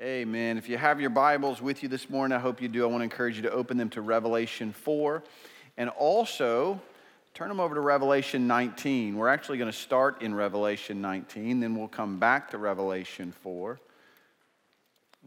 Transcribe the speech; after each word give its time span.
Amen. 0.00 0.58
If 0.58 0.68
you 0.68 0.78
have 0.78 1.00
your 1.00 1.10
Bibles 1.10 1.60
with 1.60 1.82
you 1.82 1.88
this 1.88 2.08
morning, 2.08 2.36
I 2.36 2.38
hope 2.38 2.62
you 2.62 2.68
do. 2.68 2.84
I 2.84 2.86
want 2.86 3.00
to 3.00 3.02
encourage 3.02 3.34
you 3.34 3.42
to 3.42 3.50
open 3.50 3.76
them 3.76 3.90
to 3.90 4.00
Revelation 4.00 4.72
4 4.72 5.24
and 5.76 5.90
also 5.90 6.80
turn 7.34 7.48
them 7.48 7.58
over 7.58 7.74
to 7.74 7.80
Revelation 7.80 8.46
19. 8.46 9.16
We're 9.16 9.26
actually 9.26 9.58
going 9.58 9.72
to 9.72 9.76
start 9.76 10.22
in 10.22 10.36
Revelation 10.36 11.00
19, 11.00 11.58
then 11.58 11.74
we'll 11.74 11.88
come 11.88 12.20
back 12.20 12.48
to 12.52 12.58
Revelation 12.58 13.32
4. 13.42 13.80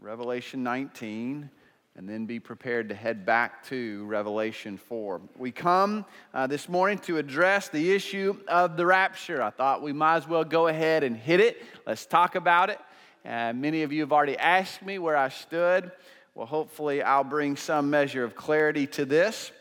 Revelation 0.00 0.62
19 0.62 1.50
and 1.94 2.08
then 2.08 2.24
be 2.24 2.40
prepared 2.40 2.88
to 2.88 2.94
head 2.94 3.26
back 3.26 3.62
to 3.66 4.06
Revelation 4.06 4.78
4. 4.78 5.20
We 5.36 5.50
come 5.50 6.06
uh, 6.32 6.46
this 6.46 6.66
morning 6.66 6.96
to 7.00 7.18
address 7.18 7.68
the 7.68 7.92
issue 7.92 8.38
of 8.48 8.78
the 8.78 8.86
rapture. 8.86 9.42
I 9.42 9.50
thought 9.50 9.82
we 9.82 9.92
might 9.92 10.16
as 10.16 10.26
well 10.26 10.44
go 10.44 10.68
ahead 10.68 11.04
and 11.04 11.14
hit 11.14 11.40
it. 11.40 11.62
Let's 11.86 12.06
talk 12.06 12.36
about 12.36 12.70
it. 12.70 12.78
Uh, 13.24 13.52
many 13.54 13.82
of 13.82 13.92
you 13.92 14.00
have 14.00 14.12
already 14.12 14.36
asked 14.36 14.82
me 14.82 14.98
where 14.98 15.16
I 15.16 15.28
stood. 15.28 15.92
Well, 16.34 16.46
hopefully, 16.46 17.02
I'll 17.02 17.22
bring 17.22 17.56
some 17.56 17.88
measure 17.88 18.24
of 18.24 18.34
clarity 18.34 18.86
to 18.88 19.04
this. 19.04 19.52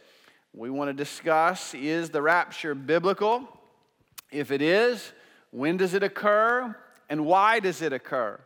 We 0.54 0.70
want 0.70 0.90
to 0.90 0.94
discuss 0.94 1.74
is 1.76 2.10
the 2.10 2.22
rapture 2.22 2.74
biblical? 2.74 3.48
If 4.32 4.52
it 4.52 4.62
is, 4.62 5.14
when 5.52 5.78
does 5.78 5.94
it 5.94 6.02
occur? 6.02 6.76
And 7.10 7.26
why 7.26 7.60
does 7.60 7.82
it 7.82 7.94
occur? 7.94 8.40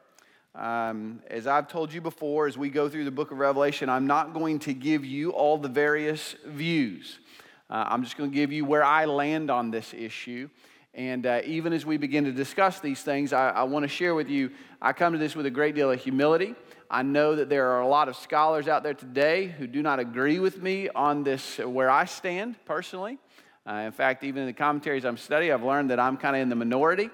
Um, 0.53 1.21
as 1.29 1.47
I've 1.47 1.67
told 1.67 1.93
you 1.93 2.01
before, 2.01 2.47
as 2.47 2.57
we 2.57 2.69
go 2.69 2.89
through 2.89 3.05
the 3.05 3.11
book 3.11 3.31
of 3.31 3.37
Revelation, 3.37 3.89
I'm 3.89 4.07
not 4.07 4.33
going 4.33 4.59
to 4.59 4.73
give 4.73 5.05
you 5.05 5.31
all 5.31 5.57
the 5.57 5.69
various 5.69 6.35
views. 6.45 7.19
Uh, 7.69 7.85
I'm 7.87 8.03
just 8.03 8.17
going 8.17 8.31
to 8.31 8.35
give 8.35 8.51
you 8.51 8.65
where 8.65 8.83
I 8.83 9.05
land 9.05 9.49
on 9.49 9.71
this 9.71 9.93
issue. 9.93 10.49
And 10.95 11.25
uh, 11.25 11.41
even 11.43 11.73
as 11.73 11.85
we 11.85 11.97
begin 11.97 12.23
to 12.23 12.31
discuss 12.31 12.79
these 12.79 13.01
things, 13.01 13.33
I, 13.33 13.49
I 13.49 13.63
want 13.63 13.83
to 13.83 13.89
share 13.89 14.15
with 14.15 14.29
you, 14.29 14.51
I 14.81 14.93
come 14.93 15.11
to 15.11 15.19
this 15.19 15.35
with 15.35 15.45
a 15.45 15.51
great 15.51 15.75
deal 15.75 15.91
of 15.91 16.01
humility. 16.01 16.55
I 16.89 17.03
know 17.03 17.35
that 17.35 17.49
there 17.49 17.71
are 17.71 17.81
a 17.81 17.87
lot 17.87 18.07
of 18.07 18.15
scholars 18.15 18.69
out 18.69 18.81
there 18.81 18.93
today 18.93 19.47
who 19.47 19.67
do 19.67 19.81
not 19.81 19.99
agree 19.99 20.39
with 20.39 20.61
me 20.61 20.87
on 20.87 21.23
this, 21.23 21.57
where 21.57 21.89
I 21.89 22.05
stand 22.05 22.55
personally. 22.63 23.17
Uh, 23.67 23.73
in 23.73 23.91
fact, 23.91 24.23
even 24.23 24.43
in 24.43 24.47
the 24.47 24.53
commentaries 24.53 25.03
I'm 25.03 25.17
studying, 25.17 25.51
I've 25.51 25.63
learned 25.63 25.89
that 25.89 25.99
I'm 25.99 26.15
kind 26.15 26.33
of 26.33 26.41
in 26.41 26.47
the 26.47 26.55
minority 26.55 27.09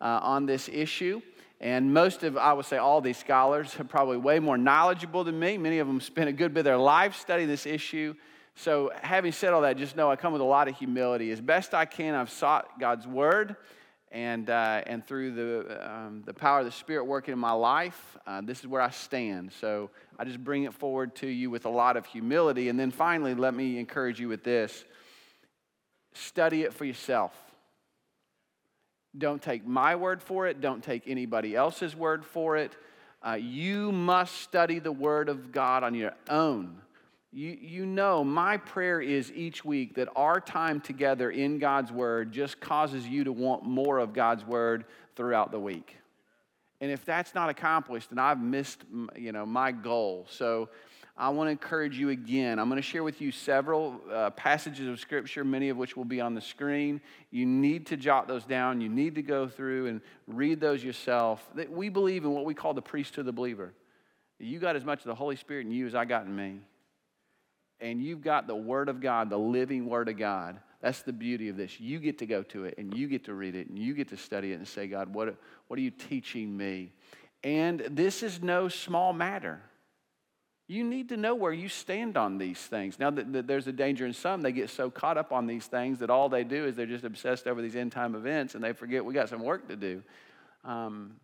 uh, 0.00 0.20
on 0.22 0.46
this 0.46 0.70
issue. 0.70 1.20
And 1.60 1.92
most 1.92 2.22
of, 2.22 2.38
I 2.38 2.54
would 2.54 2.64
say, 2.64 2.78
all 2.78 3.02
these 3.02 3.18
scholars 3.18 3.78
are 3.78 3.84
probably 3.84 4.16
way 4.16 4.38
more 4.38 4.56
knowledgeable 4.56 5.24
than 5.24 5.38
me. 5.38 5.58
Many 5.58 5.78
of 5.78 5.86
them 5.86 6.00
spent 6.00 6.30
a 6.30 6.32
good 6.32 6.54
bit 6.54 6.60
of 6.60 6.64
their 6.64 6.78
life 6.78 7.16
studying 7.16 7.48
this 7.48 7.66
issue. 7.66 8.14
So, 8.58 8.90
having 9.02 9.32
said 9.32 9.52
all 9.52 9.60
that, 9.60 9.76
just 9.76 9.96
know 9.96 10.10
I 10.10 10.16
come 10.16 10.32
with 10.32 10.40
a 10.40 10.44
lot 10.44 10.66
of 10.66 10.76
humility. 10.76 11.30
As 11.30 11.42
best 11.42 11.74
I 11.74 11.84
can, 11.84 12.14
I've 12.14 12.30
sought 12.30 12.80
God's 12.80 13.06
word, 13.06 13.54
and, 14.10 14.48
uh, 14.48 14.82
and 14.86 15.06
through 15.06 15.32
the, 15.32 15.94
um, 15.94 16.22
the 16.24 16.32
power 16.32 16.60
of 16.60 16.64
the 16.64 16.72
Spirit 16.72 17.04
working 17.04 17.32
in 17.32 17.38
my 17.38 17.52
life, 17.52 18.16
uh, 18.26 18.40
this 18.40 18.60
is 18.60 18.66
where 18.66 18.80
I 18.80 18.88
stand. 18.88 19.52
So, 19.60 19.90
I 20.18 20.24
just 20.24 20.42
bring 20.42 20.64
it 20.64 20.72
forward 20.72 21.14
to 21.16 21.26
you 21.26 21.50
with 21.50 21.66
a 21.66 21.70
lot 21.70 21.98
of 21.98 22.06
humility. 22.06 22.70
And 22.70 22.80
then 22.80 22.90
finally, 22.90 23.34
let 23.34 23.54
me 23.54 23.78
encourage 23.78 24.18
you 24.18 24.28
with 24.28 24.42
this 24.42 24.84
study 26.14 26.62
it 26.62 26.72
for 26.72 26.86
yourself. 26.86 27.32
Don't 29.16 29.42
take 29.42 29.66
my 29.66 29.96
word 29.96 30.22
for 30.22 30.46
it. 30.46 30.62
Don't 30.62 30.82
take 30.82 31.02
anybody 31.06 31.54
else's 31.54 31.94
word 31.94 32.24
for 32.24 32.56
it. 32.56 32.72
Uh, 33.22 33.32
you 33.32 33.92
must 33.92 34.36
study 34.36 34.78
the 34.78 34.92
Word 34.92 35.28
of 35.28 35.52
God 35.52 35.82
on 35.82 35.94
your 35.94 36.12
own. 36.28 36.80
You, 37.36 37.58
you 37.60 37.84
know, 37.84 38.24
my 38.24 38.56
prayer 38.56 38.98
is 38.98 39.30
each 39.30 39.62
week 39.62 39.96
that 39.96 40.08
our 40.16 40.40
time 40.40 40.80
together 40.80 41.30
in 41.30 41.58
God's 41.58 41.92
Word 41.92 42.32
just 42.32 42.62
causes 42.62 43.06
you 43.06 43.24
to 43.24 43.32
want 43.32 43.62
more 43.62 43.98
of 43.98 44.14
God's 44.14 44.42
Word 44.42 44.86
throughout 45.16 45.50
the 45.50 45.60
week. 45.60 45.98
And 46.80 46.90
if 46.90 47.04
that's 47.04 47.34
not 47.34 47.50
accomplished, 47.50 48.08
then 48.08 48.18
I've 48.18 48.40
missed, 48.40 48.84
you 49.14 49.32
know, 49.32 49.44
my 49.44 49.70
goal. 49.70 50.24
So 50.30 50.70
I 51.14 51.28
want 51.28 51.48
to 51.48 51.50
encourage 51.50 51.98
you 51.98 52.08
again. 52.08 52.58
I'm 52.58 52.70
going 52.70 52.80
to 52.80 52.88
share 52.88 53.04
with 53.04 53.20
you 53.20 53.30
several 53.30 54.00
uh, 54.10 54.30
passages 54.30 54.88
of 54.88 54.98
Scripture, 54.98 55.44
many 55.44 55.68
of 55.68 55.76
which 55.76 55.94
will 55.94 56.06
be 56.06 56.22
on 56.22 56.32
the 56.32 56.40
screen. 56.40 57.02
You 57.30 57.44
need 57.44 57.84
to 57.88 57.98
jot 57.98 58.28
those 58.28 58.46
down. 58.46 58.80
You 58.80 58.88
need 58.88 59.14
to 59.16 59.22
go 59.22 59.46
through 59.46 59.88
and 59.88 60.00
read 60.26 60.58
those 60.58 60.82
yourself. 60.82 61.46
We 61.68 61.90
believe 61.90 62.24
in 62.24 62.30
what 62.30 62.46
we 62.46 62.54
call 62.54 62.72
the 62.72 62.80
priesthood 62.80 63.20
of 63.20 63.26
the 63.26 63.32
believer. 63.32 63.74
You 64.38 64.58
got 64.58 64.74
as 64.74 64.86
much 64.86 65.00
of 65.00 65.04
the 65.04 65.14
Holy 65.14 65.36
Spirit 65.36 65.66
in 65.66 65.72
you 65.72 65.86
as 65.86 65.94
I 65.94 66.06
got 66.06 66.24
in 66.24 66.34
me. 66.34 66.60
And 67.80 68.02
you've 68.02 68.22
got 68.22 68.46
the 68.46 68.56
Word 68.56 68.88
of 68.88 69.00
God, 69.00 69.30
the 69.30 69.38
living 69.38 69.86
Word 69.86 70.08
of 70.08 70.16
God. 70.16 70.58
That's 70.80 71.02
the 71.02 71.12
beauty 71.12 71.48
of 71.48 71.56
this. 71.56 71.80
You 71.80 71.98
get 71.98 72.18
to 72.18 72.26
go 72.26 72.42
to 72.44 72.64
it 72.64 72.74
and 72.78 72.96
you 72.96 73.08
get 73.08 73.24
to 73.24 73.34
read 73.34 73.54
it 73.54 73.68
and 73.68 73.78
you 73.78 73.94
get 73.94 74.08
to 74.08 74.16
study 74.16 74.52
it 74.52 74.56
and 74.56 74.68
say, 74.68 74.86
God, 74.86 75.12
what, 75.14 75.36
what 75.68 75.78
are 75.78 75.82
you 75.82 75.90
teaching 75.90 76.56
me? 76.56 76.92
And 77.42 77.80
this 77.90 78.22
is 78.22 78.42
no 78.42 78.68
small 78.68 79.12
matter. 79.12 79.60
You 80.68 80.82
need 80.82 81.10
to 81.10 81.16
know 81.16 81.34
where 81.34 81.52
you 81.52 81.68
stand 81.68 82.16
on 82.16 82.38
these 82.38 82.58
things. 82.58 82.98
Now, 82.98 83.10
there's 83.10 83.68
a 83.68 83.72
danger 83.72 84.04
in 84.04 84.12
some, 84.12 84.42
they 84.42 84.52
get 84.52 84.68
so 84.68 84.90
caught 84.90 85.16
up 85.16 85.32
on 85.32 85.46
these 85.46 85.66
things 85.66 86.00
that 86.00 86.10
all 86.10 86.28
they 86.28 86.42
do 86.42 86.66
is 86.66 86.74
they're 86.74 86.86
just 86.86 87.04
obsessed 87.04 87.46
over 87.46 87.62
these 87.62 87.76
end 87.76 87.92
time 87.92 88.14
events 88.16 88.54
and 88.54 88.64
they 88.64 88.72
forget 88.72 89.04
we 89.04 89.14
got 89.14 89.28
some 89.28 89.42
work 89.42 89.68
to 89.68 89.76
do. 89.76 90.02
Um, 90.64 91.16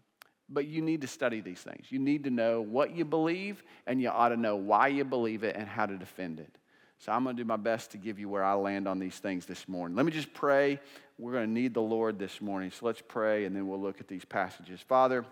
but 0.53 0.67
you 0.67 0.83
need 0.83 1.01
to 1.01 1.07
study 1.07 1.41
these 1.41 1.61
things. 1.61 1.87
You 1.91 1.99
need 1.99 2.25
to 2.25 2.31
know 2.31 2.61
what 2.61 2.95
you 2.95 3.05
believe, 3.05 3.63
and 3.87 4.01
you 4.01 4.11
ought 4.11 4.29
to 4.29 4.37
know 4.37 4.57
why 4.57 4.89
you 4.89 5.05
believe 5.05 5.43
it 5.45 5.57
and 5.57 5.67
how 5.67 5.87
to 5.87 5.97
defend 5.97 6.41
it. 6.41 6.59
So 6.99 7.11
I'm 7.11 7.25
going 7.25 7.37
to 7.37 7.43
do 7.43 7.47
my 7.47 7.57
best 7.57 7.91
to 7.93 7.99
give 7.99 8.19
you 8.19 8.29
where 8.29 8.45
I 8.45 8.55
land 8.55 8.87
on 8.87 8.99
these 8.99 9.17
things 9.17 9.47
this 9.47 9.67
morning. 9.67 9.97
Let 9.97 10.07
me 10.07 10.13
just 10.13 10.33
pray. 10.33 10.79
We're 11.19 11.33
going 11.33 11.47
to 11.47 11.53
need 11.53 11.75
the 11.75 11.81
Lord 11.81 12.19
this 12.19 12.41
morning. 12.41 12.71
So 12.71 12.87
let's 12.87 13.03
pray, 13.07 13.45
and 13.45 13.57
then 13.57 13.67
we'll 13.67 13.81
look 13.81 14.01
at 14.01 14.07
these 14.07 14.25
passages. 14.25 14.81
Father, 14.81 15.25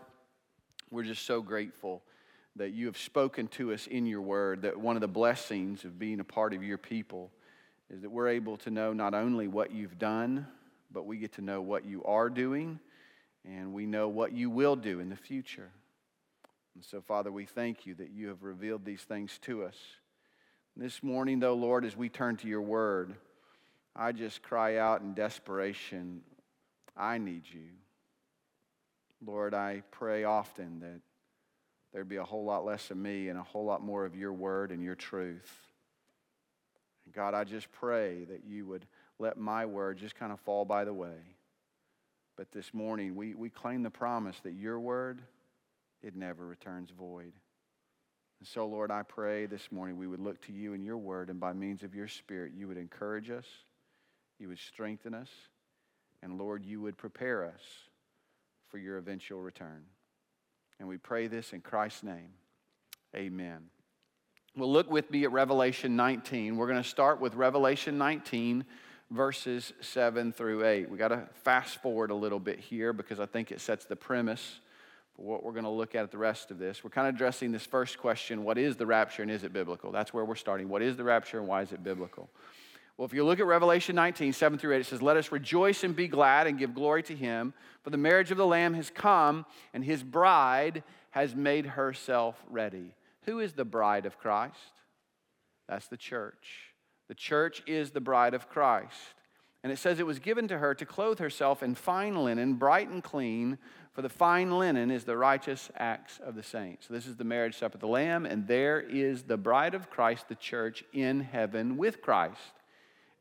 we're 0.91 1.05
just 1.05 1.27
so 1.27 1.41
grateful 1.43 2.03
that 2.57 2.71
you 2.71 2.87
have 2.87 2.99
spoken 2.99 3.47
to 3.49 3.73
us 3.73 3.87
in 3.87 4.07
your 4.07 4.21
word, 4.21 4.63
that 4.63 4.77
one 4.77 4.97
of 4.97 5.01
the 5.01 5.09
blessings 5.09 5.85
of 5.85 5.99
being 5.99 6.19
a 6.19 6.25
part 6.25 6.53
of 6.53 6.65
your 6.65 6.79
people 6.79 7.31
is 7.89 8.03
that 8.03 8.11
we're 8.11 8.29
able 8.29 8.57
to 8.57 8.71
know 8.71 8.93
not 8.93 9.15
only 9.15 9.47
what 9.47 9.71
you've 9.71 9.99
done, 9.99 10.47
but 10.93 11.07
we 11.07 11.19
get 11.19 11.33
to 11.35 11.43
know 11.43 11.61
what 11.61 11.85
you 11.85 12.03
are 12.05 12.29
doing, 12.29 12.81
and 13.45 13.73
we 13.73 13.87
know 13.87 14.09
what 14.09 14.33
you 14.33 14.51
will 14.51 14.77
do 14.77 15.01
in 15.01 15.09
the 15.09 15.17
future. 15.17 15.71
And 16.75 16.85
so, 16.85 17.01
Father, 17.01 17.33
we 17.33 17.47
thank 17.47 17.87
you 17.87 17.95
that 17.95 18.11
you 18.11 18.29
have 18.29 18.43
revealed 18.43 18.85
these 18.85 19.03
things 19.03 19.39
to 19.43 19.65
us. 19.65 19.77
This 20.77 21.03
morning, 21.03 21.41
though, 21.41 21.55
Lord, 21.55 21.85
as 21.85 21.97
we 21.97 22.09
turn 22.09 22.37
to 22.39 22.49
your 22.49 22.63
word, 22.63 23.15
I 23.95 24.13
just 24.13 24.43
cry 24.43 24.77
out 24.77 25.03
in 25.03 25.15
desperation, 25.15 26.23
I 26.97 27.19
need 27.19 27.43
you. 27.53 27.69
Lord, 29.25 29.53
I 29.53 29.83
pray 29.91 30.25
often 30.25 30.81
that 30.81 31.01
there'd 31.93 32.09
be 32.09 32.17
a 32.17 32.25
whole 32.25 32.45
lot 32.45 32.65
less 32.65 32.91
of 32.91 32.97
me 32.97 33.29
and 33.29 33.39
a 33.39 33.43
whole 33.43 33.65
lot 33.65 33.83
more 33.83 34.05
of 34.05 34.17
your 34.17 34.33
word 34.33 34.71
and 34.71 34.83
your 34.83 34.95
truth. 34.95 35.51
God, 37.13 37.35
I 37.35 37.45
just 37.45 37.71
pray 37.73 38.25
that 38.27 38.45
you 38.47 38.67
would 38.67 38.87
let 39.19 39.37
my 39.37 39.67
word 39.67 39.99
just 39.99 40.15
kind 40.15 40.33
of 40.33 40.41
fall 40.41 40.65
by 40.65 40.85
the 40.85 40.95
way. 40.95 41.17
But 42.41 42.53
this 42.53 42.73
morning, 42.73 43.17
we, 43.17 43.35
we 43.35 43.51
claim 43.51 43.83
the 43.83 43.91
promise 43.91 44.41
that 44.45 44.55
your 44.55 44.81
word, 44.81 45.21
it 46.03 46.17
never 46.17 46.47
returns 46.47 46.89
void. 46.89 47.35
And 48.39 48.49
so, 48.49 48.65
Lord, 48.65 48.91
I 48.91 49.03
pray 49.03 49.45
this 49.45 49.71
morning 49.71 49.99
we 49.99 50.07
would 50.07 50.21
look 50.21 50.41
to 50.47 50.53
you 50.55 50.73
and 50.73 50.83
your 50.83 50.97
word, 50.97 51.29
and 51.29 51.39
by 51.39 51.53
means 51.53 51.83
of 51.83 51.95
your 51.95 52.09
spirit, 52.09 52.53
you 52.57 52.67
would 52.67 52.79
encourage 52.79 53.29
us, 53.29 53.45
you 54.39 54.49
would 54.49 54.59
strengthen 54.59 55.13
us, 55.13 55.29
and 56.23 56.39
Lord, 56.39 56.65
you 56.65 56.81
would 56.81 56.97
prepare 56.97 57.45
us 57.45 57.61
for 58.71 58.79
your 58.79 58.97
eventual 58.97 59.43
return. 59.43 59.85
And 60.79 60.89
we 60.89 60.97
pray 60.97 61.27
this 61.27 61.53
in 61.53 61.61
Christ's 61.61 62.05
name. 62.05 62.31
Amen. 63.15 63.65
Well, 64.57 64.73
look 64.73 64.91
with 64.91 65.11
me 65.11 65.25
at 65.25 65.33
Revelation 65.33 65.95
19. 65.95 66.57
We're 66.57 66.69
going 66.69 66.83
to 66.83 66.89
start 66.89 67.21
with 67.21 67.35
Revelation 67.35 67.99
19, 67.99 68.65
verses 69.11 69.73
7 69.81 70.33
through 70.33 70.65
8. 70.65 70.91
We 70.91 70.97
got 70.97 71.09
to 71.09 71.29
fast 71.43 71.83
forward 71.83 72.11
a 72.11 72.15
little 72.15 72.39
bit 72.39 72.59
here 72.59 72.93
because 72.93 73.21
I 73.21 73.27
think 73.27 73.51
it 73.51 73.61
sets 73.61 73.85
the 73.85 73.97
premise 73.97 74.61
for 75.17 75.23
what 75.23 75.43
we're 75.43 75.53
going 75.53 75.65
to 75.65 75.71
look 75.71 75.95
at 75.95 76.05
at 76.05 76.11
the 76.11 76.19
rest 76.19 76.51
of 76.51 76.59
this. 76.59 76.85
We're 76.85 76.91
kind 76.91 77.09
of 77.09 77.15
addressing 77.15 77.53
this 77.53 77.67
first 77.67 77.99
question 77.99 78.45
what 78.45 78.59
is 78.59 78.77
the 78.77 78.87
rapture 78.87 79.23
and 79.23 79.31
is 79.31 79.45
it 79.45 79.53
biblical? 79.53 79.91
That's 79.91 80.15
where 80.15 80.25
we're 80.25 80.37
starting. 80.37 80.69
What 80.69 80.83
is 80.83 80.97
the 80.97 81.05
rapture 81.05 81.39
and 81.39 81.49
why 81.49 81.63
is 81.63 81.73
it 81.73 81.83
biblical? 81.83 82.31
Well, 82.97 83.07
if 83.07 83.15
you 83.15 83.25
look 83.25 83.41
at 83.41 83.47
Revelation 83.47 83.97
19, 83.97 84.35
7 84.35 84.59
through 84.59 84.75
8, 84.75 84.81
it 84.81 84.87
says, 84.87 85.01
Let 85.01 85.17
us 85.17 85.33
rejoice 85.33 85.85
and 85.85 85.97
be 85.97 86.07
glad 86.07 86.47
and 86.47 86.59
give 86.59 86.75
glory 86.75 87.03
to 87.05 87.17
him, 87.17 87.55
for 87.83 87.89
the 87.89 87.97
marriage 87.97 88.31
of 88.31 88.37
the 88.37 88.47
Lamb 88.47 88.75
has 88.75 88.91
come, 88.91 89.47
and 89.73 89.83
his 89.83 90.03
bride 90.03 90.83
has 91.11 91.35
made 91.35 91.65
herself 91.65 92.37
ready. 92.51 92.95
Who 93.23 93.41
is 93.41 93.55
the 93.55 93.65
bride 93.65 94.05
of 94.05 94.19
Christ? 94.19 94.55
That's 95.67 95.89
the 95.89 95.97
church. 95.97 96.70
The 97.11 97.17
church 97.17 97.65
is 97.67 97.91
the 97.91 98.01
bride 98.01 98.35
of 98.35 98.49
Christ. 98.49 98.95
And 99.65 99.73
it 99.73 99.81
says 99.81 99.99
it 99.99 100.07
was 100.07 100.21
given 100.21 100.47
to 100.47 100.59
her 100.59 100.77
to 100.77 100.87
clothe 100.87 101.19
herself 101.19 101.61
in 101.61 101.75
fine 101.75 102.15
linen, 102.15 102.55
bright 102.55 102.89
and 102.89 103.03
clean, 103.03 103.59
for 103.93 104.01
the 104.01 104.09
fine 104.09 104.57
linen 104.57 104.93
is 104.93 105.03
the 105.03 105.17
righteous 105.17 105.73
acts 105.77 106.21
of 106.25 106.37
the 106.37 106.45
saints. 106.45 106.87
So 106.87 106.95
this 106.95 107.09
is 107.09 107.17
the 107.17 107.25
marriage 107.25 107.59
supper 107.59 107.75
of 107.75 107.81
the 107.81 107.89
Lamb, 107.89 108.27
and 108.27 108.47
there 108.47 108.81
is 108.81 109.25
the 109.25 109.37
bride 109.37 109.75
of 109.75 109.91
Christ, 109.91 110.29
the 110.29 110.37
church, 110.37 110.85
in 110.93 111.19
heaven 111.19 111.77
with 111.77 112.01
Christ. 112.01 112.39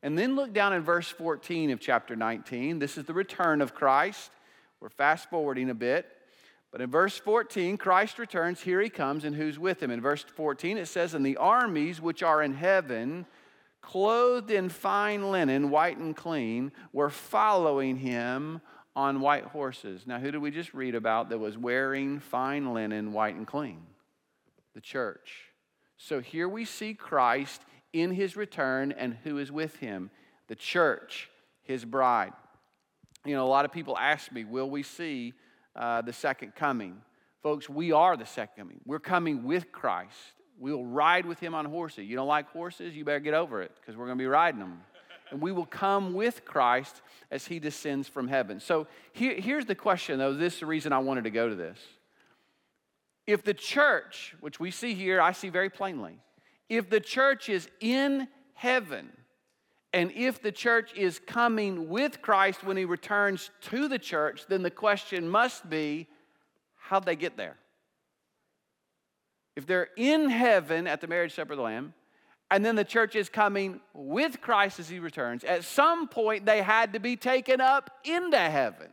And 0.04 0.16
then 0.16 0.36
look 0.36 0.52
down 0.52 0.72
in 0.72 0.82
verse 0.82 1.08
14 1.08 1.72
of 1.72 1.80
chapter 1.80 2.14
19. 2.14 2.78
This 2.78 2.96
is 2.96 3.06
the 3.06 3.12
return 3.12 3.60
of 3.60 3.74
Christ. 3.74 4.30
We're 4.78 4.90
fast 4.90 5.28
forwarding 5.30 5.68
a 5.68 5.74
bit. 5.74 6.06
But 6.70 6.80
in 6.80 6.92
verse 6.92 7.18
14, 7.18 7.76
Christ 7.76 8.20
returns. 8.20 8.60
Here 8.60 8.80
he 8.80 8.88
comes, 8.88 9.24
and 9.24 9.34
who's 9.34 9.58
with 9.58 9.82
him? 9.82 9.90
In 9.90 10.00
verse 10.00 10.22
14, 10.22 10.78
it 10.78 10.86
says, 10.86 11.12
And 11.12 11.26
the 11.26 11.38
armies 11.38 12.00
which 12.00 12.22
are 12.22 12.40
in 12.40 12.54
heaven, 12.54 13.26
clothed 13.82 14.50
in 14.50 14.68
fine 14.68 15.30
linen, 15.30 15.70
white 15.70 15.98
and 15.98 16.16
clean, 16.16 16.72
were 16.92 17.10
following 17.10 17.96
him 17.96 18.60
on 18.94 19.20
white 19.20 19.44
horses. 19.44 20.06
Now, 20.06 20.18
who 20.18 20.30
did 20.30 20.38
we 20.38 20.50
just 20.50 20.74
read 20.74 20.94
about 20.94 21.30
that 21.30 21.38
was 21.38 21.56
wearing 21.56 22.20
fine 22.20 22.74
linen, 22.74 23.12
white 23.12 23.34
and 23.34 23.46
clean? 23.46 23.82
The 24.74 24.80
church. 24.80 25.44
So 25.96 26.20
here 26.20 26.48
we 26.48 26.64
see 26.64 26.94
Christ 26.94 27.62
in 27.92 28.12
his 28.12 28.36
return, 28.36 28.92
and 28.92 29.16
who 29.24 29.38
is 29.38 29.50
with 29.50 29.76
him? 29.76 30.10
The 30.48 30.54
church, 30.54 31.28
his 31.62 31.84
bride. 31.84 32.32
You 33.24 33.34
know, 33.34 33.44
a 33.44 33.48
lot 33.48 33.64
of 33.64 33.72
people 33.72 33.96
ask 33.98 34.32
me, 34.32 34.44
will 34.44 34.70
we 34.70 34.82
see 34.82 35.34
uh, 35.76 36.02
the 36.02 36.12
second 36.12 36.54
coming? 36.54 37.02
Folks, 37.42 37.68
we 37.68 37.92
are 37.92 38.16
the 38.16 38.26
second 38.26 38.54
coming. 38.56 38.80
We're 38.84 38.98
coming 38.98 39.44
with 39.44 39.72
Christ. 39.72 40.14
We'll 40.60 40.84
ride 40.84 41.24
with 41.24 41.40
him 41.40 41.54
on 41.54 41.64
horses. 41.64 42.06
You 42.06 42.16
don't 42.16 42.28
like 42.28 42.50
horses? 42.50 42.94
You 42.94 43.02
better 43.02 43.18
get 43.18 43.32
over 43.32 43.62
it 43.62 43.72
because 43.80 43.96
we're 43.96 44.04
going 44.04 44.18
to 44.18 44.22
be 44.22 44.28
riding 44.28 44.60
them. 44.60 44.82
And 45.30 45.40
we 45.40 45.52
will 45.52 45.64
come 45.64 46.12
with 46.12 46.44
Christ 46.44 47.00
as 47.30 47.46
he 47.46 47.58
descends 47.58 48.08
from 48.08 48.28
heaven. 48.28 48.60
So 48.60 48.86
here, 49.12 49.34
here's 49.40 49.64
the 49.64 49.74
question, 49.74 50.18
though. 50.18 50.34
This 50.34 50.54
is 50.54 50.60
the 50.60 50.66
reason 50.66 50.92
I 50.92 50.98
wanted 50.98 51.24
to 51.24 51.30
go 51.30 51.48
to 51.48 51.54
this. 51.54 51.78
If 53.26 53.42
the 53.42 53.54
church, 53.54 54.34
which 54.40 54.60
we 54.60 54.70
see 54.70 54.92
here, 54.92 55.20
I 55.20 55.32
see 55.32 55.48
very 55.48 55.70
plainly, 55.70 56.18
if 56.68 56.90
the 56.90 57.00
church 57.00 57.48
is 57.48 57.68
in 57.80 58.28
heaven, 58.52 59.10
and 59.94 60.12
if 60.12 60.42
the 60.42 60.52
church 60.52 60.92
is 60.94 61.18
coming 61.18 61.88
with 61.88 62.20
Christ 62.20 62.64
when 62.64 62.76
he 62.76 62.84
returns 62.84 63.50
to 63.62 63.88
the 63.88 63.98
church, 63.98 64.44
then 64.48 64.62
the 64.62 64.70
question 64.70 65.26
must 65.26 65.70
be 65.70 66.06
how'd 66.76 67.06
they 67.06 67.16
get 67.16 67.36
there? 67.36 67.56
If 69.56 69.66
they're 69.66 69.88
in 69.96 70.30
heaven 70.30 70.86
at 70.86 71.00
the 71.00 71.06
marriage 71.06 71.34
supper 71.34 71.52
of 71.52 71.56
the 71.58 71.62
Lamb, 71.62 71.94
and 72.50 72.64
then 72.64 72.74
the 72.74 72.84
church 72.84 73.14
is 73.14 73.28
coming 73.28 73.80
with 73.94 74.40
Christ 74.40 74.80
as 74.80 74.88
he 74.88 74.98
returns, 74.98 75.44
at 75.44 75.64
some 75.64 76.08
point 76.08 76.46
they 76.46 76.62
had 76.62 76.92
to 76.94 77.00
be 77.00 77.16
taken 77.16 77.60
up 77.60 77.90
into 78.04 78.38
heaven. 78.38 78.88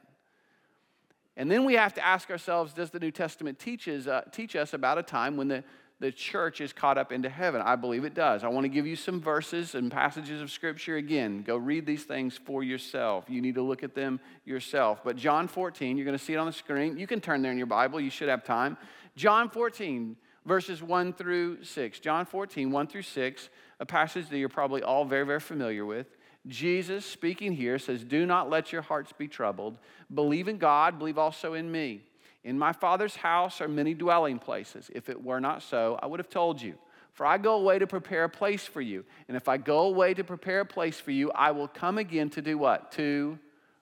And 1.35 1.49
then 1.49 1.65
we 1.65 1.73
have 1.75 1.93
to 1.95 2.05
ask 2.05 2.29
ourselves 2.29 2.73
does 2.73 2.89
the 2.89 2.99
New 2.99 3.11
Testament 3.11 3.59
teaches, 3.59 4.07
uh, 4.07 4.21
teach 4.31 4.55
us 4.55 4.73
about 4.73 4.97
a 4.97 5.03
time 5.03 5.37
when 5.37 5.47
the 5.47 5.63
the 5.99 6.11
church 6.11 6.61
is 6.61 6.73
caught 6.73 6.97
up 6.97 7.11
into 7.11 7.29
heaven? 7.29 7.61
I 7.61 7.75
believe 7.75 8.05
it 8.05 8.13
does. 8.13 8.43
I 8.43 8.49
want 8.49 8.65
to 8.65 8.69
give 8.69 8.85
you 8.85 8.95
some 8.95 9.19
verses 9.19 9.73
and 9.73 9.91
passages 9.91 10.41
of 10.41 10.51
Scripture 10.51 10.97
again. 10.97 11.41
Go 11.41 11.57
read 11.57 11.85
these 11.85 12.03
things 12.03 12.37
for 12.37 12.63
yourself. 12.63 13.25
You 13.27 13.41
need 13.41 13.55
to 13.55 13.63
look 13.63 13.83
at 13.83 13.95
them 13.95 14.19
yourself. 14.45 15.01
But 15.03 15.15
John 15.15 15.47
14, 15.47 15.97
you're 15.97 16.05
going 16.05 16.17
to 16.17 16.23
see 16.23 16.33
it 16.33 16.37
on 16.37 16.45
the 16.45 16.53
screen. 16.53 16.97
You 16.97 17.07
can 17.07 17.19
turn 17.19 17.41
there 17.41 17.51
in 17.51 17.57
your 17.57 17.67
Bible, 17.67 17.99
you 17.99 18.11
should 18.11 18.29
have 18.29 18.43
time. 18.43 18.77
John 19.15 19.49
14, 19.49 20.15
verses 20.47 20.81
1 20.81 21.13
through 21.13 21.63
6. 21.63 21.99
John 21.99 22.25
14, 22.25 22.71
1 22.71 22.87
through 22.87 23.01
6, 23.01 23.49
a 23.79 23.85
passage 23.85 24.29
that 24.29 24.37
you're 24.37 24.49
probably 24.49 24.81
all 24.81 25.05
very, 25.05 25.25
very 25.25 25.39
familiar 25.39 25.85
with. 25.85 26.07
Jesus, 26.47 27.05
speaking 27.05 27.51
here, 27.51 27.77
says, 27.77 28.03
Do 28.03 28.25
not 28.25 28.49
let 28.49 28.71
your 28.71 28.81
hearts 28.81 29.11
be 29.11 29.27
troubled. 29.27 29.77
Believe 30.13 30.47
in 30.47 30.57
God, 30.57 30.97
believe 30.97 31.17
also 31.17 31.53
in 31.53 31.69
me. 31.69 32.01
In 32.43 32.57
my 32.57 32.71
Father's 32.71 33.17
house 33.17 33.59
are 33.59 33.67
many 33.67 33.93
dwelling 33.93 34.39
places. 34.39 34.89
If 34.95 35.09
it 35.09 35.21
were 35.21 35.41
not 35.41 35.61
so, 35.61 35.99
I 36.01 36.05
would 36.07 36.19
have 36.21 36.29
told 36.29 36.61
you. 36.61 36.75
For 37.11 37.25
I 37.25 37.37
go 37.37 37.55
away 37.55 37.79
to 37.79 37.87
prepare 37.87 38.23
a 38.23 38.29
place 38.29 38.65
for 38.65 38.79
you. 38.79 39.03
And 39.27 39.35
if 39.35 39.49
I 39.49 39.57
go 39.57 39.79
away 39.79 40.13
to 40.13 40.23
prepare 40.23 40.61
a 40.61 40.65
place 40.65 40.99
for 40.99 41.11
you, 41.11 41.31
I 41.31 41.51
will 41.51 41.67
come 41.67 41.97
again 41.97 42.29
to 42.31 42.41
do 42.41 42.57
what? 42.57 42.93
To 42.93 43.37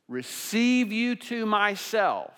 receive 0.08 0.92
you 0.92 1.16
to 1.16 1.46
myself. 1.46 2.32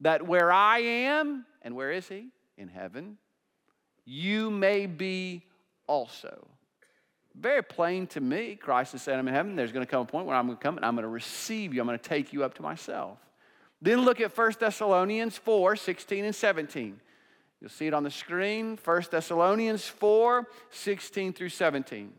That 0.00 0.26
where 0.26 0.52
I 0.52 0.80
am, 0.80 1.46
and 1.62 1.74
where 1.74 1.92
is 1.92 2.08
He? 2.08 2.33
In 2.56 2.68
heaven, 2.68 3.18
you 4.04 4.50
may 4.50 4.86
be 4.86 5.42
also. 5.86 6.46
Very 7.34 7.62
plain 7.62 8.06
to 8.08 8.20
me. 8.20 8.54
Christ 8.54 8.94
is 8.94 9.02
said, 9.02 9.18
I'm 9.18 9.26
in 9.26 9.34
heaven. 9.34 9.56
There's 9.56 9.72
going 9.72 9.84
to 9.84 9.90
come 9.90 10.02
a 10.02 10.04
point 10.04 10.26
where 10.26 10.36
I'm 10.36 10.46
going 10.46 10.56
to 10.56 10.62
come 10.62 10.76
and 10.76 10.86
I'm 10.86 10.94
going 10.94 11.02
to 11.02 11.08
receive 11.08 11.74
you. 11.74 11.80
I'm 11.80 11.86
going 11.86 11.98
to 11.98 12.08
take 12.08 12.32
you 12.32 12.44
up 12.44 12.54
to 12.54 12.62
myself. 12.62 13.18
Then 13.82 14.02
look 14.02 14.20
at 14.20 14.36
1 14.36 14.52
Thessalonians 14.60 15.36
4 15.36 15.76
16 15.76 16.24
and 16.24 16.34
17. 16.34 17.00
You'll 17.60 17.70
see 17.70 17.86
it 17.86 17.94
on 17.94 18.02
the 18.02 18.10
screen 18.10 18.78
1 18.82 19.02
Thessalonians 19.10 19.86
4 19.86 20.46
16 20.70 21.32
through 21.32 21.48
17. 21.48 22.12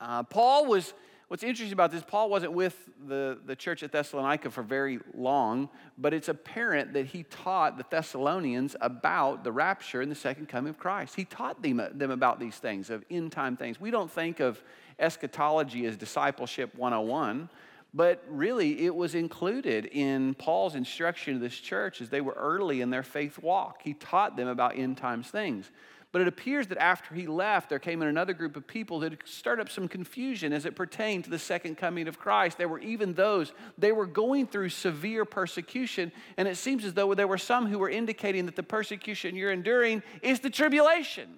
Uh, 0.00 0.22
Paul 0.24 0.66
was, 0.66 0.94
what's 1.28 1.42
interesting 1.42 1.72
about 1.72 1.90
this, 1.90 2.02
Paul 2.06 2.28
wasn't 2.28 2.52
with 2.52 2.88
the, 3.06 3.38
the 3.46 3.54
church 3.54 3.82
at 3.82 3.92
Thessalonica 3.92 4.50
for 4.50 4.62
very 4.62 4.98
long, 5.14 5.68
but 5.96 6.12
it's 6.12 6.28
apparent 6.28 6.92
that 6.94 7.06
he 7.06 7.22
taught 7.24 7.78
the 7.78 7.84
Thessalonians 7.88 8.74
about 8.80 9.44
the 9.44 9.52
rapture 9.52 10.00
and 10.00 10.10
the 10.10 10.16
second 10.16 10.48
coming 10.48 10.70
of 10.70 10.78
Christ. 10.78 11.14
He 11.14 11.24
taught 11.24 11.62
them, 11.62 11.80
them 11.94 12.10
about 12.10 12.40
these 12.40 12.56
things, 12.56 12.90
of 12.90 13.04
end 13.10 13.32
time 13.32 13.56
things. 13.56 13.80
We 13.80 13.90
don't 13.90 14.10
think 14.10 14.40
of 14.40 14.62
eschatology 14.98 15.86
as 15.86 15.96
discipleship 15.96 16.74
101 16.74 17.48
but 17.94 18.22
really, 18.28 18.84
it 18.84 18.94
was 18.94 19.14
included 19.14 19.86
in 19.86 20.34
Paul's 20.34 20.74
instruction 20.74 21.34
to 21.34 21.40
this 21.40 21.56
church 21.56 22.00
as 22.00 22.10
they 22.10 22.20
were 22.20 22.34
early 22.34 22.82
in 22.82 22.90
their 22.90 23.02
faith 23.02 23.38
walk. 23.38 23.80
He 23.82 23.94
taught 23.94 24.36
them 24.36 24.46
about 24.46 24.76
end 24.76 24.98
times 24.98 25.28
things. 25.28 25.70
But 26.10 26.22
it 26.22 26.28
appears 26.28 26.68
that 26.68 26.78
after 26.78 27.14
he 27.14 27.26
left, 27.26 27.68
there 27.68 27.78
came 27.78 28.00
in 28.00 28.08
another 28.08 28.32
group 28.32 28.56
of 28.56 28.66
people 28.66 29.00
that 29.00 29.28
started 29.28 29.60
up 29.60 29.68
some 29.68 29.88
confusion 29.88 30.54
as 30.54 30.64
it 30.64 30.74
pertained 30.74 31.24
to 31.24 31.30
the 31.30 31.38
second 31.38 31.76
coming 31.76 32.08
of 32.08 32.18
Christ. 32.18 32.56
There 32.56 32.68
were 32.68 32.78
even 32.78 33.12
those, 33.12 33.52
they 33.76 33.92
were 33.92 34.06
going 34.06 34.46
through 34.46 34.70
severe 34.70 35.26
persecution, 35.26 36.10
and 36.38 36.48
it 36.48 36.56
seems 36.56 36.86
as 36.86 36.94
though 36.94 37.12
there 37.14 37.28
were 37.28 37.36
some 37.36 37.66
who 37.66 37.78
were 37.78 37.90
indicating 37.90 38.46
that 38.46 38.56
the 38.56 38.62
persecution 38.62 39.36
you're 39.36 39.52
enduring 39.52 40.02
is 40.22 40.40
the 40.40 40.48
tribulation. 40.48 41.28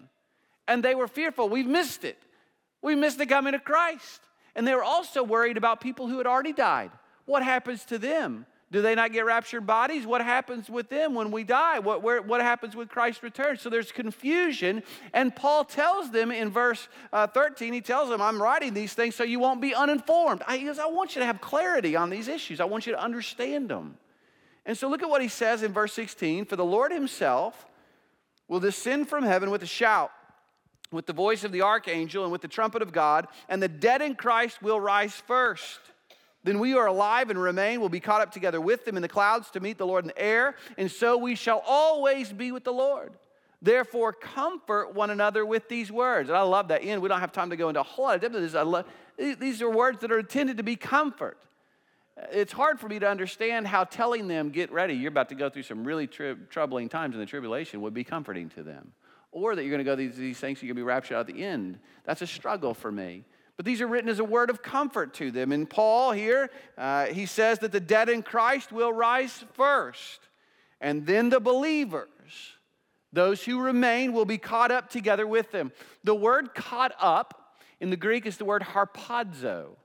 And 0.69 0.85
they 0.85 0.95
were 0.95 1.09
fearful. 1.09 1.49
We've 1.49 1.67
missed 1.67 2.05
it. 2.05 2.23
We 2.81 2.95
missed 2.95 3.19
the 3.19 3.27
coming 3.27 3.55
of 3.55 3.65
Christ. 3.65 4.21
And 4.55 4.67
they 4.67 4.75
were 4.75 4.85
also 4.85 5.25
worried 5.25 5.57
about 5.57 5.81
people 5.81 6.07
who 6.07 6.19
had 6.19 6.29
already 6.29 6.53
died. 6.53 6.93
What 7.25 7.43
happens 7.43 7.85
to 7.87 7.99
them? 7.99 8.47
Do 8.73 8.83
they 8.83 8.95
not 8.95 9.13
get 9.13 9.25
raptured 9.25 9.67
bodies? 9.67 10.07
What 10.07 10.21
happens 10.21 10.71
with 10.71 10.89
them 10.89 11.15
when 11.15 11.33
we 11.33 11.43
die? 11.43 11.81
What, 11.81 12.03
where, 12.03 12.23
what 12.23 12.41
happens 12.41 12.77
with 12.77 12.89
Christ's 12.89 13.23
return? 13.23 13.59
So 13.59 13.69
there's 13.69 13.91
confusion. 13.91 14.85
And 15.13 15.35
Paul 15.35 15.65
tells 15.65 16.13
them 16.13 16.31
in 16.31 16.51
verse 16.51 16.89
uh, 17.13 17.27
13, 17.27 17.73
he 17.73 17.81
tells 17.81 18.09
them, 18.09 18.23
I'm 18.23 18.41
writing 18.41 18.73
these 18.73 18.95
things 18.95 19.17
so 19.17 19.25
you 19.25 19.41
won't 19.41 19.61
be 19.61 19.75
uninformed. 19.75 20.43
I, 20.47 20.57
he 20.57 20.67
goes, 20.67 20.79
I 20.79 20.87
want 20.87 21.17
you 21.17 21.21
to 21.21 21.27
have 21.27 21.41
clarity 21.41 21.97
on 21.97 22.11
these 22.11 22.29
issues, 22.29 22.61
I 22.61 22.65
want 22.65 22.87
you 22.87 22.93
to 22.93 23.03
understand 23.03 23.69
them. 23.69 23.99
And 24.65 24.79
so 24.79 24.89
look 24.89 25.03
at 25.03 25.09
what 25.09 25.23
he 25.23 25.29
says 25.29 25.65
in 25.65 25.73
verse 25.73 25.93
16 25.95 26.45
For 26.45 26.55
the 26.55 26.65
Lord 26.65 26.93
himself 26.93 27.67
will 28.47 28.61
descend 28.61 29.09
from 29.09 29.25
heaven 29.25 29.51
with 29.51 29.63
a 29.65 29.67
shout 29.67 30.13
with 30.93 31.07
the 31.07 31.13
voice 31.13 31.45
of 31.45 31.53
the 31.53 31.63
archangel 31.63 32.25
and 32.25 32.33
with 32.33 32.43
the 32.43 32.49
trumpet 32.49 32.83
of 32.83 32.93
God, 32.93 33.29
and 33.49 33.63
the 33.63 33.69
dead 33.69 34.03
in 34.03 34.15
Christ 34.15 34.63
will 34.63 34.81
rise 34.81 35.15
first. 35.15 35.79
Then 36.43 36.59
we 36.59 36.75
are 36.75 36.87
alive 36.87 37.31
and 37.31 37.41
remain 37.41 37.81
will 37.81 37.89
be 37.89 38.01
caught 38.01 38.23
up 38.23 38.33
together 38.33 38.61
with 38.61 38.85
them 38.85 38.97
in 38.97 39.03
the 39.03 39.09
clouds 39.09 39.51
to 39.51 39.61
meet 39.61 39.79
the 39.79 39.87
Lord 39.87 40.05
in 40.05 40.09
the 40.09 40.19
air, 40.19 40.57
and 40.79 40.91
so 40.91 41.19
we 41.19 41.35
shall 41.35 41.63
always 41.67 42.33
be 42.33 42.51
with 42.53 42.65
the 42.65 42.73
Lord. 42.73 43.13
Therefore, 43.63 44.15
comfort 44.15 44.95
one 44.95 45.11
another 45.11 45.45
with 45.45 45.69
these 45.69 45.93
words. 45.93 46.31
And 46.31 46.39
I 46.39 46.43
love 46.43 46.69
that 46.69 46.83
end. 46.83 47.03
We 47.03 47.11
don't 47.11 47.21
have 47.21 47.33
time 47.33 47.51
to 47.51 47.57
go 47.57 47.69
into 47.69 47.81
a 47.81 47.85
whole 47.85 48.07
lot 48.07 48.15
of 48.15 48.23
depth 48.23 48.35
of 48.35 48.41
this. 48.41 48.55
I 48.55 48.63
love, 48.63 48.87
these 49.19 49.61
are 49.61 49.69
words 49.69 50.01
that 50.01 50.11
are 50.11 50.19
intended 50.19 50.57
to 50.57 50.63
be 50.63 50.77
comfort. 50.77 51.37
It's 52.33 52.53
hard 52.53 52.81
for 52.81 52.89
me 52.89 52.99
to 53.01 53.09
understand 53.09 53.67
how 53.67 53.85
telling 53.85 54.29
them, 54.29 54.49
get 54.49 54.73
ready, 54.73 54.95
you're 54.95 55.11
about 55.11 55.29
to 55.29 55.35
go 55.35 55.51
through 55.51 55.65
some 55.65 55.85
really 55.85 56.07
tri- 56.07 56.37
troubling 56.49 56.89
times 56.89 57.15
in 57.15 57.21
the 57.21 57.27
tribulation, 57.27 57.83
would 57.83 57.95
be 57.95 58.05
comforting 58.05 58.49
to 58.51 58.63
them 58.63 58.93
or 59.33 59.55
that 59.55 59.63
you're 59.63 59.71
going 59.71 59.79
to 59.79 59.85
go 59.85 59.97
these, 59.97 60.17
these 60.17 60.39
things, 60.39 60.63
you're 60.63 60.69
going 60.69 60.77
to 60.77 60.81
be 60.81 60.87
raptured 60.87 61.17
out 61.17 61.29
at 61.29 61.35
the 61.35 61.43
end. 61.43 61.79
That's 62.05 62.23
a 62.23 62.27
struggle 62.27 62.75
for 62.75 62.91
me. 62.91 63.25
But 63.61 63.67
these 63.67 63.83
are 63.83 63.87
written 63.87 64.09
as 64.09 64.21
a 64.21 64.25
word 64.25 64.49
of 64.49 64.63
comfort 64.63 65.13
to 65.17 65.31
them. 65.31 65.53
And 65.53 65.69
Paul 65.69 66.13
here, 66.13 66.49
uh, 66.79 67.09
he 67.09 67.27
says 67.27 67.59
that 67.59 67.73
the 67.73 67.79
dead 67.79 68.09
in 68.09 68.23
Christ 68.23 68.73
will 68.73 68.91
rise 68.91 69.45
first, 69.53 70.21
and 70.81 71.05
then 71.05 71.29
the 71.29 71.41
believers, 71.41 72.09
those 73.13 73.45
who 73.45 73.61
remain, 73.61 74.15
will 74.15 74.25
be 74.25 74.39
caught 74.39 74.71
up 74.71 74.89
together 74.89 75.27
with 75.27 75.53
them. 75.53 75.73
The 76.05 76.15
word 76.15 76.55
caught 76.55 76.93
up 76.99 77.59
in 77.81 77.91
the 77.91 77.99
Greek 77.99 78.25
is 78.25 78.39
the 78.39 78.47
word 78.47 78.63
harpazo. 78.63 79.77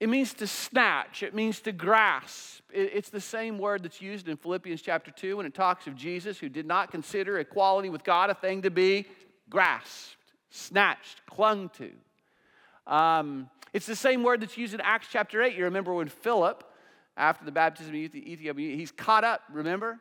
It 0.00 0.10
means 0.10 0.34
to 0.34 0.46
snatch, 0.46 1.22
it 1.22 1.34
means 1.34 1.60
to 1.60 1.72
grasp. 1.72 2.60
It's 2.74 3.08
the 3.08 3.22
same 3.22 3.56
word 3.56 3.84
that's 3.84 4.02
used 4.02 4.28
in 4.28 4.36
Philippians 4.36 4.82
chapter 4.82 5.10
2 5.10 5.38
when 5.38 5.46
it 5.46 5.54
talks 5.54 5.86
of 5.86 5.96
Jesus 5.96 6.38
who 6.38 6.50
did 6.50 6.66
not 6.66 6.90
consider 6.90 7.38
equality 7.38 7.88
with 7.88 8.04
God 8.04 8.28
a 8.28 8.34
thing 8.34 8.60
to 8.60 8.70
be 8.70 9.06
grasped, 9.48 10.18
snatched, 10.50 11.24
clung 11.24 11.70
to. 11.78 11.90
Um, 12.86 13.48
it's 13.72 13.86
the 13.86 13.96
same 13.96 14.22
word 14.22 14.40
that's 14.40 14.56
used 14.56 14.74
in 14.74 14.80
Acts 14.80 15.08
chapter 15.10 15.42
8. 15.42 15.56
You 15.56 15.64
remember 15.64 15.92
when 15.94 16.08
Philip, 16.08 16.64
after 17.16 17.44
the 17.44 17.52
baptism 17.52 17.94
of 17.94 18.14
Ethiopia, 18.14 18.76
he's 18.76 18.92
caught 18.92 19.24
up, 19.24 19.42
remember? 19.52 19.98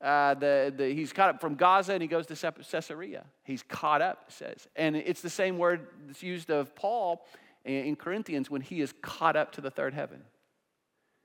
Uh, 0.00 0.34
the, 0.34 0.74
the, 0.76 0.92
he's 0.92 1.12
caught 1.12 1.30
up 1.30 1.40
from 1.40 1.54
Gaza 1.54 1.94
and 1.94 2.02
he 2.02 2.08
goes 2.08 2.26
to 2.26 2.36
Caesarea. 2.36 3.24
He's 3.42 3.62
caught 3.62 4.02
up, 4.02 4.24
it 4.28 4.34
says. 4.34 4.68
And 4.76 4.96
it's 4.96 5.22
the 5.22 5.30
same 5.30 5.56
word 5.56 5.86
that's 6.06 6.22
used 6.22 6.50
of 6.50 6.74
Paul 6.74 7.24
in 7.64 7.96
Corinthians 7.96 8.50
when 8.50 8.60
he 8.60 8.80
is 8.80 8.92
caught 9.00 9.36
up 9.36 9.52
to 9.52 9.60
the 9.60 9.70
third 9.70 9.94
heaven. 9.94 10.20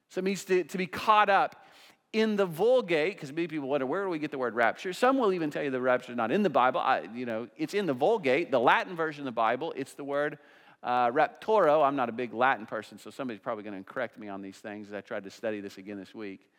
So 0.09 0.19
it 0.19 0.23
means 0.23 0.45
to, 0.45 0.63
to 0.63 0.77
be 0.77 0.87
caught 0.87 1.29
up 1.29 1.65
in 2.11 2.35
the 2.35 2.45
Vulgate, 2.45 3.15
because 3.15 3.31
many 3.31 3.47
people 3.47 3.69
wonder 3.69 3.85
where 3.85 4.03
do 4.03 4.09
we 4.09 4.17
get 4.17 4.31
the 4.31 4.37
word 4.37 4.55
rapture. 4.55 4.93
Some 4.93 5.19
will 5.19 5.31
even 5.33 5.51
tell 5.51 5.61
you 5.61 5.69
the 5.69 5.79
rapture 5.79 6.13
is 6.13 6.17
not 6.17 6.31
in 6.31 6.41
the 6.41 6.49
Bible. 6.49 6.79
I, 6.79 7.07
you 7.13 7.25
know, 7.25 7.47
it's 7.55 7.75
in 7.75 7.85
the 7.85 7.93
Vulgate, 7.93 8.49
the 8.49 8.59
Latin 8.59 8.95
version 8.95 9.21
of 9.21 9.25
the 9.25 9.31
Bible. 9.31 9.73
It's 9.75 9.93
the 9.93 10.03
word 10.03 10.39
uh, 10.83 11.11
raptoro. 11.11 11.85
I'm 11.85 11.95
not 11.95 12.09
a 12.09 12.13
big 12.13 12.33
Latin 12.33 12.65
person, 12.65 12.97
so 12.97 13.09
somebody's 13.09 13.41
probably 13.41 13.63
going 13.63 13.77
to 13.77 13.83
correct 13.83 14.17
me 14.17 14.27
on 14.29 14.41
these 14.41 14.57
things 14.57 14.87
as 14.87 14.93
I 14.93 15.01
tried 15.01 15.23
to 15.23 15.29
study 15.29 15.61
this 15.61 15.77
again 15.77 15.97
this 15.97 16.13
week. 16.13 16.49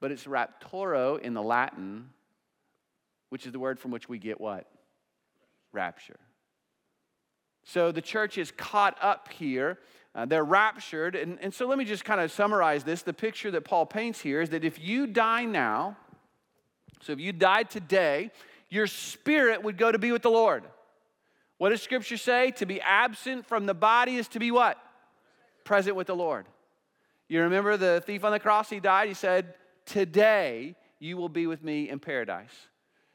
But 0.00 0.12
it's 0.12 0.24
raptoro 0.24 1.20
in 1.20 1.34
the 1.34 1.42
Latin, 1.42 2.10
which 3.30 3.46
is 3.46 3.52
the 3.52 3.58
word 3.58 3.78
from 3.78 3.90
which 3.90 4.08
we 4.08 4.18
get 4.18 4.40
what? 4.40 4.66
Rapture. 5.72 6.18
So 7.64 7.92
the 7.92 8.00
church 8.00 8.38
is 8.38 8.50
caught 8.50 8.96
up 9.02 9.28
here 9.30 9.78
uh, 10.18 10.26
they're 10.26 10.44
raptured. 10.44 11.14
And, 11.14 11.38
and 11.40 11.54
so 11.54 11.68
let 11.68 11.78
me 11.78 11.84
just 11.84 12.04
kind 12.04 12.20
of 12.20 12.32
summarize 12.32 12.82
this. 12.82 13.02
The 13.02 13.12
picture 13.12 13.52
that 13.52 13.64
Paul 13.64 13.86
paints 13.86 14.20
here 14.20 14.40
is 14.40 14.50
that 14.50 14.64
if 14.64 14.80
you 14.80 15.06
die 15.06 15.44
now, 15.44 15.96
so 17.00 17.12
if 17.12 17.20
you 17.20 17.32
died 17.32 17.70
today, 17.70 18.32
your 18.68 18.88
spirit 18.88 19.62
would 19.62 19.78
go 19.78 19.92
to 19.92 19.98
be 19.98 20.10
with 20.10 20.22
the 20.22 20.30
Lord. 20.30 20.64
What 21.58 21.70
does 21.70 21.82
Scripture 21.82 22.16
say? 22.16 22.52
To 22.52 22.66
be 22.66 22.80
absent 22.80 23.46
from 23.46 23.66
the 23.66 23.74
body 23.74 24.16
is 24.16 24.28
to 24.28 24.38
be 24.38 24.50
what? 24.50 24.78
Present 25.64 25.96
with 25.96 26.06
the 26.06 26.16
Lord. 26.16 26.46
You 27.28 27.42
remember 27.42 27.76
the 27.76 28.02
thief 28.06 28.24
on 28.24 28.32
the 28.32 28.40
cross? 28.40 28.70
He 28.70 28.80
died. 28.80 29.08
He 29.08 29.14
said, 29.14 29.54
Today 29.84 30.76
you 30.98 31.16
will 31.16 31.28
be 31.28 31.46
with 31.46 31.62
me 31.62 31.90
in 31.90 31.98
paradise. 31.98 32.68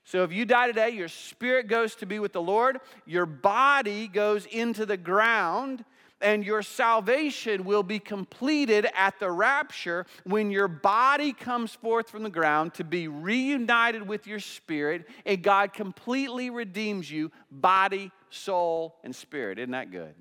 So 0.05 0.23
if 0.23 0.33
you 0.33 0.45
die 0.45 0.67
today, 0.67 0.89
your 0.89 1.07
spirit 1.07 1.67
goes 1.67 1.95
to 1.95 2.05
be 2.05 2.19
with 2.19 2.33
the 2.33 2.41
Lord, 2.41 2.79
your 3.05 3.25
body 3.25 4.07
goes 4.07 4.45
into 4.45 4.85
the 4.85 4.97
ground, 4.97 5.85
and 6.19 6.45
your 6.45 6.61
salvation 6.61 7.63
will 7.63 7.83
be 7.83 7.99
completed 7.99 8.87
at 8.95 9.19
the 9.19 9.29
rapture 9.29 10.05
when 10.25 10.51
your 10.51 10.67
body 10.67 11.33
comes 11.33 11.73
forth 11.73 12.09
from 12.09 12.23
the 12.23 12.29
ground 12.29 12.73
to 12.75 12.83
be 12.83 13.07
reunited 13.07 14.07
with 14.07 14.25
your 14.25 14.39
spirit 14.39 15.07
and 15.25 15.41
God 15.41 15.73
completely 15.73 16.49
redeems 16.49 17.11
you, 17.11 17.31
body, 17.51 18.11
soul, 18.33 18.95
and 19.03 19.15
spirit. 19.15 19.59
Isn't 19.59 19.71
that 19.71 19.91
good? 19.91 20.15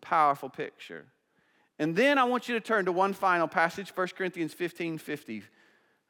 Powerful 0.00 0.48
picture. 0.48 1.06
And 1.78 1.96
then 1.96 2.18
I 2.18 2.24
want 2.24 2.48
you 2.48 2.54
to 2.54 2.60
turn 2.60 2.84
to 2.86 2.92
one 2.92 3.12
final 3.12 3.48
passage, 3.48 3.92
1 3.94 4.08
Corinthians 4.08 4.52
15 4.52 4.98
50. 4.98 5.42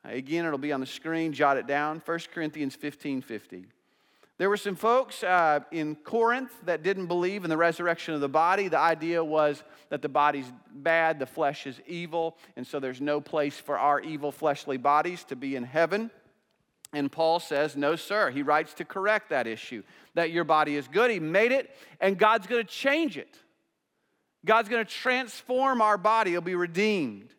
Again, 0.05 0.47
it'll 0.47 0.59
be 0.59 0.73
on 0.73 0.81
the 0.81 0.87
screen, 0.87 1.33
jot 1.33 1.59
it 1.59 1.67
down. 1.67 2.03
1 2.05 2.19
Corinthians 2.33 2.75
15 2.75 3.23
50. 3.23 3.67
There 4.39 4.49
were 4.49 4.57
some 4.57 4.75
folks 4.75 5.23
uh, 5.23 5.61
in 5.71 5.97
Corinth 5.97 6.51
that 6.65 6.83
didn't 6.83 7.09
believe 7.09 7.45
in 7.45 7.51
the 7.51 7.59
resurrection 7.59 8.15
of 8.15 8.23
the 8.23 8.29
body. 8.29 8.69
The 8.69 8.79
idea 8.79 9.23
was 9.23 9.63
that 9.91 10.01
the 10.01 10.09
body's 10.09 10.51
bad, 10.73 11.19
the 11.19 11.27
flesh 11.27 11.67
is 11.67 11.79
evil, 11.87 12.39
and 12.57 12.67
so 12.67 12.81
there's 12.81 13.03
no 13.03 13.21
place 13.21 13.59
for 13.59 13.79
our 13.79 14.01
evil 14.01 14.33
fleshly 14.33 14.79
bodies 14.79 15.25
to 15.25 15.37
be 15.37 15.57
in 15.57 15.65
heaven. 15.65 16.11
And 16.93 17.11
Paul 17.11 17.39
says, 17.39 17.77
No, 17.77 17.97
sir. 17.97 18.31
He 18.31 18.43
writes 18.43 18.75
to 18.75 18.85
correct 18.85 19.31
that 19.31 19.47
issue 19.47 19.83
that 20.15 20.31
your 20.31 20.45
body 20.45 20.77
is 20.77 20.89
good. 20.89 21.11
He 21.11 21.21
made 21.21 21.53
it, 21.53 21.71
and 22.01 22.19
God's 22.19 22.47
going 22.47 22.65
to 22.65 22.69
change 22.69 23.17
it. 23.17 23.39
God's 24.45 24.69
going 24.69 24.85
to 24.85 24.91
transform 24.91 25.83
our 25.83 25.99
body, 25.99 26.33
it'll 26.33 26.43
be 26.43 26.55
redeemed. 26.55 27.35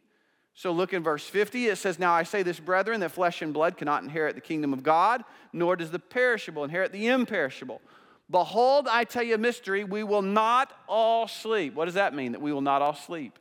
So 0.53 0.71
look 0.71 0.93
in 0.93 1.01
verse 1.01 1.25
50. 1.25 1.67
It 1.67 1.77
says, 1.77 1.97
Now 1.97 2.13
I 2.13 2.23
say 2.23 2.43
this, 2.43 2.59
brethren, 2.59 2.99
that 2.99 3.11
flesh 3.11 3.41
and 3.41 3.53
blood 3.53 3.77
cannot 3.77 4.03
inherit 4.03 4.35
the 4.35 4.41
kingdom 4.41 4.73
of 4.73 4.83
God, 4.83 5.23
nor 5.51 5.75
does 5.75 5.91
the 5.91 5.99
perishable 5.99 6.63
inherit 6.63 6.91
the 6.91 7.07
imperishable. 7.07 7.81
Behold, 8.29 8.87
I 8.89 9.03
tell 9.03 9.23
you 9.23 9.35
a 9.35 9.37
mystery. 9.37 9.83
We 9.83 10.03
will 10.03 10.21
not 10.21 10.71
all 10.87 11.27
sleep. 11.27 11.73
What 11.73 11.85
does 11.85 11.95
that 11.95 12.13
mean, 12.13 12.31
that 12.31 12.41
we 12.41 12.53
will 12.53 12.61
not 12.61 12.81
all 12.81 12.95
sleep? 12.95 13.39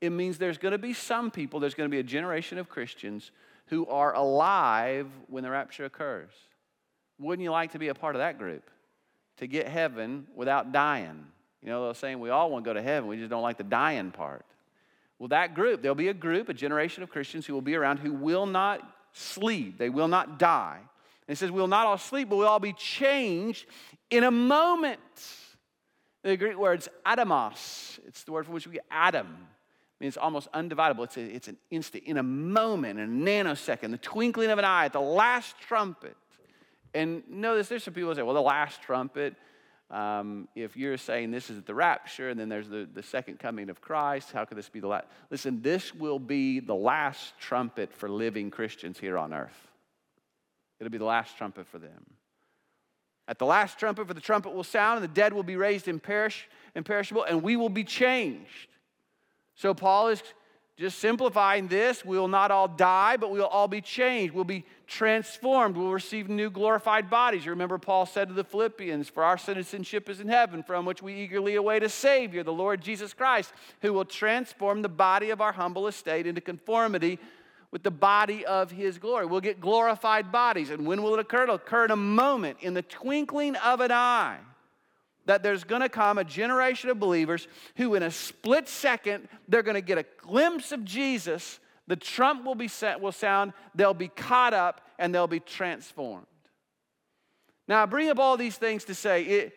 It 0.00 0.10
means 0.10 0.38
there's 0.38 0.58
going 0.58 0.72
to 0.72 0.78
be 0.78 0.92
some 0.92 1.30
people, 1.30 1.60
there's 1.60 1.74
going 1.74 1.88
to 1.88 1.94
be 1.94 2.00
a 2.00 2.04
generation 2.04 2.58
of 2.58 2.68
Christians 2.68 3.30
who 3.66 3.86
are 3.86 4.14
alive 4.14 5.08
when 5.28 5.42
the 5.42 5.50
rapture 5.50 5.84
occurs. 5.84 6.30
Wouldn't 7.18 7.42
you 7.42 7.50
like 7.50 7.72
to 7.72 7.78
be 7.78 7.88
a 7.88 7.94
part 7.94 8.14
of 8.14 8.20
that 8.20 8.38
group? 8.38 8.70
To 9.38 9.46
get 9.46 9.68
heaven 9.68 10.26
without 10.34 10.72
dying. 10.72 11.26
You 11.62 11.70
know, 11.70 11.84
they're 11.86 11.94
saying 11.94 12.20
we 12.20 12.30
all 12.30 12.50
want 12.50 12.64
to 12.64 12.68
go 12.68 12.74
to 12.74 12.82
heaven, 12.82 13.08
we 13.08 13.16
just 13.16 13.30
don't 13.30 13.42
like 13.42 13.56
the 13.56 13.64
dying 13.64 14.10
part. 14.10 14.44
Well, 15.18 15.28
that 15.28 15.54
group, 15.54 15.80
there'll 15.80 15.94
be 15.94 16.08
a 16.08 16.14
group, 16.14 16.48
a 16.48 16.54
generation 16.54 17.02
of 17.02 17.10
Christians 17.10 17.46
who 17.46 17.54
will 17.54 17.62
be 17.62 17.74
around 17.76 17.98
who 17.98 18.12
will 18.12 18.46
not 18.46 18.80
sleep, 19.12 19.78
they 19.78 19.88
will 19.88 20.08
not 20.08 20.38
die. 20.38 20.80
And 21.26 21.34
it 21.34 21.38
says, 21.38 21.50
We'll 21.50 21.68
not 21.68 21.86
all 21.86 21.98
sleep, 21.98 22.28
but 22.28 22.36
we'll 22.36 22.48
all 22.48 22.60
be 22.60 22.74
changed 22.74 23.66
in 24.10 24.24
a 24.24 24.30
moment. 24.30 25.00
The 26.22 26.36
Greek 26.36 26.58
word's 26.58 26.88
atomos. 27.06 27.98
It's 28.06 28.24
the 28.24 28.32
word 28.32 28.44
from 28.44 28.54
which 28.54 28.66
we 28.66 28.74
get 28.74 28.84
atom. 28.90 29.28
I 30.00 30.04
mean, 30.04 30.08
it's 30.08 30.16
almost 30.16 30.50
undividable. 30.52 31.04
It's, 31.04 31.16
a, 31.16 31.22
it's 31.22 31.48
an 31.48 31.56
instant, 31.70 32.04
in 32.04 32.16
a 32.16 32.22
moment, 32.22 32.98
in 32.98 33.04
a 33.04 33.30
nanosecond, 33.30 33.92
the 33.92 33.98
twinkling 33.98 34.50
of 34.50 34.58
an 34.58 34.64
eye, 34.64 34.86
at 34.86 34.92
the 34.92 35.00
last 35.00 35.54
trumpet. 35.60 36.16
And 36.92 37.22
notice 37.28 37.68
there's 37.68 37.84
some 37.84 37.94
people 37.94 38.10
who 38.10 38.16
say, 38.16 38.22
well, 38.22 38.34
the 38.34 38.42
last 38.42 38.82
trumpet, 38.82 39.34
um, 39.90 40.48
if 40.56 40.76
you're 40.76 40.96
saying 40.96 41.30
this 41.30 41.50
is 41.50 41.62
the 41.62 41.74
rapture 41.74 42.30
and 42.30 42.38
then 42.38 42.48
there's 42.48 42.68
the, 42.68 42.88
the 42.92 43.02
second 43.02 43.38
coming 43.38 43.70
of 43.70 43.80
Christ, 43.80 44.32
how 44.32 44.44
could 44.44 44.58
this 44.58 44.68
be 44.68 44.80
the 44.80 44.88
last? 44.88 45.06
Listen, 45.30 45.62
this 45.62 45.94
will 45.94 46.18
be 46.18 46.60
the 46.60 46.74
last 46.74 47.38
trumpet 47.38 47.92
for 47.92 48.08
living 48.08 48.50
Christians 48.50 48.98
here 48.98 49.16
on 49.16 49.32
earth. 49.32 49.68
It'll 50.80 50.90
be 50.90 50.98
the 50.98 51.04
last 51.04 51.36
trumpet 51.36 51.66
for 51.66 51.78
them. 51.78 52.04
At 53.26 53.38
the 53.38 53.46
last 53.46 53.78
trumpet, 53.78 54.06
for 54.06 54.14
the 54.14 54.20
trumpet 54.20 54.52
will 54.52 54.64
sound, 54.64 55.02
and 55.02 55.04
the 55.04 55.14
dead 55.14 55.32
will 55.32 55.44
be 55.44 55.56
raised 55.56 55.86
imperish, 55.86 56.42
imperishable, 56.74 57.24
and 57.24 57.42
we 57.42 57.56
will 57.56 57.70
be 57.70 57.84
changed. 57.84 58.68
So 59.54 59.74
Paul 59.74 60.08
is 60.08 60.22
just 60.76 60.98
simplifying 60.98 61.68
this, 61.68 62.04
we 62.04 62.18
will 62.18 62.26
not 62.26 62.50
all 62.50 62.66
die, 62.66 63.16
but 63.16 63.30
we 63.30 63.38
will 63.38 63.46
all 63.46 63.68
be 63.68 63.80
changed. 63.80 64.34
We'll 64.34 64.42
be 64.42 64.64
transformed. 64.88 65.76
We'll 65.76 65.92
receive 65.92 66.28
new 66.28 66.50
glorified 66.50 67.08
bodies. 67.08 67.44
You 67.44 67.52
remember, 67.52 67.78
Paul 67.78 68.06
said 68.06 68.26
to 68.26 68.34
the 68.34 68.42
Philippians, 68.42 69.08
For 69.08 69.22
our 69.22 69.38
citizenship 69.38 70.08
is 70.08 70.18
in 70.18 70.26
heaven, 70.26 70.64
from 70.64 70.84
which 70.84 71.00
we 71.00 71.14
eagerly 71.14 71.54
await 71.54 71.84
a 71.84 71.88
Savior, 71.88 72.42
the 72.42 72.52
Lord 72.52 72.80
Jesus 72.80 73.14
Christ, 73.14 73.52
who 73.82 73.92
will 73.92 74.04
transform 74.04 74.82
the 74.82 74.88
body 74.88 75.30
of 75.30 75.40
our 75.40 75.52
humble 75.52 75.86
estate 75.86 76.26
into 76.26 76.40
conformity 76.40 77.20
with 77.70 77.84
the 77.84 77.92
body 77.92 78.44
of 78.44 78.72
his 78.72 78.98
glory. 78.98 79.26
We'll 79.26 79.40
get 79.40 79.60
glorified 79.60 80.32
bodies. 80.32 80.70
And 80.70 80.88
when 80.88 81.04
will 81.04 81.14
it 81.14 81.20
occur? 81.20 81.44
It'll 81.44 81.54
occur 81.54 81.84
in 81.84 81.92
a 81.92 81.96
moment, 81.96 82.58
in 82.62 82.74
the 82.74 82.82
twinkling 82.82 83.54
of 83.56 83.80
an 83.80 83.92
eye 83.92 84.38
that 85.26 85.42
there's 85.42 85.64
going 85.64 85.80
to 85.80 85.88
come 85.88 86.18
a 86.18 86.24
generation 86.24 86.90
of 86.90 86.98
believers 86.98 87.48
who, 87.76 87.94
in 87.94 88.02
a 88.02 88.10
split 88.10 88.68
second, 88.68 89.28
they're 89.48 89.62
going 89.62 89.74
to 89.74 89.80
get 89.80 89.98
a 89.98 90.04
glimpse 90.18 90.72
of 90.72 90.84
Jesus. 90.84 91.60
The 91.86 91.96
trump 91.96 92.44
will 92.44 92.54
be 92.54 92.68
set, 92.68 93.00
will 93.00 93.12
sound. 93.12 93.52
They'll 93.74 93.94
be 93.94 94.08
caught 94.08 94.54
up 94.54 94.80
and 94.98 95.14
they'll 95.14 95.26
be 95.26 95.40
transformed. 95.40 96.26
Now, 97.66 97.82
I 97.82 97.86
bring 97.86 98.10
up 98.10 98.18
all 98.18 98.36
these 98.36 98.56
things 98.56 98.84
to 98.84 98.94
say 98.94 99.22
it, 99.24 99.54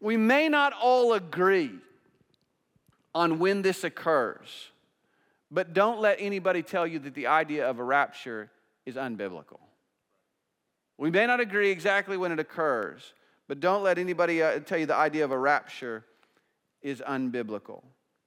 we 0.00 0.16
may 0.16 0.48
not 0.48 0.74
all 0.74 1.14
agree 1.14 1.72
on 3.14 3.38
when 3.38 3.62
this 3.62 3.82
occurs, 3.82 4.70
but 5.50 5.72
don't 5.72 6.00
let 6.00 6.18
anybody 6.20 6.62
tell 6.62 6.86
you 6.86 6.98
that 6.98 7.14
the 7.14 7.28
idea 7.28 7.68
of 7.68 7.78
a 7.78 7.82
rapture 7.82 8.50
is 8.84 8.96
unbiblical. 8.96 9.58
We 10.98 11.10
may 11.10 11.26
not 11.26 11.40
agree 11.40 11.70
exactly 11.70 12.16
when 12.16 12.32
it 12.32 12.38
occurs, 12.38 13.14
but 13.48 13.60
don't 13.60 13.82
let 13.82 13.98
anybody 13.98 14.42
uh, 14.42 14.60
tell 14.60 14.78
you 14.78 14.86
the 14.86 14.94
idea 14.94 15.24
of 15.24 15.30
a 15.30 15.38
rapture 15.38 16.04
is 16.82 17.02
unbiblical. 17.06 17.82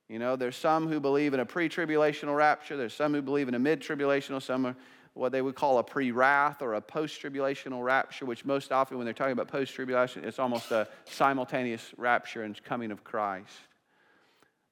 You 0.07 0.19
know, 0.19 0.35
there's 0.35 0.55
some 0.55 0.87
who 0.87 0.99
believe 0.99 1.33
in 1.33 1.39
a 1.39 1.45
pre 1.45 1.69
tribulational 1.69 2.35
rapture, 2.35 2.75
there's 2.75 2.93
some 2.93 3.13
who 3.13 3.21
believe 3.21 3.47
in 3.47 3.53
a 3.53 3.59
mid 3.59 3.81
tribulational, 3.81 4.41
some 4.41 4.65
are 4.65 4.75
what 5.13 5.31
they 5.31 5.41
would 5.41 5.55
call 5.55 5.77
a 5.77 5.83
pre 5.83 6.11
wrath 6.11 6.61
or 6.61 6.75
a 6.75 6.81
post 6.81 7.21
tribulational 7.21 7.83
rapture, 7.83 8.25
which 8.25 8.45
most 8.45 8.71
often, 8.71 8.97
when 8.97 9.05
they're 9.05 9.13
talking 9.13 9.33
about 9.33 9.47
post 9.47 9.73
tribulation, 9.73 10.23
it's 10.23 10.39
almost 10.39 10.71
a 10.71 10.87
simultaneous 11.05 11.93
rapture 11.97 12.43
and 12.43 12.61
coming 12.63 12.91
of 12.91 13.03
Christ. 13.03 13.51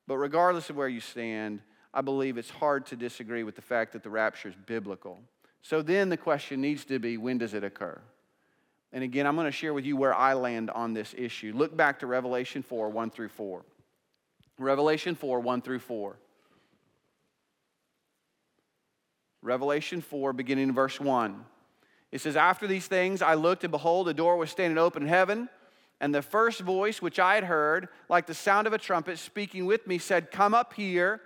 But 0.08 0.18
regardless 0.18 0.70
of 0.70 0.78
where 0.78 0.88
you 0.88 1.02
stand, 1.02 1.62
I 1.94 2.02
believe 2.02 2.38
it's 2.38 2.50
hard 2.50 2.86
to 2.88 2.96
disagree 2.96 3.44
with 3.44 3.56
the 3.56 3.62
fact 3.62 3.94
that 3.94 4.04
the 4.04 4.10
rapture 4.10 4.50
is 4.50 4.56
biblical. 4.66 5.20
So 5.62 5.82
then 5.82 6.10
the 6.10 6.18
question 6.18 6.62
needs 6.62 6.86
to 6.86 7.00
be 7.00 7.18
when 7.18 7.38
does 7.38 7.54
it 7.54 7.64
occur? 7.64 8.00
And 8.94 9.04
again, 9.04 9.28
I'm 9.28 9.36
going 9.36 9.46
to 9.46 9.52
share 9.52 9.74
with 9.74 9.86
you 9.86 9.98
where 9.98 10.14
I 10.14 10.34
land 10.34 10.70
on 10.70 10.94
this 10.94 11.14
issue. 11.18 11.52
Look 11.56 11.76
back 11.76 12.00
to 12.00 12.08
Revelation 12.08 12.64
4 12.64 12.90
1 12.90 13.10
through 13.12 13.30
4. 13.30 13.64
Revelation 14.60 15.16
4 15.16 15.40
1 15.40 15.62
through 15.62 15.80
4. 15.80 16.18
Revelation 19.42 20.02
4, 20.02 20.34
beginning 20.34 20.70
in 20.70 20.74
verse 20.74 21.00
1. 21.00 21.46
It 22.12 22.22
says, 22.22 22.36
After 22.36 22.68
these 22.68 22.88
things 22.88 23.22
I 23.22 23.36
looked, 23.36 23.64
and 23.64 23.72
behold, 23.72 24.10
a 24.10 24.14
door 24.14 24.38
was 24.38 24.50
standing 24.50 24.78
open 24.78 25.04
in 25.04 25.10
heaven. 25.10 25.50
And 26.00 26.14
the 26.14 26.22
first 26.22 26.62
voice 26.62 27.02
which 27.02 27.18
I 27.18 27.36
had 27.36 27.44
heard, 27.44 27.90
like 28.08 28.28
the 28.28 28.34
sound 28.34 28.68
of 28.68 28.74
a 28.74 28.78
trumpet 28.78 29.18
speaking 29.18 29.66
with 29.66 29.88
me, 29.88 29.98
said, 29.98 30.32
Come 30.32 30.54
up 30.54 30.74
here, 30.74 31.22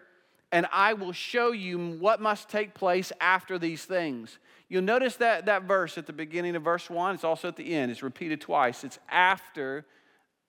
and 0.51 0.67
I 0.71 0.93
will 0.93 1.13
show 1.13 1.51
you 1.51 1.97
what 1.99 2.21
must 2.21 2.49
take 2.49 2.73
place 2.73 3.11
after 3.21 3.57
these 3.57 3.85
things. 3.85 4.37
You'll 4.69 4.83
notice 4.83 5.17
that, 5.17 5.45
that 5.45 5.63
verse 5.63 5.97
at 5.97 6.07
the 6.07 6.13
beginning 6.13 6.55
of 6.55 6.63
verse 6.63 6.89
1, 6.89 7.15
it's 7.15 7.23
also 7.23 7.47
at 7.47 7.55
the 7.55 7.73
end. 7.73 7.91
It's 7.91 8.03
repeated 8.03 8.41
twice. 8.41 8.83
It's 8.83 8.99
after 9.09 9.85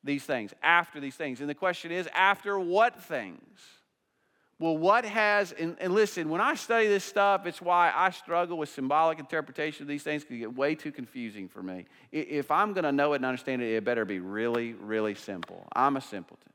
these 0.04 0.24
things, 0.24 0.52
after 0.62 1.00
these 1.00 1.14
things. 1.14 1.40
And 1.40 1.48
the 1.48 1.54
question 1.54 1.92
is, 1.92 2.08
after 2.14 2.58
what 2.58 3.02
things? 3.02 3.60
well, 4.62 4.78
what 4.78 5.04
has, 5.04 5.50
and, 5.50 5.76
and, 5.80 5.92
listen, 5.92 6.28
when 6.28 6.40
I 6.40 6.54
study 6.54 6.86
this 6.86 7.02
stuff, 7.02 7.46
it's 7.46 7.60
why 7.60 7.92
I 7.92 8.10
struggle 8.10 8.56
with 8.56 8.68
symbolic 8.68 9.18
interpretation 9.18 9.82
of 9.82 9.88
these 9.88 10.04
things 10.04 10.22
because 10.22 10.36
it 10.36 10.38
get 10.38 10.54
way 10.54 10.76
too 10.76 10.92
confusing 10.92 11.48
for 11.48 11.64
me. 11.64 11.86
If 12.12 12.48
I'm 12.52 12.72
going 12.72 12.84
to 12.84 12.92
know 12.92 13.12
it 13.14 13.16
and 13.16 13.24
understand 13.24 13.60
it, 13.60 13.74
it 13.74 13.84
better 13.84 14.04
be 14.04 14.20
really, 14.20 14.74
really 14.74 15.16
simple. 15.16 15.66
I'm 15.74 15.96
a 15.96 16.00
simpleton. 16.00 16.51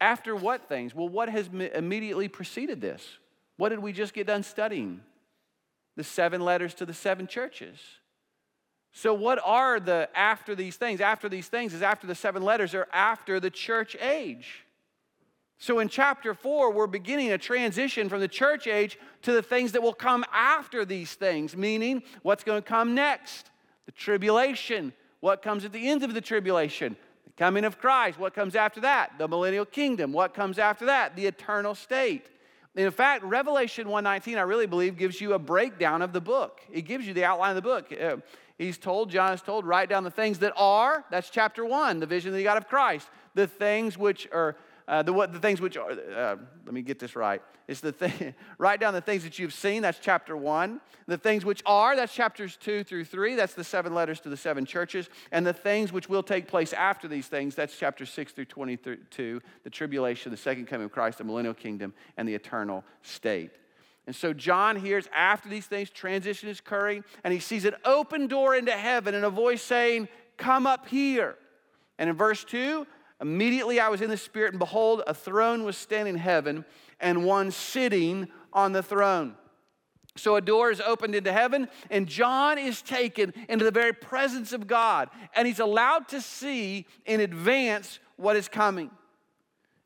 After 0.00 0.36
what 0.36 0.68
things? 0.68 0.94
Well, 0.94 1.08
what 1.08 1.28
has 1.28 1.48
immediately 1.48 2.28
preceded 2.28 2.80
this? 2.80 3.06
What 3.56 3.70
did 3.70 3.78
we 3.78 3.92
just 3.92 4.12
get 4.12 4.26
done 4.26 4.42
studying? 4.42 5.00
The 5.96 6.04
seven 6.04 6.42
letters 6.42 6.74
to 6.74 6.86
the 6.86 6.94
seven 6.94 7.26
churches. 7.26 7.78
So, 8.92 9.14
what 9.14 9.38
are 9.44 9.80
the 9.80 10.08
after 10.14 10.54
these 10.54 10.76
things? 10.76 11.00
After 11.00 11.28
these 11.28 11.48
things 11.48 11.72
is 11.74 11.82
after 11.82 12.06
the 12.06 12.14
seven 12.14 12.42
letters 12.42 12.74
or 12.74 12.86
after 12.92 13.40
the 13.40 13.50
church 13.50 13.96
age. 14.00 14.66
So 15.58 15.78
in 15.78 15.88
chapter 15.88 16.34
four, 16.34 16.70
we're 16.70 16.86
beginning 16.86 17.32
a 17.32 17.38
transition 17.38 18.08
from 18.08 18.20
the 18.20 18.28
church 18.28 18.66
age 18.66 18.98
to 19.22 19.32
the 19.32 19.42
things 19.42 19.72
that 19.72 19.82
will 19.82 19.94
come 19.94 20.24
after 20.32 20.84
these 20.84 21.14
things, 21.14 21.56
meaning 21.56 22.02
what's 22.22 22.44
going 22.44 22.62
to 22.62 22.68
come 22.68 22.94
next? 22.94 23.50
The 23.86 23.92
tribulation. 23.92 24.92
What 25.20 25.42
comes 25.42 25.64
at 25.64 25.72
the 25.72 25.88
end 25.88 26.02
of 26.02 26.12
the 26.12 26.20
tribulation? 26.20 26.96
The 27.26 27.32
coming 27.36 27.64
of 27.64 27.78
Christ. 27.78 28.18
What 28.18 28.34
comes 28.34 28.56
after 28.56 28.80
that? 28.80 29.12
The 29.18 29.28
millennial 29.28 29.66
kingdom. 29.66 30.12
What 30.12 30.32
comes 30.32 30.58
after 30.58 30.86
that? 30.86 31.14
The 31.14 31.26
eternal 31.26 31.74
state. 31.74 32.26
In 32.74 32.90
fact, 32.90 33.24
Revelation 33.24 33.88
119, 33.88 34.36
I 34.36 34.42
really 34.42 34.66
believe, 34.66 34.96
gives 34.96 35.20
you 35.20 35.32
a 35.32 35.38
breakdown 35.38 36.02
of 36.02 36.12
the 36.12 36.20
book. 36.20 36.60
It 36.70 36.82
gives 36.82 37.06
you 37.06 37.14
the 37.14 37.24
outline 37.24 37.50
of 37.50 37.56
the 37.56 37.62
book. 37.62 37.92
Uh, 37.92 38.16
he's 38.58 38.76
told, 38.76 39.10
John 39.10 39.32
is 39.32 39.40
told, 39.40 39.64
write 39.64 39.88
down 39.88 40.04
the 40.04 40.10
things 40.10 40.38
that 40.40 40.52
are, 40.56 41.04
that's 41.10 41.30
chapter 41.30 41.64
one, 41.64 42.00
the 42.00 42.06
vision 42.06 42.32
that 42.32 42.38
he 42.38 42.44
got 42.44 42.58
of 42.58 42.68
Christ. 42.68 43.08
The 43.34 43.46
things 43.46 43.96
which 43.96 44.28
are 44.30 44.56
uh, 44.88 45.02
the, 45.02 45.12
what, 45.12 45.32
the 45.32 45.38
things 45.40 45.60
which 45.60 45.76
are, 45.76 45.90
uh, 45.90 46.36
let 46.64 46.72
me 46.72 46.80
get 46.80 46.98
this 46.98 47.16
right. 47.16 47.42
It's 47.66 47.80
the 47.80 47.92
thing, 47.92 48.34
write 48.58 48.78
down 48.78 48.94
the 48.94 49.00
things 49.00 49.24
that 49.24 49.38
you've 49.38 49.52
seen, 49.52 49.82
that's 49.82 49.98
chapter 49.98 50.36
one. 50.36 50.80
The 51.06 51.18
things 51.18 51.44
which 51.44 51.62
are, 51.66 51.96
that's 51.96 52.14
chapters 52.14 52.56
two 52.56 52.84
through 52.84 53.06
three, 53.06 53.34
that's 53.34 53.54
the 53.54 53.64
seven 53.64 53.94
letters 53.94 54.20
to 54.20 54.28
the 54.28 54.36
seven 54.36 54.64
churches. 54.64 55.08
And 55.32 55.44
the 55.44 55.52
things 55.52 55.92
which 55.92 56.08
will 56.08 56.22
take 56.22 56.46
place 56.46 56.72
after 56.72 57.08
these 57.08 57.26
things, 57.26 57.56
that's 57.56 57.76
chapter 57.76 58.06
six 58.06 58.32
through 58.32 58.44
22, 58.44 59.42
the 59.64 59.70
tribulation, 59.70 60.30
the 60.30 60.36
second 60.36 60.66
coming 60.66 60.84
of 60.84 60.92
Christ, 60.92 61.18
the 61.18 61.24
millennial 61.24 61.54
kingdom, 61.54 61.92
and 62.16 62.28
the 62.28 62.34
eternal 62.34 62.84
state. 63.02 63.50
And 64.06 64.14
so 64.14 64.32
John 64.32 64.76
hears 64.76 65.08
after 65.12 65.48
these 65.48 65.66
things, 65.66 65.90
transition 65.90 66.48
is 66.48 66.60
occurring, 66.60 67.02
and 67.24 67.34
he 67.34 67.40
sees 67.40 67.64
an 67.64 67.74
open 67.84 68.28
door 68.28 68.54
into 68.54 68.70
heaven 68.70 69.16
and 69.16 69.24
a 69.24 69.30
voice 69.30 69.62
saying, 69.62 70.08
Come 70.36 70.66
up 70.66 70.86
here. 70.86 71.36
And 71.98 72.10
in 72.10 72.16
verse 72.16 72.44
2, 72.44 72.86
Immediately 73.20 73.80
I 73.80 73.88
was 73.88 74.02
in 74.02 74.10
the 74.10 74.16
Spirit, 74.16 74.52
and 74.52 74.58
behold, 74.58 75.02
a 75.06 75.14
throne 75.14 75.64
was 75.64 75.76
standing 75.76 76.14
in 76.14 76.20
heaven, 76.20 76.64
and 77.00 77.24
one 77.24 77.50
sitting 77.50 78.28
on 78.52 78.72
the 78.72 78.82
throne. 78.82 79.34
So 80.16 80.36
a 80.36 80.40
door 80.40 80.70
is 80.70 80.80
opened 80.80 81.14
into 81.14 81.32
heaven, 81.32 81.68
and 81.90 82.06
John 82.06 82.58
is 82.58 82.82
taken 82.82 83.32
into 83.48 83.64
the 83.64 83.70
very 83.70 83.92
presence 83.92 84.52
of 84.52 84.66
God, 84.66 85.10
and 85.34 85.46
he's 85.46 85.60
allowed 85.60 86.08
to 86.08 86.20
see 86.20 86.86
in 87.04 87.20
advance 87.20 87.98
what 88.16 88.36
is 88.36 88.48
coming. 88.48 88.90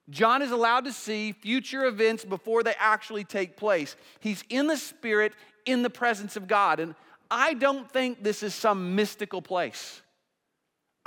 John 0.08 0.42
is 0.42 0.50
allowed 0.50 0.84
to 0.86 0.92
see 0.92 1.32
future 1.32 1.84
events 1.84 2.24
before 2.24 2.62
they 2.62 2.74
actually 2.78 3.24
take 3.24 3.56
place. 3.56 3.94
He's 4.18 4.42
in 4.48 4.66
the 4.66 4.76
Spirit, 4.76 5.34
in 5.66 5.82
the 5.82 5.90
presence 5.90 6.36
of 6.36 6.48
God. 6.48 6.80
And 6.80 6.96
I 7.30 7.54
don't 7.54 7.90
think 7.90 8.22
this 8.22 8.42
is 8.42 8.54
some 8.54 8.96
mystical 8.96 9.40
place. 9.40 10.02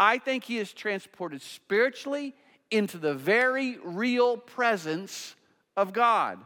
I 0.04 0.18
think 0.18 0.44
he 0.44 0.58
is 0.58 0.74
transported 0.74 1.42
spiritually 1.42 2.36
into 2.70 2.98
the 2.98 3.14
very 3.14 3.78
real 3.82 4.36
presence 4.36 5.36
of 5.78 5.94
God. 5.94 6.40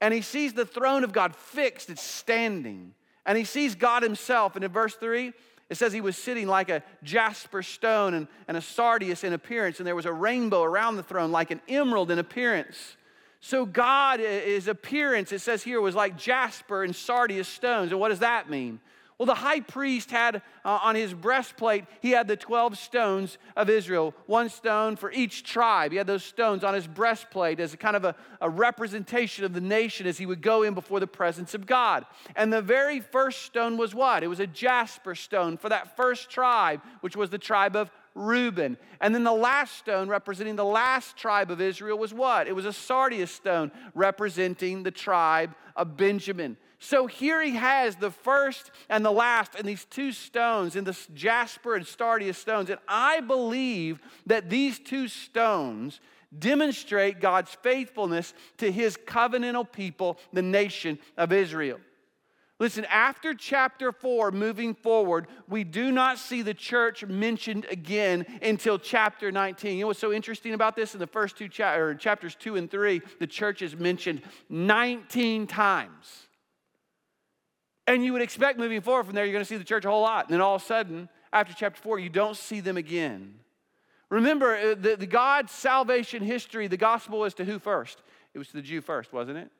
And 0.00 0.14
he 0.14 0.22
sees 0.22 0.52
the 0.52 0.64
throne 0.64 1.02
of 1.02 1.12
God 1.12 1.34
fixed, 1.34 1.90
it's 1.90 2.02
standing. 2.02 2.94
And 3.26 3.36
he 3.36 3.42
sees 3.42 3.74
God 3.74 4.04
himself. 4.04 4.54
And 4.54 4.64
in 4.64 4.70
verse 4.70 4.94
3, 4.94 5.32
it 5.68 5.76
says 5.76 5.92
he 5.92 6.00
was 6.00 6.16
sitting 6.16 6.46
like 6.46 6.68
a 6.68 6.84
jasper 7.02 7.64
stone 7.64 8.14
and, 8.14 8.28
and 8.46 8.56
a 8.56 8.60
sardius 8.60 9.24
in 9.24 9.32
appearance, 9.32 9.78
and 9.78 9.86
there 9.86 9.96
was 9.96 10.06
a 10.06 10.12
rainbow 10.12 10.62
around 10.62 10.96
the 10.96 11.02
throne 11.02 11.32
like 11.32 11.50
an 11.50 11.60
emerald 11.68 12.12
in 12.12 12.20
appearance. 12.20 12.96
So 13.40 13.66
God, 13.66 14.20
his 14.20 14.68
appearance, 14.68 15.32
it 15.32 15.40
says 15.40 15.64
here, 15.64 15.80
was 15.80 15.96
like 15.96 16.16
jasper 16.16 16.84
and 16.84 16.94
sardius 16.94 17.48
stones. 17.48 17.90
And 17.90 18.00
what 18.00 18.10
does 18.10 18.20
that 18.20 18.48
mean? 18.48 18.78
Well, 19.20 19.26
the 19.26 19.34
high 19.34 19.60
priest 19.60 20.10
had 20.10 20.36
uh, 20.64 20.78
on 20.82 20.94
his 20.94 21.12
breastplate, 21.12 21.84
he 22.00 22.12
had 22.12 22.26
the 22.26 22.38
12 22.38 22.78
stones 22.78 23.36
of 23.54 23.68
Israel, 23.68 24.14
one 24.24 24.48
stone 24.48 24.96
for 24.96 25.12
each 25.12 25.44
tribe. 25.44 25.90
He 25.90 25.98
had 25.98 26.06
those 26.06 26.24
stones 26.24 26.64
on 26.64 26.72
his 26.72 26.86
breastplate 26.86 27.60
as 27.60 27.74
a 27.74 27.76
kind 27.76 27.96
of 27.96 28.06
a, 28.06 28.14
a 28.40 28.48
representation 28.48 29.44
of 29.44 29.52
the 29.52 29.60
nation 29.60 30.06
as 30.06 30.16
he 30.16 30.24
would 30.24 30.40
go 30.40 30.62
in 30.62 30.72
before 30.72 31.00
the 31.00 31.06
presence 31.06 31.52
of 31.52 31.66
God. 31.66 32.06
And 32.34 32.50
the 32.50 32.62
very 32.62 33.00
first 33.00 33.42
stone 33.42 33.76
was 33.76 33.94
what? 33.94 34.22
It 34.22 34.28
was 34.28 34.40
a 34.40 34.46
jasper 34.46 35.14
stone 35.14 35.58
for 35.58 35.68
that 35.68 35.98
first 35.98 36.30
tribe, 36.30 36.80
which 37.02 37.14
was 37.14 37.28
the 37.28 37.36
tribe 37.36 37.76
of 37.76 37.90
Reuben. 38.14 38.76
And 39.00 39.14
then 39.14 39.24
the 39.24 39.32
last 39.32 39.76
stone 39.78 40.08
representing 40.08 40.56
the 40.56 40.64
last 40.64 41.16
tribe 41.16 41.50
of 41.50 41.60
Israel 41.60 41.98
was 41.98 42.12
what? 42.12 42.46
It 42.46 42.54
was 42.54 42.66
a 42.66 42.72
sardius 42.72 43.30
stone 43.30 43.70
representing 43.94 44.82
the 44.82 44.90
tribe 44.90 45.54
of 45.76 45.96
Benjamin. 45.96 46.56
So 46.78 47.06
here 47.06 47.42
he 47.42 47.56
has 47.56 47.96
the 47.96 48.10
first 48.10 48.70
and 48.88 49.04
the 49.04 49.12
last, 49.12 49.54
and 49.54 49.68
these 49.68 49.84
two 49.84 50.12
stones, 50.12 50.76
in 50.76 50.84
this 50.84 51.06
jasper 51.12 51.76
and 51.76 51.86
sardius 51.86 52.38
stones. 52.38 52.70
And 52.70 52.80
I 52.88 53.20
believe 53.20 54.00
that 54.26 54.48
these 54.48 54.78
two 54.78 55.06
stones 55.06 56.00
demonstrate 56.36 57.20
God's 57.20 57.54
faithfulness 57.62 58.32
to 58.58 58.72
his 58.72 58.96
covenantal 58.96 59.70
people, 59.70 60.18
the 60.32 60.42
nation 60.42 60.98
of 61.16 61.32
Israel. 61.32 61.80
Listen, 62.60 62.84
after 62.84 63.32
chapter 63.32 63.90
4, 63.90 64.32
moving 64.32 64.74
forward, 64.74 65.28
we 65.48 65.64
do 65.64 65.90
not 65.90 66.18
see 66.18 66.42
the 66.42 66.52
church 66.52 67.02
mentioned 67.06 67.64
again 67.70 68.26
until 68.42 68.78
chapter 68.78 69.32
19. 69.32 69.78
You 69.78 69.80
know 69.80 69.86
what's 69.86 69.98
so 69.98 70.12
interesting 70.12 70.52
about 70.52 70.76
this? 70.76 70.92
In 70.92 71.00
the 71.00 71.06
first 71.06 71.38
two 71.38 71.48
cha- 71.48 71.94
chapters 71.94 72.34
2 72.34 72.56
and 72.56 72.70
3, 72.70 73.00
the 73.18 73.26
church 73.26 73.62
is 73.62 73.74
mentioned 73.74 74.20
19 74.50 75.46
times. 75.46 76.28
And 77.86 78.04
you 78.04 78.12
would 78.12 78.20
expect 78.20 78.58
moving 78.58 78.82
forward 78.82 79.06
from 79.06 79.14
there, 79.14 79.24
you're 79.24 79.32
going 79.32 79.44
to 79.44 79.48
see 79.48 79.56
the 79.56 79.64
church 79.64 79.86
a 79.86 79.90
whole 79.90 80.02
lot. 80.02 80.26
And 80.26 80.34
then 80.34 80.42
all 80.42 80.56
of 80.56 80.62
a 80.62 80.64
sudden, 80.66 81.08
after 81.32 81.54
chapter 81.54 81.80
four, 81.80 81.98
you 81.98 82.10
don't 82.10 82.36
see 82.36 82.60
them 82.60 82.76
again. 82.76 83.36
Remember, 84.10 84.54
uh, 84.54 84.74
the, 84.78 84.96
the 84.96 85.06
God's 85.06 85.50
salvation 85.50 86.22
history, 86.22 86.68
the 86.68 86.76
gospel 86.76 87.20
was 87.20 87.32
to 87.34 87.44
who 87.46 87.58
first? 87.58 88.02
It 88.34 88.38
was 88.38 88.48
to 88.48 88.54
the 88.54 88.62
Jew 88.62 88.82
first, 88.82 89.14
wasn't 89.14 89.38
it? 89.38 89.50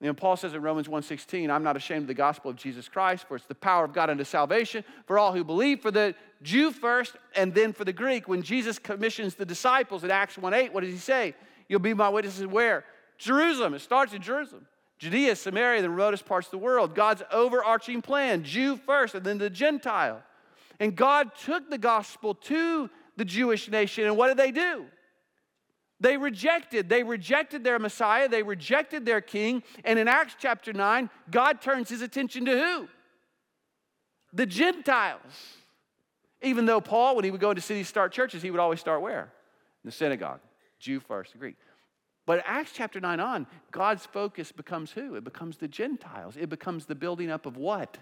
Know, 0.00 0.14
Paul 0.14 0.36
says 0.36 0.54
in 0.54 0.62
Romans 0.62 0.86
1.16, 0.86 1.50
I'm 1.50 1.64
not 1.64 1.76
ashamed 1.76 2.02
of 2.02 2.06
the 2.06 2.14
gospel 2.14 2.50
of 2.50 2.56
Jesus 2.56 2.88
Christ, 2.88 3.26
for 3.26 3.34
it's 3.36 3.46
the 3.46 3.54
power 3.54 3.84
of 3.84 3.92
God 3.92 4.10
unto 4.10 4.22
salvation 4.22 4.84
for 5.06 5.18
all 5.18 5.32
who 5.32 5.42
believe, 5.42 5.80
for 5.80 5.90
the 5.90 6.14
Jew 6.40 6.70
first, 6.70 7.16
and 7.34 7.52
then 7.52 7.72
for 7.72 7.84
the 7.84 7.92
Greek. 7.92 8.28
When 8.28 8.42
Jesus 8.42 8.78
commissions 8.78 9.34
the 9.34 9.44
disciples 9.44 10.04
in 10.04 10.12
Acts 10.12 10.36
1.8, 10.36 10.72
what 10.72 10.84
does 10.84 10.92
he 10.92 10.98
say? 10.98 11.34
You'll 11.68 11.80
be 11.80 11.94
my 11.94 12.08
witnesses 12.08 12.46
where? 12.46 12.84
Jerusalem. 13.18 13.74
It 13.74 13.80
starts 13.80 14.12
in 14.12 14.22
Jerusalem. 14.22 14.66
Judea, 14.98 15.34
Samaria, 15.36 15.82
the 15.82 15.90
remotest 15.90 16.26
parts 16.26 16.46
of 16.46 16.52
the 16.52 16.58
world. 16.58 16.94
God's 16.94 17.22
overarching 17.32 18.00
plan, 18.00 18.44
Jew 18.44 18.76
first 18.76 19.14
and 19.14 19.24
then 19.24 19.38
the 19.38 19.50
Gentile. 19.50 20.22
And 20.80 20.94
God 20.94 21.32
took 21.44 21.70
the 21.70 21.78
gospel 21.78 22.34
to 22.34 22.88
the 23.16 23.24
Jewish 23.24 23.68
nation, 23.68 24.04
and 24.04 24.16
what 24.16 24.28
did 24.28 24.36
they 24.36 24.52
do? 24.52 24.86
They 26.00 26.16
rejected. 26.16 26.88
They 26.88 27.02
rejected 27.02 27.64
their 27.64 27.78
Messiah. 27.78 28.28
They 28.28 28.42
rejected 28.42 29.04
their 29.04 29.20
king. 29.20 29.62
And 29.84 29.98
in 29.98 30.06
Acts 30.06 30.36
chapter 30.38 30.72
9, 30.72 31.10
God 31.30 31.60
turns 31.60 31.88
his 31.88 32.02
attention 32.02 32.44
to 32.44 32.52
who? 32.52 32.88
The 34.32 34.46
Gentiles. 34.46 35.22
Even 36.40 36.66
though 36.66 36.80
Paul, 36.80 37.16
when 37.16 37.24
he 37.24 37.30
would 37.30 37.40
go 37.40 37.50
into 37.50 37.62
cities 37.62 37.88
start 37.88 38.12
churches, 38.12 38.42
he 38.42 38.50
would 38.50 38.60
always 38.60 38.78
start 38.78 39.02
where? 39.02 39.32
In 39.82 39.88
the 39.88 39.92
synagogue. 39.92 40.40
Jew 40.78 41.00
first, 41.00 41.36
Greek. 41.38 41.56
But 42.26 42.44
Acts 42.46 42.72
chapter 42.74 43.00
9 43.00 43.18
on, 43.18 43.46
God's 43.72 44.06
focus 44.06 44.52
becomes 44.52 44.92
who? 44.92 45.14
It 45.16 45.24
becomes 45.24 45.56
the 45.56 45.66
Gentiles. 45.66 46.36
It 46.36 46.48
becomes 46.48 46.84
the 46.84 46.94
building 46.94 47.30
up 47.30 47.46
of 47.46 47.56
what? 47.56 47.98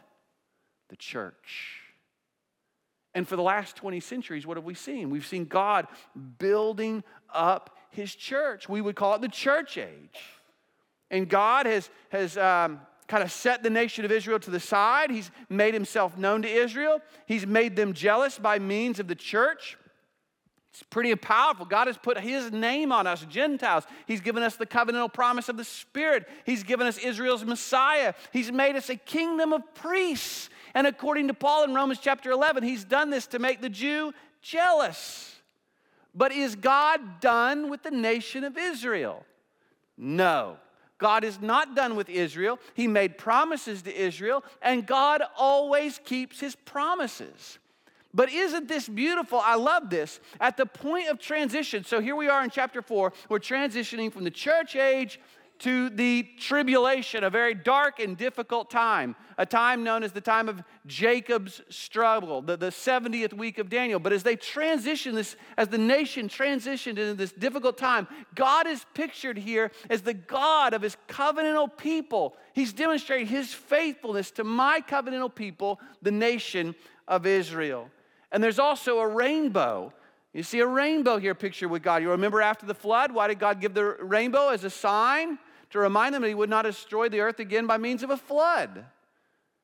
The 0.89 0.97
church. 0.97 1.81
And 3.15 3.27
for 3.27 3.37
the 3.37 3.43
last 3.43 3.77
20 3.77 4.01
centuries, 4.01 4.47
what 4.47 4.59
have 4.59 4.65
we 4.65 4.75
seen? 4.75 5.09
We've 5.09 5.27
seen 5.27 5.47
God 5.47 5.87
building 6.39 7.03
up 7.33 7.76
his 7.91 8.15
church. 8.15 8.69
We 8.69 8.81
would 8.81 8.97
call 8.97 9.15
it 9.15 9.21
the 9.21 9.29
church 9.29 9.79
age. 9.79 10.21
And 11.11 11.29
God 11.29 11.67
has, 11.67 11.89
has 12.11 12.37
um, 12.37 12.81
kind 13.07 13.23
of 13.23 13.31
set 13.31 13.63
the 13.63 13.71
nation 13.71 14.05
of 14.05 14.13
Israel 14.13 14.39
to 14.41 14.51
the 14.51 14.61
side. 14.61 15.11
He's 15.11 15.31
made 15.49 15.75
himself 15.75 16.17
known 16.19 16.43
to 16.43 16.49
Israel. 16.49 17.01
He's 17.27 17.47
made 17.47 17.77
them 17.77 17.93
jealous 17.93 18.39
by 18.39 18.59
means 18.59 18.99
of 18.99 19.09
the 19.09 19.15
church. 19.15 19.77
It's 20.77 20.83
pretty 20.83 21.15
powerful. 21.15 21.65
God 21.65 21.87
has 21.87 21.97
put 21.97 22.21
His 22.21 22.53
name 22.53 22.93
on 22.93 23.07
us, 23.07 23.25
Gentiles. 23.31 23.85
He's 24.07 24.21
given 24.21 24.43
us 24.43 24.57
the 24.57 24.67
covenantal 24.67 25.11
promise 25.11 25.49
of 25.49 25.57
the 25.57 25.65
Spirit. 25.65 26.29
He's 26.45 26.65
given 26.65 26.87
us 26.87 26.99
Israel's 26.99 27.47
Messiah. 27.47 28.13
He's 28.31 28.53
made 28.53 28.77
us 28.77 28.91
a 28.91 28.97
kingdom 28.97 29.55
of 29.55 29.63
priests. 29.75 30.51
And 30.75 30.87
according 30.87 31.29
to 31.29 31.35
Paul 31.35 31.65
in 31.65 31.73
Romans 31.73 31.99
chapter 32.03 32.31
11, 32.31 32.63
He's 32.63 32.85
done 32.85 33.09
this 33.09 33.27
to 33.29 33.39
make 33.39 33.63
the 33.63 33.71
Jew 33.71 34.13
jealous. 34.43 35.36
But 36.17 36.33
is 36.33 36.57
God 36.57 37.21
done 37.21 37.69
with 37.69 37.83
the 37.83 37.91
nation 37.91 38.43
of 38.43 38.57
Israel? 38.57 39.25
No. 39.99 40.57
God 40.99 41.25
is 41.25 41.41
not 41.43 41.77
done 41.77 41.95
with 41.95 42.09
Israel. 42.09 42.59
He 42.73 42.89
made 42.89 43.19
promises 43.19 43.83
to 43.83 43.95
Israel, 43.95 44.43
and 44.63 44.87
God 44.87 45.23
always 45.37 46.01
keeps 46.05 46.41
his 46.41 46.57
promises. 46.57 47.59
But 48.15 48.33
isn't 48.33 48.67
this 48.67 48.89
beautiful? 48.89 49.39
I 49.39 49.57
love 49.57 49.91
this. 49.91 50.21
At 50.41 50.57
the 50.57 50.65
point 50.65 51.09
of 51.09 51.19
transition, 51.19 51.85
so 51.85 52.01
here 52.01 52.17
we 52.17 52.31
are 52.31 52.43
in 52.43 52.49
chapter 52.49 52.81
4, 52.81 53.13
we're 53.29 53.39
transitioning 53.39 54.11
from 54.11 54.25
the 54.25 54.31
church 54.31 54.75
age 54.75 55.21
to 55.61 55.91
the 55.91 56.27
tribulation, 56.39 57.25
a 57.25 57.31
very 57.31 57.55
dark 57.55 57.99
and 58.01 58.17
difficult 58.17 58.71
time, 58.71 59.17
a 59.39 59.47
time 59.47 59.83
known 59.85 60.03
as 60.03 60.13
the 60.13 60.21
time 60.21 60.49
of 60.49 60.63
Jacob's 60.87 61.61
struggle, 61.69 62.43
the, 62.43 62.57
the 62.57 62.69
70th 62.69 63.33
week 63.33 63.59
of 63.59 63.69
Daniel. 63.69 63.99
But 63.99 64.13
as 64.13 64.23
they 64.23 64.37
transition 64.37 65.15
this, 65.15 65.37
as 65.57 65.69
the 65.69 65.79
nation 65.79 66.29
transitioned 66.29 66.99
into 66.99 67.15
this 67.15 67.33
difficult 67.33 67.79
time, 67.79 68.07
God 68.35 68.67
is 68.67 68.85
pictured 68.95 69.39
here 69.39 69.71
as 69.89 70.03
the 70.03 70.15
God 70.15 70.75
of 70.75 70.83
his 70.83 70.97
covenantal 71.09 71.77
people. 71.77 72.37
He's 72.53 72.73
demonstrating 72.73 73.27
his 73.27 73.53
faithfulness 73.53 74.31
to 74.33 74.45
my 74.45 74.81
covenantal 74.81 75.35
people, 75.35 75.81
the 76.03 76.13
nation 76.13 76.75
of 77.09 77.27
Israel. 77.27 77.91
And 78.33 78.43
there's 78.43 78.59
also 78.59 78.99
a 78.99 79.09
rainbow 79.09 79.93
you 80.37 80.43
see 80.43 80.61
a 80.61 80.67
rainbow 80.67 81.17
here 81.17 81.35
pictured 81.35 81.71
with 81.71 81.83
God. 81.83 82.03
You 82.03 82.11
remember 82.11 82.43
after 82.43 82.67
the 82.67 82.75
flood, 82.75 83.11
why 83.11 83.27
did 83.27 83.39
God 83.39 83.59
give 83.59 83.73
the 83.73 83.97
rainbow 84.01 84.51
as 84.51 84.65
a 84.65 84.71
sign? 84.71 85.39
To 85.71 85.79
remind 85.79 86.15
them 86.15 86.23
that 86.23 86.29
he 86.29 86.35
would 86.35 86.51
not 86.51 86.63
destroy 86.63 87.09
the 87.09 87.21
earth 87.21 87.41
again 87.41 87.67
by 87.67 87.79
means 87.79 88.03
of 88.03 88.11
a 88.11 88.17
flood. 88.17 88.85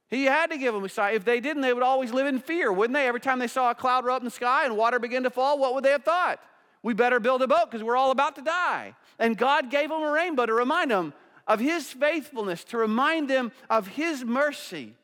He 0.08 0.24
had 0.24 0.50
to 0.50 0.58
give 0.58 0.74
them 0.74 0.84
a 0.84 0.88
sign. 0.88 1.14
If 1.14 1.24
they 1.24 1.40
didn't, 1.40 1.62
they 1.62 1.72
would 1.72 1.82
always 1.82 2.12
live 2.12 2.26
in 2.26 2.38
fear, 2.38 2.70
wouldn't 2.70 2.94
they? 2.94 3.06
Every 3.06 3.20
time 3.20 3.38
they 3.38 3.46
saw 3.46 3.70
a 3.70 3.74
cloud 3.74 4.04
roll 4.04 4.16
up 4.16 4.22
in 4.22 4.26
the 4.26 4.30
sky 4.30 4.66
and 4.66 4.76
water 4.76 4.98
begin 4.98 5.22
to 5.22 5.30
fall, 5.30 5.58
what 5.58 5.74
would 5.74 5.84
they 5.84 5.90
have 5.90 6.04
thought? 6.04 6.38
We 6.82 6.92
better 6.92 7.20
build 7.20 7.42
a 7.42 7.48
boat 7.48 7.70
because 7.70 7.82
we're 7.82 7.96
all 7.96 8.10
about 8.10 8.36
to 8.36 8.42
die. 8.42 8.94
And 9.18 9.38
God 9.38 9.70
gave 9.70 9.88
them 9.88 10.02
a 10.02 10.10
rainbow 10.10 10.44
to 10.44 10.52
remind 10.52 10.90
them 10.90 11.14
of 11.46 11.60
His 11.60 11.90
faithfulness, 11.90 12.64
to 12.64 12.76
remind 12.76 13.30
them 13.30 13.52
of 13.70 13.86
His 13.86 14.24
mercy. 14.24 14.94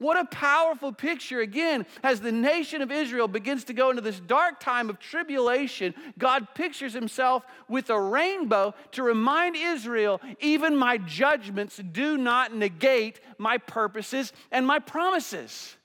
What 0.00 0.18
a 0.18 0.24
powerful 0.24 0.94
picture. 0.94 1.40
Again, 1.40 1.84
as 2.02 2.22
the 2.22 2.32
nation 2.32 2.80
of 2.80 2.90
Israel 2.90 3.28
begins 3.28 3.64
to 3.64 3.74
go 3.74 3.90
into 3.90 4.00
this 4.00 4.18
dark 4.18 4.58
time 4.58 4.88
of 4.88 4.98
tribulation, 4.98 5.94
God 6.18 6.54
pictures 6.54 6.94
himself 6.94 7.44
with 7.68 7.90
a 7.90 8.00
rainbow 8.00 8.74
to 8.92 9.02
remind 9.02 9.56
Israel 9.56 10.22
even 10.40 10.74
my 10.74 10.96
judgments 10.96 11.78
do 11.92 12.16
not 12.16 12.56
negate 12.56 13.20
my 13.36 13.58
purposes 13.58 14.32
and 14.50 14.66
my 14.66 14.78
promises. 14.78 15.76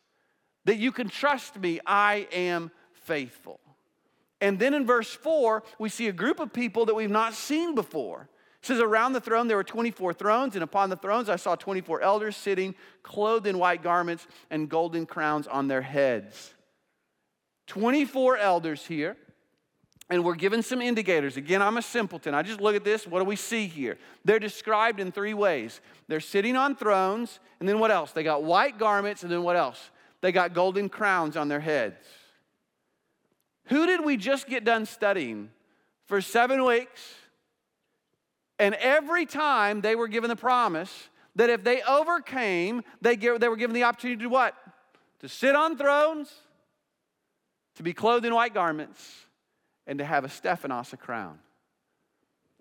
That 0.63 0.77
you 0.77 0.93
can 0.93 1.09
trust 1.09 1.57
me, 1.57 1.81
I 1.85 2.29
am 2.31 2.71
faithful. 2.93 3.59
And 4.39 4.57
then 4.57 4.73
in 4.73 4.85
verse 4.85 5.13
4, 5.13 5.61
we 5.77 5.89
see 5.89 6.07
a 6.07 6.13
group 6.13 6.39
of 6.39 6.53
people 6.53 6.85
that 6.85 6.95
we've 6.95 7.09
not 7.09 7.33
seen 7.33 7.75
before. 7.75 8.29
It 8.65 8.69
says, 8.69 8.79
Around 8.79 9.13
the 9.13 9.21
throne 9.21 9.47
there 9.47 9.57
were 9.57 9.63
24 9.63 10.15
thrones, 10.15 10.55
and 10.55 10.63
upon 10.63 10.89
the 10.89 10.95
thrones 10.95 11.29
I 11.29 11.35
saw 11.35 11.53
24 11.53 12.01
elders 12.01 12.35
sitting, 12.35 12.73
clothed 13.03 13.45
in 13.45 13.59
white 13.59 13.83
garments 13.83 14.25
and 14.49 14.67
golden 14.67 15.05
crowns 15.05 15.45
on 15.45 15.67
their 15.67 15.83
heads. 15.83 16.55
24 17.67 18.37
elders 18.37 18.83
here, 18.83 19.17
and 20.09 20.23
we're 20.23 20.33
given 20.33 20.63
some 20.63 20.81
indicators. 20.81 21.37
Again, 21.37 21.61
I'm 21.61 21.77
a 21.77 21.81
simpleton. 21.83 22.33
I 22.33 22.41
just 22.41 22.59
look 22.59 22.75
at 22.75 22.83
this. 22.83 23.05
What 23.05 23.19
do 23.19 23.25
we 23.25 23.35
see 23.35 23.67
here? 23.67 23.99
They're 24.23 24.39
described 24.39 24.99
in 24.99 25.11
three 25.11 25.35
ways. 25.35 25.79
They're 26.07 26.19
sitting 26.19 26.55
on 26.55 26.75
thrones, 26.75 27.39
and 27.59 27.69
then 27.69 27.77
what 27.77 27.91
else? 27.91 28.13
They 28.13 28.23
got 28.23 28.41
white 28.41 28.79
garments, 28.79 29.21
and 29.21 29.31
then 29.31 29.43
what 29.43 29.55
else? 29.55 29.91
They 30.21 30.31
got 30.31 30.55
golden 30.55 30.89
crowns 30.89 31.37
on 31.37 31.49
their 31.49 31.59
heads. 31.59 32.03
Who 33.65 33.85
did 33.85 34.03
we 34.03 34.17
just 34.17 34.47
get 34.47 34.63
done 34.63 34.87
studying 34.87 35.51
for 36.07 36.19
seven 36.19 36.65
weeks? 36.65 37.13
And 38.59 38.75
every 38.75 39.25
time 39.25 39.81
they 39.81 39.95
were 39.95 40.07
given 40.07 40.29
the 40.29 40.35
promise 40.35 41.09
that 41.35 41.49
if 41.49 41.63
they 41.63 41.81
overcame, 41.83 42.81
they, 43.01 43.15
they 43.15 43.47
were 43.47 43.57
given 43.57 43.73
the 43.73 43.83
opportunity 43.83 44.23
to 44.23 44.29
what? 44.29 44.55
To 45.19 45.29
sit 45.29 45.55
on 45.55 45.77
thrones, 45.77 46.33
to 47.75 47.83
be 47.83 47.93
clothed 47.93 48.25
in 48.25 48.33
white 48.33 48.53
garments, 48.53 49.25
and 49.87 49.99
to 49.99 50.05
have 50.05 50.23
a 50.23 50.29
Stephanos, 50.29 50.93
a 50.93 50.97
crown. 50.97 51.39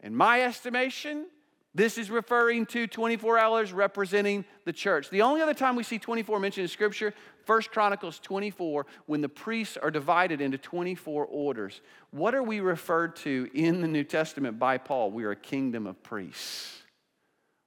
In 0.02 0.14
my 0.14 0.42
estimation, 0.42 1.26
this 1.74 1.98
is 1.98 2.10
referring 2.10 2.66
to 2.66 2.87
24 2.87 3.38
elders 3.38 3.72
representing 3.72 4.44
the 4.64 4.72
church. 4.72 5.10
The 5.10 5.22
only 5.22 5.42
other 5.42 5.54
time 5.54 5.74
we 5.74 5.82
see 5.82 5.98
24 5.98 6.38
mentioned 6.38 6.62
in 6.62 6.68
Scripture, 6.68 7.12
1 7.46 7.62
Chronicles 7.62 8.20
24, 8.20 8.87
when 9.06 9.20
the 9.20 9.28
priests 9.28 9.76
are 9.76 9.90
divided 9.90 10.40
into 10.40 10.56
24 10.56 11.26
orders. 11.26 11.80
What 12.10 12.34
are 12.34 12.42
we 12.42 12.60
referred 12.60 13.16
to 13.16 13.50
in 13.54 13.80
the 13.80 13.88
New 13.88 14.04
Testament 14.04 14.58
by 14.58 14.78
Paul? 14.78 15.10
We 15.10 15.24
are 15.24 15.32
a 15.32 15.37
kingdom 15.37 15.87
of 15.87 16.00
priests. 16.02 16.82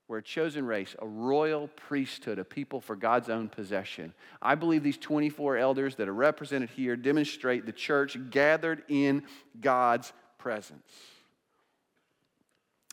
We're 0.07 0.19
a 0.19 0.23
chosen 0.23 0.65
race, 0.65 0.95
a 0.99 1.05
royal 1.05 1.67
priesthood, 1.67 2.39
a 2.39 2.45
people 2.45 2.79
for 2.79 2.95
God's 2.95 3.27
own 3.27 3.49
possession. 3.49 4.13
I 4.41 4.55
believe 4.55 4.81
these 4.81 4.97
24 4.97 5.57
elders 5.57 5.95
that 5.97 6.07
are 6.07 6.13
represented 6.13 6.69
here 6.69 6.95
demonstrate 6.95 7.65
the 7.65 7.73
church 7.73 8.17
gathered 8.29 8.83
in 8.87 9.23
God's 9.59 10.13
presence. 10.37 10.93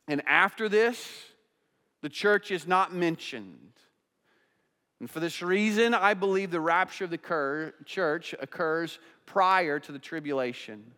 And 0.07 0.23
after 0.27 0.69
this, 0.69 1.09
the 2.03 2.09
church 2.09 2.51
is 2.51 2.67
not 2.67 2.95
mentioned. 2.95 3.73
And 5.01 5.11
for 5.11 5.21
this 5.21 5.43
reason, 5.43 5.95
I 5.95 6.15
believe 6.15 6.51
the 6.51 6.61
rapture 6.61 7.05
of 7.05 7.11
the 7.11 7.73
church 7.85 8.35
occurs 8.41 8.99
prior 9.27 9.79
to 9.81 9.93
the 9.93 9.99
tribulation. 9.99 10.93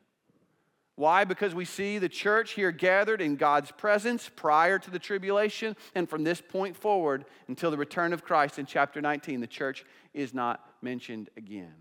Why? 0.96 1.24
Because 1.24 1.54
we 1.54 1.66
see 1.66 1.98
the 1.98 2.08
church 2.08 2.52
here 2.52 2.72
gathered 2.72 3.20
in 3.20 3.36
God's 3.36 3.70
presence 3.70 4.30
prior 4.34 4.78
to 4.78 4.90
the 4.90 4.98
tribulation, 4.98 5.76
and 5.94 6.08
from 6.08 6.24
this 6.24 6.40
point 6.40 6.74
forward 6.76 7.26
until 7.48 7.70
the 7.70 7.76
return 7.76 8.12
of 8.12 8.24
Christ 8.24 8.58
in 8.58 8.64
chapter 8.64 9.02
19, 9.02 9.40
the 9.40 9.46
church 9.46 9.84
is 10.14 10.32
not 10.32 10.64
mentioned 10.80 11.28
again. 11.36 11.74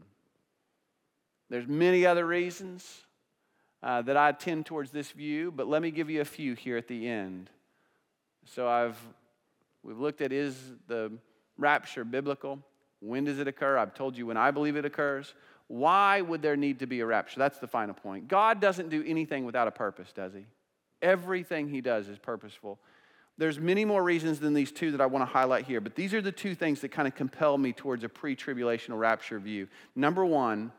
There's 1.49 1.67
many 1.67 2.05
other 2.05 2.25
reasons 2.25 3.04
uh, 3.83 4.01
that 4.03 4.17
I 4.17 4.31
tend 4.31 4.65
towards 4.65 4.91
this 4.91 5.11
view, 5.11 5.51
but 5.51 5.67
let 5.67 5.81
me 5.81 5.91
give 5.91 6.09
you 6.09 6.21
a 6.21 6.25
few 6.25 6.53
here 6.53 6.77
at 6.77 6.87
the 6.87 7.07
end. 7.07 7.49
So 8.45 8.67
I've 8.67 8.97
we've 9.83 9.99
looked 9.99 10.21
at 10.21 10.31
is 10.31 10.55
the 10.87 11.11
rapture 11.57 12.03
biblical? 12.03 12.59
When 12.99 13.23
does 13.25 13.39
it 13.39 13.47
occur? 13.47 13.77
I've 13.77 13.93
told 13.93 14.17
you 14.17 14.25
when 14.27 14.37
I 14.37 14.51
believe 14.51 14.75
it 14.75 14.85
occurs. 14.85 15.33
Why 15.67 16.21
would 16.21 16.41
there 16.41 16.55
need 16.55 16.79
to 16.79 16.87
be 16.87 16.99
a 16.99 17.05
rapture? 17.05 17.39
That's 17.39 17.59
the 17.59 17.67
final 17.67 17.95
point. 17.95 18.27
God 18.27 18.59
doesn't 18.59 18.89
do 18.89 19.03
anything 19.05 19.45
without 19.45 19.67
a 19.67 19.71
purpose, 19.71 20.11
does 20.13 20.33
he? 20.33 20.45
Everything 21.01 21.67
he 21.67 21.81
does 21.81 22.07
is 22.07 22.17
purposeful. 22.19 22.79
There's 23.37 23.59
many 23.59 23.83
more 23.83 24.01
reasons 24.01 24.39
than 24.39 24.53
these 24.53 24.71
two 24.71 24.91
that 24.91 25.01
I 25.01 25.07
want 25.07 25.27
to 25.27 25.31
highlight 25.31 25.65
here, 25.65 25.81
but 25.81 25.95
these 25.95 26.13
are 26.13 26.21
the 26.21 26.31
two 26.31 26.55
things 26.55 26.81
that 26.81 26.89
kind 26.89 27.07
of 27.07 27.15
compel 27.15 27.57
me 27.57 27.73
towards 27.73 28.03
a 28.03 28.09
pre-tribulational 28.09 28.97
rapture 28.97 29.39
view. 29.39 29.67
Number 29.95 30.23
1, 30.23 30.71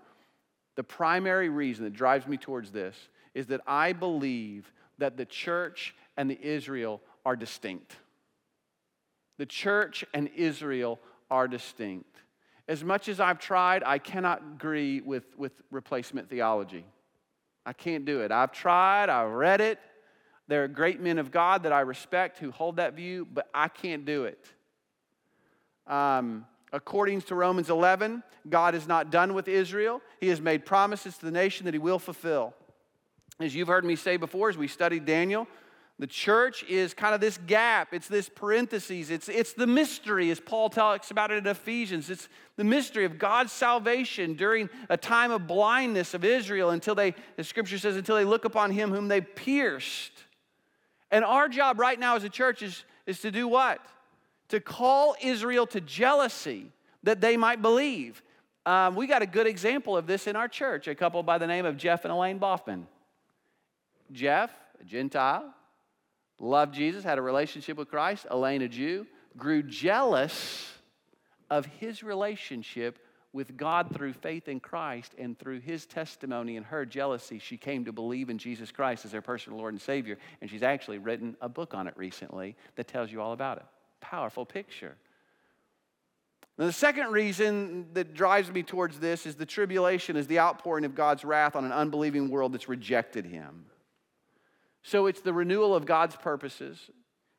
the 0.76 0.84
primary 0.84 1.48
reason 1.48 1.84
that 1.84 1.92
drives 1.92 2.26
me 2.26 2.36
towards 2.36 2.70
this 2.70 2.94
is 3.34 3.46
that 3.48 3.60
I 3.66 3.92
believe 3.92 4.72
that 4.98 5.16
the 5.16 5.24
church 5.24 5.94
and 6.16 6.30
the 6.30 6.40
Israel 6.40 7.00
are 7.24 7.36
distinct. 7.36 7.96
The 9.38 9.46
church 9.46 10.04
and 10.14 10.30
Israel 10.36 10.98
are 11.30 11.48
distinct. 11.48 12.16
As 12.68 12.82
much 12.82 13.08
as 13.08 13.20
I've 13.20 13.38
tried, 13.38 13.82
I 13.84 13.98
cannot 13.98 14.42
agree 14.54 15.00
with, 15.00 15.36
with 15.36 15.52
replacement 15.70 16.30
theology. 16.30 16.84
I 17.64 17.72
can't 17.72 18.04
do 18.04 18.20
it. 18.20 18.32
I've 18.32 18.52
tried, 18.52 19.08
I've 19.08 19.30
read 19.30 19.60
it. 19.60 19.78
There 20.48 20.64
are 20.64 20.68
great 20.68 21.00
men 21.00 21.18
of 21.18 21.30
God 21.30 21.64
that 21.64 21.72
I 21.72 21.80
respect 21.80 22.38
who 22.38 22.50
hold 22.50 22.76
that 22.76 22.94
view, 22.94 23.26
but 23.30 23.48
I 23.52 23.68
can't 23.68 24.04
do 24.04 24.24
it. 24.24 24.46
Um, 25.86 26.46
According 26.72 27.22
to 27.22 27.34
Romans 27.34 27.70
11, 27.70 28.22
God 28.48 28.74
is 28.74 28.88
not 28.88 29.10
done 29.10 29.34
with 29.34 29.48
Israel. 29.48 30.02
He 30.20 30.28
has 30.28 30.40
made 30.40 30.64
promises 30.64 31.16
to 31.18 31.24
the 31.24 31.30
nation 31.30 31.64
that 31.64 31.74
he 31.74 31.78
will 31.78 31.98
fulfill. 31.98 32.54
As 33.38 33.54
you've 33.54 33.68
heard 33.68 33.84
me 33.84 33.96
say 33.96 34.16
before, 34.16 34.48
as 34.48 34.56
we 34.56 34.66
studied 34.66 35.04
Daniel, 35.04 35.46
the 35.98 36.06
church 36.06 36.62
is 36.64 36.92
kind 36.92 37.14
of 37.14 37.20
this 37.20 37.38
gap. 37.46 37.94
It's 37.94 38.08
this 38.08 38.28
parenthesis. 38.28 39.08
It's, 39.08 39.28
it's 39.28 39.54
the 39.54 39.66
mystery, 39.66 40.30
as 40.30 40.40
Paul 40.40 40.68
talks 40.68 41.10
about 41.10 41.30
it 41.30 41.38
in 41.38 41.46
Ephesians. 41.46 42.10
It's 42.10 42.28
the 42.56 42.64
mystery 42.64 43.06
of 43.06 43.18
God's 43.18 43.52
salvation 43.52 44.34
during 44.34 44.68
a 44.90 44.96
time 44.96 45.30
of 45.30 45.46
blindness 45.46 46.12
of 46.12 46.24
Israel 46.24 46.70
until 46.70 46.94
they, 46.94 47.14
the 47.36 47.44
scripture 47.44 47.78
says, 47.78 47.96
until 47.96 48.16
they 48.16 48.24
look 48.24 48.44
upon 48.44 48.72
him 48.72 48.90
whom 48.90 49.08
they 49.08 49.22
pierced. 49.22 50.12
And 51.10 51.24
our 51.24 51.48
job 51.48 51.78
right 51.78 51.98
now 51.98 52.16
as 52.16 52.24
a 52.24 52.28
church 52.28 52.62
is, 52.62 52.84
is 53.06 53.20
to 53.20 53.30
do 53.30 53.48
what? 53.48 53.80
To 54.48 54.60
call 54.60 55.16
Israel 55.20 55.66
to 55.68 55.80
jealousy 55.80 56.70
that 57.02 57.20
they 57.20 57.36
might 57.36 57.62
believe. 57.62 58.22
Um, 58.64 58.96
we 58.96 59.06
got 59.06 59.22
a 59.22 59.26
good 59.26 59.46
example 59.46 59.96
of 59.96 60.06
this 60.06 60.26
in 60.26 60.36
our 60.36 60.48
church, 60.48 60.88
a 60.88 60.94
couple 60.94 61.22
by 61.22 61.38
the 61.38 61.46
name 61.46 61.64
of 61.64 61.76
Jeff 61.76 62.04
and 62.04 62.12
Elaine 62.12 62.40
Boffman. 62.40 62.84
Jeff, 64.12 64.50
a 64.80 64.84
Gentile, 64.84 65.54
loved 66.40 66.74
Jesus, 66.74 67.04
had 67.04 67.18
a 67.18 67.22
relationship 67.22 67.76
with 67.76 67.88
Christ. 67.88 68.26
Elaine, 68.30 68.62
a 68.62 68.68
Jew, 68.68 69.06
grew 69.36 69.62
jealous 69.62 70.72
of 71.50 71.66
his 71.66 72.02
relationship 72.02 72.98
with 73.32 73.56
God 73.56 73.94
through 73.94 74.14
faith 74.14 74.48
in 74.48 74.58
Christ 74.58 75.14
and 75.18 75.38
through 75.38 75.60
his 75.60 75.84
testimony 75.84 76.56
and 76.56 76.64
her 76.66 76.86
jealousy, 76.86 77.38
she 77.38 77.58
came 77.58 77.84
to 77.84 77.92
believe 77.92 78.30
in 78.30 78.38
Jesus 78.38 78.72
Christ 78.72 79.04
as 79.04 79.12
her 79.12 79.20
personal 79.20 79.58
Lord 79.58 79.74
and 79.74 79.80
Savior. 79.80 80.16
And 80.40 80.50
she's 80.50 80.62
actually 80.62 80.98
written 80.98 81.36
a 81.40 81.48
book 81.48 81.74
on 81.74 81.86
it 81.86 81.94
recently 81.96 82.56
that 82.76 82.88
tells 82.88 83.12
you 83.12 83.20
all 83.20 83.32
about 83.32 83.58
it. 83.58 83.66
Powerful 84.10 84.46
picture. 84.46 84.96
Now, 86.58 86.66
the 86.66 86.72
second 86.72 87.10
reason 87.10 87.86
that 87.94 88.14
drives 88.14 88.50
me 88.50 88.62
towards 88.62 88.98
this 88.98 89.26
is 89.26 89.34
the 89.34 89.44
tribulation 89.44 90.16
is 90.16 90.26
the 90.26 90.38
outpouring 90.38 90.84
of 90.84 90.94
God's 90.94 91.24
wrath 91.24 91.54
on 91.56 91.64
an 91.64 91.72
unbelieving 91.72 92.30
world 92.30 92.54
that's 92.54 92.68
rejected 92.68 93.26
him. 93.26 93.66
So 94.82 95.06
it's 95.06 95.20
the 95.20 95.32
renewal 95.32 95.74
of 95.74 95.84
God's 95.84 96.14
purposes. 96.16 96.78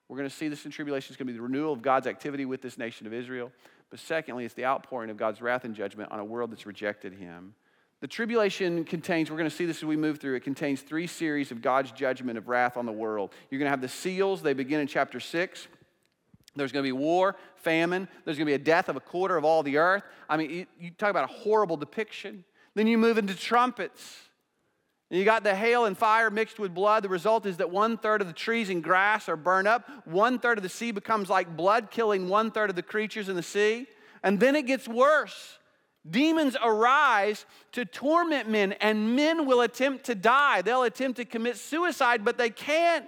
We're 0.09 0.17
going 0.17 0.29
to 0.29 0.35
see 0.35 0.49
this 0.49 0.65
in 0.65 0.71
tribulation. 0.71 1.13
It's 1.13 1.17
going 1.17 1.27
to 1.27 1.33
be 1.33 1.37
the 1.37 1.43
renewal 1.43 1.73
of 1.73 1.81
God's 1.81 2.05
activity 2.05 2.45
with 2.45 2.61
this 2.61 2.77
nation 2.77 3.07
of 3.07 3.13
Israel. 3.13 3.51
But 3.89 3.99
secondly, 3.99 4.43
it's 4.43 4.53
the 4.53 4.65
outpouring 4.65 5.09
of 5.09 5.17
God's 5.17 5.41
wrath 5.41 5.63
and 5.63 5.73
judgment 5.73 6.11
on 6.11 6.19
a 6.19 6.25
world 6.25 6.51
that's 6.51 6.65
rejected 6.65 7.13
him. 7.13 7.55
The 8.01 8.07
tribulation 8.07 8.83
contains, 8.83 9.31
we're 9.31 9.37
going 9.37 9.49
to 9.49 9.55
see 9.55 9.65
this 9.65 9.77
as 9.77 9.85
we 9.85 9.95
move 9.95 10.19
through, 10.19 10.35
it 10.35 10.43
contains 10.43 10.81
three 10.81 11.07
series 11.07 11.51
of 11.51 11.63
God's 11.63 11.91
judgment 11.91 12.37
of 12.37 12.47
wrath 12.47 12.77
on 12.77 12.85
the 12.85 12.91
world. 12.91 13.33
You're 13.49 13.57
going 13.57 13.67
to 13.67 13.71
have 13.71 13.81
the 13.81 13.87
seals, 13.87 14.43
they 14.43 14.53
begin 14.53 14.79
in 14.79 14.87
chapter 14.87 15.19
6. 15.19 15.67
There's 16.57 16.71
going 16.71 16.83
to 16.83 16.87
be 16.87 16.91
war, 16.91 17.35
famine. 17.55 18.07
There's 18.25 18.37
going 18.37 18.45
to 18.45 18.49
be 18.49 18.55
a 18.55 18.59
death 18.59 18.89
of 18.89 18.95
a 18.95 18.99
quarter 18.99 19.37
of 19.37 19.45
all 19.45 19.63
the 19.63 19.77
earth. 19.77 20.03
I 20.29 20.37
mean, 20.37 20.67
you, 20.79 20.91
talk 20.91 21.09
about 21.09 21.23
a 21.23 21.33
horrible 21.33 21.77
depiction. 21.77 22.43
Then 22.75 22.87
you 22.87 22.97
move 22.97 23.17
into 23.17 23.35
trumpets. 23.35 24.15
You 25.09 25.23
got 25.23 25.43
the 25.43 25.55
hail 25.55 25.85
and 25.85 25.97
fire 25.97 26.29
mixed 26.29 26.59
with 26.59 26.73
blood. 26.73 27.03
The 27.03 27.09
result 27.09 27.45
is 27.45 27.57
that 27.57 27.69
one 27.69 27.97
third 27.97 28.21
of 28.21 28.27
the 28.27 28.33
trees 28.33 28.69
and 28.69 28.83
grass 28.83 29.29
are 29.29 29.37
burned 29.37 29.67
up. 29.67 29.89
One 30.05 30.37
third 30.37 30.57
of 30.57 30.63
the 30.63 30.69
sea 30.69 30.91
becomes 30.91 31.29
like 31.29 31.55
blood, 31.55 31.91
killing 31.91 32.27
one 32.27 32.51
third 32.51 32.69
of 32.69 32.75
the 32.75 32.83
creatures 32.83 33.29
in 33.29 33.35
the 33.35 33.43
sea. 33.43 33.87
And 34.21 34.39
then 34.39 34.55
it 34.55 34.65
gets 34.65 34.87
worse. 34.87 35.59
Demons 36.09 36.55
arise 36.63 37.45
to 37.73 37.85
torment 37.85 38.49
men, 38.49 38.73
and 38.73 39.15
men 39.15 39.45
will 39.45 39.61
attempt 39.61 40.05
to 40.05 40.15
die. 40.15 40.61
They'll 40.61 40.83
attempt 40.83 41.17
to 41.17 41.25
commit 41.25 41.57
suicide, 41.57 42.23
but 42.23 42.37
they 42.37 42.49
can't. 42.49 43.05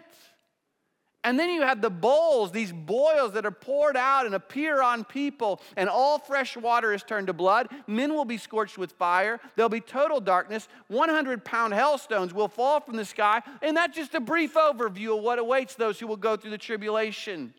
And 1.30 1.38
then 1.38 1.52
you 1.52 1.62
have 1.62 1.80
the 1.80 1.92
bowls, 1.92 2.52
these 2.52 2.72
boils 2.72 3.34
that 3.34 3.46
are 3.46 3.52
poured 3.52 3.96
out 3.96 4.26
and 4.26 4.34
appear 4.34 4.82
on 4.82 5.04
people, 5.04 5.62
and 5.78 5.88
all 5.88 6.18
fresh 6.18 6.58
water 6.58 6.92
is 6.92 7.04
turned 7.04 7.28
to 7.28 7.34
blood. 7.34 7.68
Men 7.86 8.16
will 8.16 8.26
be 8.26 8.40
scorched 8.40 8.80
with 8.80 8.94
fire. 8.94 9.40
There'll 9.56 9.70
be 9.70 9.80
total 9.80 10.20
darkness. 10.22 10.68
100 10.88 11.46
pound 11.46 11.76
hailstones 11.76 12.34
will 12.34 12.48
fall 12.48 12.80
from 12.80 12.96
the 12.96 13.06
sky. 13.06 13.44
And 13.62 13.78
that's 13.78 13.96
just 13.96 14.16
a 14.16 14.20
brief 14.20 14.56
overview 14.56 15.16
of 15.16 15.24
what 15.24 15.38
awaits 15.38 15.76
those 15.76 16.00
who 16.00 16.08
will 16.08 16.18
go 16.18 16.36
through 16.36 16.50
the 16.50 16.58
tribulation. 16.58 17.54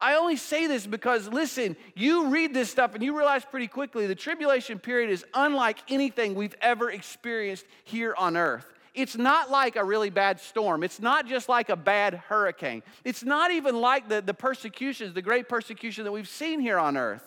I 0.00 0.16
only 0.16 0.34
say 0.34 0.66
this 0.66 0.84
because, 0.84 1.28
listen, 1.28 1.76
you 1.94 2.26
read 2.30 2.54
this 2.54 2.72
stuff 2.72 2.96
and 2.96 3.04
you 3.04 3.16
realize 3.16 3.44
pretty 3.44 3.68
quickly 3.68 4.08
the 4.08 4.16
tribulation 4.16 4.80
period 4.80 5.10
is 5.10 5.24
unlike 5.32 5.78
anything 5.88 6.34
we've 6.34 6.56
ever 6.60 6.90
experienced 6.90 7.66
here 7.84 8.16
on 8.18 8.36
earth. 8.36 8.66
It's 8.94 9.16
not 9.16 9.50
like 9.50 9.74
a 9.74 9.84
really 9.84 10.10
bad 10.10 10.40
storm. 10.40 10.84
It's 10.84 11.00
not 11.00 11.26
just 11.26 11.48
like 11.48 11.68
a 11.68 11.76
bad 11.76 12.14
hurricane. 12.14 12.82
It's 13.04 13.24
not 13.24 13.50
even 13.50 13.80
like 13.80 14.08
the, 14.08 14.22
the 14.22 14.34
persecutions, 14.34 15.14
the 15.14 15.22
great 15.22 15.48
persecution 15.48 16.04
that 16.04 16.12
we've 16.12 16.28
seen 16.28 16.60
here 16.60 16.78
on 16.78 16.96
earth. 16.96 17.24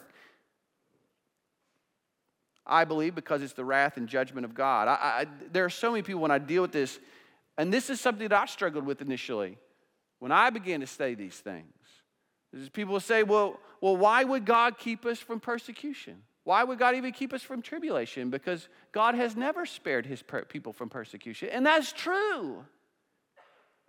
I 2.66 2.86
believe 2.86 3.16
because 3.16 3.42
it's 3.42 3.54
the 3.54 3.66
wrath 3.66 3.98
and 3.98 4.08
judgment 4.08 4.46
of 4.46 4.54
God. 4.54 4.88
I, 4.88 4.94
I, 4.94 5.26
there 5.52 5.66
are 5.66 5.70
so 5.70 5.92
many 5.92 6.04
people 6.04 6.22
when 6.22 6.32
I 6.32 6.38
deal 6.38 6.62
with 6.62 6.72
this, 6.72 7.00
and 7.58 7.74
this 7.74 7.90
is 7.90 8.00
something 8.00 8.28
that 8.28 8.42
I 8.42 8.46
struggled 8.46 8.86
with 8.86 9.02
initially 9.02 9.58
when 10.20 10.32
I 10.32 10.50
began 10.50 10.80
to 10.82 10.88
study 10.88 11.16
these 11.16 11.36
things. 11.36 11.74
People 12.74 13.00
say, 13.00 13.24
well, 13.24 13.60
well, 13.82 13.96
why 13.96 14.24
would 14.24 14.46
God 14.46 14.78
keep 14.78 15.06
us 15.06 15.20
from 15.20 15.40
persecution? 15.40 16.24
Why 16.48 16.64
would 16.64 16.80
God 16.80 16.96
even 16.96 17.12
keep 17.12 17.34
us 17.34 17.44
from 17.44 17.62
tribulation? 17.62 18.30
Because 18.30 18.70
God 18.94 19.16
has 19.16 19.36
never 19.36 19.66
spared 19.66 20.06
his 20.06 20.22
per- 20.22 20.46
people 20.46 20.72
from 20.72 20.88
persecution. 20.88 21.50
And 21.50 21.66
that's 21.66 21.92
true. 21.92 22.64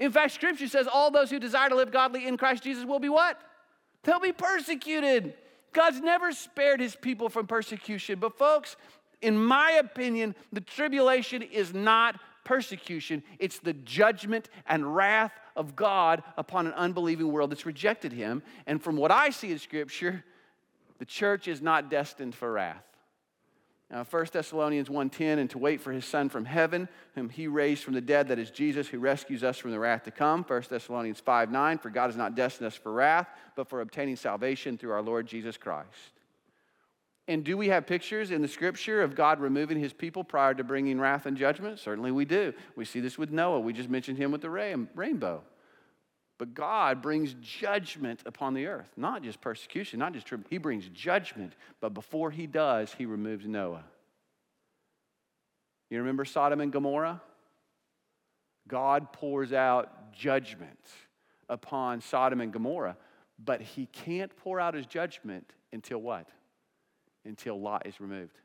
In 0.01 0.11
fact, 0.11 0.33
scripture 0.33 0.66
says 0.66 0.88
all 0.92 1.12
those 1.12 1.31
who 1.31 1.38
desire 1.38 1.68
to 1.68 1.77
live 1.77 1.92
godly 1.92 2.27
in 2.27 2.37
Christ 2.37 2.64
Jesus 2.64 2.85
will 2.85 2.99
be 2.99 3.09
what? 3.09 3.40
They'll 4.03 4.18
be 4.18 4.33
persecuted. 4.33 5.35
God's 5.73 6.01
never 6.01 6.33
spared 6.33 6.81
his 6.81 6.97
people 6.97 7.29
from 7.29 7.47
persecution. 7.47 8.18
But, 8.18 8.37
folks, 8.37 8.75
in 9.23 9.40
my 9.40 9.71
opinion, 9.75 10.35
the 10.53 10.61
tribulation 10.61 11.42
is 11.42 11.73
not 11.73 12.18
persecution, 12.42 13.23
it's 13.38 13.61
the 13.61 13.75
judgment 13.75 14.49
and 14.66 14.97
wrath 14.97 15.38
of 15.55 15.77
God 15.77 16.25
upon 16.37 16.66
an 16.66 16.73
unbelieving 16.73 17.31
world 17.31 17.53
that's 17.53 17.66
rejected 17.66 18.12
him. 18.12 18.42
And 18.66 18.83
from 18.83 18.97
what 18.97 19.12
I 19.12 19.31
see 19.31 19.53
in 19.53 19.61
scripture, 19.61 20.25
the 20.98 21.04
church 21.04 21.48
is 21.48 21.62
not 21.62 21.90
destined 21.90 22.34
for 22.34 22.52
wrath. 22.52 22.84
Now, 23.90 24.04
1 24.04 24.32
Thessalonians 24.32 24.90
1:10, 24.90 25.38
and 25.38 25.48
to 25.48 25.58
wait 25.58 25.80
for 25.80 25.92
his 25.92 26.04
son 26.04 26.28
from 26.28 26.44
heaven, 26.44 26.88
whom 27.14 27.30
he 27.30 27.46
raised 27.48 27.82
from 27.82 27.94
the 27.94 28.02
dead, 28.02 28.28
that 28.28 28.38
is 28.38 28.50
Jesus, 28.50 28.88
who 28.88 28.98
rescues 28.98 29.42
us 29.42 29.56
from 29.56 29.70
the 29.70 29.78
wrath 29.78 30.02
to 30.04 30.11
come. 30.11 30.44
1 30.44 30.68
Thessalonians 30.68 31.22
5:9, 31.22 31.78
for 31.78 31.88
God 31.88 32.08
has 32.08 32.16
not 32.16 32.34
destined 32.34 32.66
us 32.66 32.74
for 32.74 32.92
wrath, 32.92 33.28
but 33.54 33.66
for 33.66 33.80
obtaining 33.80 34.16
salvation 34.16 34.76
through 34.76 34.92
our 34.92 35.00
Lord 35.00 35.26
Jesus 35.26 35.56
Christ. 35.56 36.12
And 37.28 37.44
do 37.44 37.56
we 37.56 37.68
have 37.68 37.87
pictures 37.87 38.30
in 38.30 38.42
the 38.42 38.48
scripture 38.48 39.02
of 39.02 39.14
God 39.14 39.40
removing 39.40 39.78
his 39.78 39.92
people 39.92 40.24
prior 40.24 40.52
to 40.54 40.64
bringing 40.64 41.00
wrath 41.00 41.24
and 41.24 41.37
judgment? 41.37 41.78
Certainly 41.78 42.12
we 42.12 42.24
do. 42.24 42.52
We 42.76 42.84
see 42.84 43.00
this 43.00 43.16
with 43.16 43.30
Noah. 43.30 43.61
We 43.61 43.72
just 43.72 43.88
mentioned 43.88 44.18
him 44.18 44.32
with 44.32 44.42
the 44.42 44.50
rainbow. 44.50 45.44
But 46.38 46.55
God 46.55 47.03
brings 47.03 47.35
judgment 47.40 48.20
upon 48.24 48.55
the 48.55 48.66
earth, 48.66 48.90
not 48.96 49.24
just 49.24 49.40
persecution, 49.40 49.98
not 49.98 50.12
just 50.12 50.24
tribulation. 50.24 50.51
He 50.51 50.59
brings 50.59 50.88
judgment, 50.88 51.55
but 51.81 51.92
before 51.94 52.31
he 52.31 52.46
does, 52.46 52.94
he 52.96 53.07
removes 53.07 53.46
Noah. 53.46 53.85
You 55.90 55.98
remember 55.98 56.24
Sodom 56.24 56.61
and 56.61 56.72
Gomorrah? 56.72 57.20
God 58.68 59.12
pours 59.12 59.53
out 59.53 60.12
judgment 60.12 60.79
upon 61.48 62.01
Sodom 62.01 62.40
and 62.40 62.53
Gomorrah, 62.53 62.96
but 63.44 63.61
he 63.61 63.87
can't 63.87 64.35
pour 64.37 64.61
out 64.61 64.74
his 64.74 64.87
judgment 64.87 65.53
until 65.72 65.98
what? 65.98 66.29
Until 67.24 67.61
Lot 67.61 67.87
is 67.87 68.01
removed. 68.01 68.38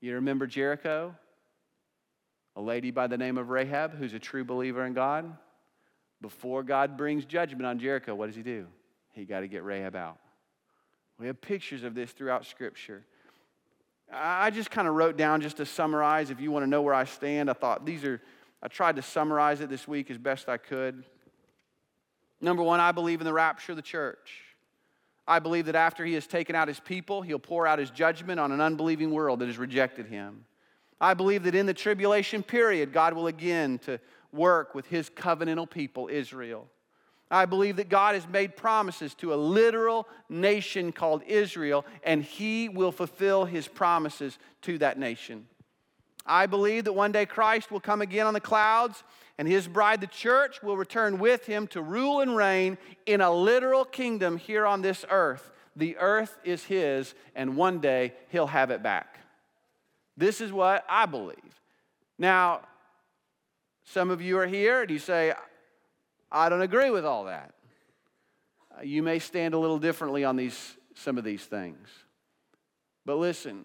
You 0.00 0.14
remember 0.14 0.46
Jericho? 0.46 1.16
A 2.56 2.60
lady 2.60 2.90
by 2.90 3.06
the 3.06 3.18
name 3.18 3.38
of 3.38 3.50
Rahab 3.50 3.94
who's 3.94 4.12
a 4.12 4.18
true 4.18 4.44
believer 4.44 4.84
in 4.84 4.92
God? 4.92 5.36
Before 6.20 6.62
God 6.62 6.96
brings 6.96 7.24
judgment 7.24 7.64
on 7.64 7.78
Jericho, 7.78 8.14
what 8.14 8.26
does 8.26 8.36
he 8.36 8.42
do? 8.42 8.66
He 9.12 9.24
got 9.24 9.40
to 9.40 9.48
get 9.48 9.64
Rahab 9.64 9.96
out. 9.96 10.18
We 11.18 11.26
have 11.26 11.40
pictures 11.40 11.82
of 11.82 11.94
this 11.94 12.12
throughout 12.12 12.46
Scripture. 12.46 13.04
I 14.12 14.50
just 14.50 14.70
kind 14.70 14.88
of 14.88 14.94
wrote 14.94 15.16
down 15.16 15.40
just 15.40 15.58
to 15.58 15.66
summarize. 15.66 16.30
If 16.30 16.40
you 16.40 16.50
want 16.50 16.64
to 16.64 16.66
know 16.66 16.82
where 16.82 16.94
I 16.94 17.04
stand, 17.04 17.48
I 17.48 17.52
thought 17.52 17.86
these 17.86 18.04
are, 18.04 18.20
I 18.62 18.68
tried 18.68 18.96
to 18.96 19.02
summarize 19.02 19.60
it 19.60 19.68
this 19.68 19.86
week 19.86 20.10
as 20.10 20.18
best 20.18 20.48
I 20.48 20.56
could. 20.56 21.04
Number 22.40 22.62
one, 22.62 22.80
I 22.80 22.92
believe 22.92 23.20
in 23.20 23.24
the 23.24 23.32
rapture 23.32 23.72
of 23.72 23.76
the 23.76 23.82
church. 23.82 24.42
I 25.28 25.38
believe 25.38 25.66
that 25.66 25.76
after 25.76 26.04
he 26.04 26.14
has 26.14 26.26
taken 26.26 26.56
out 26.56 26.66
his 26.66 26.80
people, 26.80 27.22
he'll 27.22 27.38
pour 27.38 27.66
out 27.66 27.78
his 27.78 27.90
judgment 27.90 28.40
on 28.40 28.50
an 28.50 28.60
unbelieving 28.60 29.12
world 29.12 29.38
that 29.40 29.46
has 29.46 29.58
rejected 29.58 30.06
him. 30.06 30.44
I 31.00 31.14
believe 31.14 31.44
that 31.44 31.54
in 31.54 31.66
the 31.66 31.74
tribulation 31.74 32.42
period, 32.42 32.92
God 32.92 33.14
will 33.14 33.26
again 33.26 33.78
to 33.80 34.00
work 34.32 34.74
with 34.74 34.86
his 34.86 35.10
covenantal 35.10 35.68
people, 35.68 36.08
Israel. 36.10 36.68
I 37.30 37.46
believe 37.46 37.76
that 37.76 37.88
God 37.88 38.14
has 38.16 38.26
made 38.26 38.56
promises 38.56 39.14
to 39.16 39.32
a 39.32 39.36
literal 39.36 40.08
nation 40.28 40.90
called 40.90 41.22
Israel, 41.26 41.84
and 42.02 42.24
he 42.24 42.68
will 42.68 42.90
fulfill 42.90 43.44
his 43.44 43.68
promises 43.68 44.38
to 44.62 44.78
that 44.78 44.98
nation. 44.98 45.46
I 46.26 46.46
believe 46.46 46.84
that 46.84 46.92
one 46.92 47.12
day 47.12 47.26
Christ 47.26 47.70
will 47.70 47.80
come 47.80 48.02
again 48.02 48.26
on 48.26 48.34
the 48.34 48.40
clouds, 48.40 49.04
and 49.38 49.46
his 49.46 49.68
bride, 49.68 50.00
the 50.00 50.06
church, 50.08 50.62
will 50.62 50.76
return 50.76 51.18
with 51.18 51.46
him 51.46 51.66
to 51.68 51.80
rule 51.80 52.20
and 52.20 52.36
reign 52.36 52.78
in 53.06 53.20
a 53.20 53.32
literal 53.32 53.84
kingdom 53.84 54.36
here 54.36 54.66
on 54.66 54.82
this 54.82 55.04
earth. 55.08 55.52
The 55.76 55.96
earth 55.98 56.36
is 56.44 56.64
his, 56.64 57.14
and 57.34 57.56
one 57.56 57.78
day 57.78 58.12
he'll 58.28 58.48
have 58.48 58.70
it 58.70 58.82
back. 58.82 59.18
This 60.16 60.40
is 60.40 60.52
what 60.52 60.84
I 60.88 61.06
believe. 61.06 61.60
Now, 62.18 62.62
some 63.92 64.10
of 64.10 64.22
you 64.22 64.38
are 64.38 64.46
here 64.46 64.82
and 64.82 64.90
you 64.90 64.98
say, 64.98 65.34
I 66.30 66.48
don't 66.48 66.62
agree 66.62 66.90
with 66.90 67.04
all 67.04 67.24
that. 67.24 67.54
Uh, 68.76 68.82
you 68.82 69.02
may 69.02 69.18
stand 69.18 69.52
a 69.52 69.58
little 69.58 69.78
differently 69.78 70.24
on 70.24 70.36
these, 70.36 70.76
some 70.94 71.18
of 71.18 71.24
these 71.24 71.42
things. 71.42 71.88
But 73.04 73.16
listen, 73.16 73.64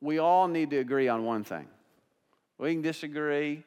we 0.00 0.18
all 0.18 0.46
need 0.46 0.70
to 0.70 0.76
agree 0.76 1.08
on 1.08 1.24
one 1.24 1.42
thing. 1.42 1.66
We 2.58 2.72
can 2.72 2.82
disagree. 2.82 3.64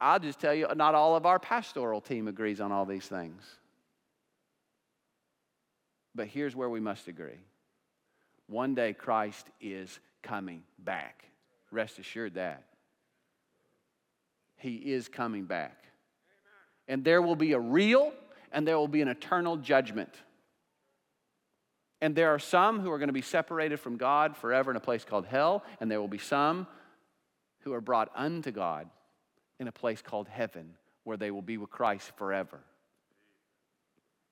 I'll 0.00 0.18
just 0.18 0.40
tell 0.40 0.54
you, 0.54 0.66
not 0.74 0.96
all 0.96 1.14
of 1.14 1.24
our 1.24 1.38
pastoral 1.38 2.00
team 2.00 2.26
agrees 2.26 2.60
on 2.60 2.72
all 2.72 2.84
these 2.84 3.06
things. 3.06 3.42
But 6.16 6.26
here's 6.26 6.56
where 6.56 6.68
we 6.68 6.80
must 6.80 7.06
agree 7.06 7.38
one 8.48 8.74
day 8.74 8.92
Christ 8.92 9.46
is 9.60 10.00
coming 10.24 10.64
back. 10.80 11.24
Rest 11.70 12.00
assured 12.00 12.34
that. 12.34 12.64
He 14.60 14.76
is 14.76 15.08
coming 15.08 15.44
back. 15.44 15.84
And 16.88 17.04
there 17.04 17.22
will 17.22 17.36
be 17.36 17.52
a 17.52 17.60
real 17.60 18.12
and 18.52 18.66
there 18.66 18.76
will 18.76 18.88
be 18.88 19.02
an 19.02 19.08
eternal 19.08 19.56
judgment. 19.56 20.14
And 22.00 22.14
there 22.14 22.30
are 22.30 22.38
some 22.38 22.80
who 22.80 22.90
are 22.90 22.98
going 22.98 23.08
to 23.08 23.14
be 23.14 23.22
separated 23.22 23.78
from 23.78 23.96
God 23.96 24.36
forever 24.36 24.70
in 24.70 24.76
a 24.76 24.80
place 24.80 25.04
called 25.04 25.26
hell, 25.26 25.62
and 25.80 25.90
there 25.90 26.00
will 26.00 26.08
be 26.08 26.18
some 26.18 26.66
who 27.60 27.72
are 27.74 27.80
brought 27.80 28.10
unto 28.14 28.50
God 28.50 28.88
in 29.58 29.68
a 29.68 29.72
place 29.72 30.00
called 30.00 30.26
heaven 30.28 30.74
where 31.04 31.16
they 31.16 31.30
will 31.30 31.42
be 31.42 31.58
with 31.58 31.70
Christ 31.70 32.12
forever. 32.16 32.60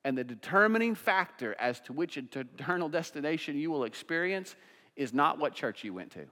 And 0.03 0.17
the 0.17 0.23
determining 0.23 0.95
factor 0.95 1.55
as 1.59 1.79
to 1.81 1.93
which 1.93 2.17
eternal 2.17 2.89
destination 2.89 3.57
you 3.57 3.69
will 3.69 3.83
experience 3.83 4.55
is 4.95 5.13
not 5.13 5.37
what 5.37 5.53
church 5.53 5.83
you 5.83 5.93
went 5.93 6.11
to. 6.11 6.25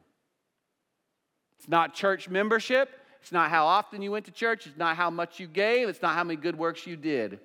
It's 1.59 1.67
not 1.67 1.93
church 1.93 2.29
membership. 2.29 2.89
It's 3.27 3.33
not 3.33 3.49
how 3.49 3.65
often 3.65 4.01
you 4.01 4.09
went 4.09 4.23
to 4.27 4.31
church. 4.31 4.67
It's 4.67 4.77
not 4.77 4.95
how 4.95 5.09
much 5.09 5.37
you 5.37 5.47
gave. 5.47 5.89
It's 5.89 6.01
not 6.01 6.15
how 6.15 6.23
many 6.23 6.39
good 6.39 6.57
works 6.57 6.87
you 6.87 6.95
did. 6.95 7.41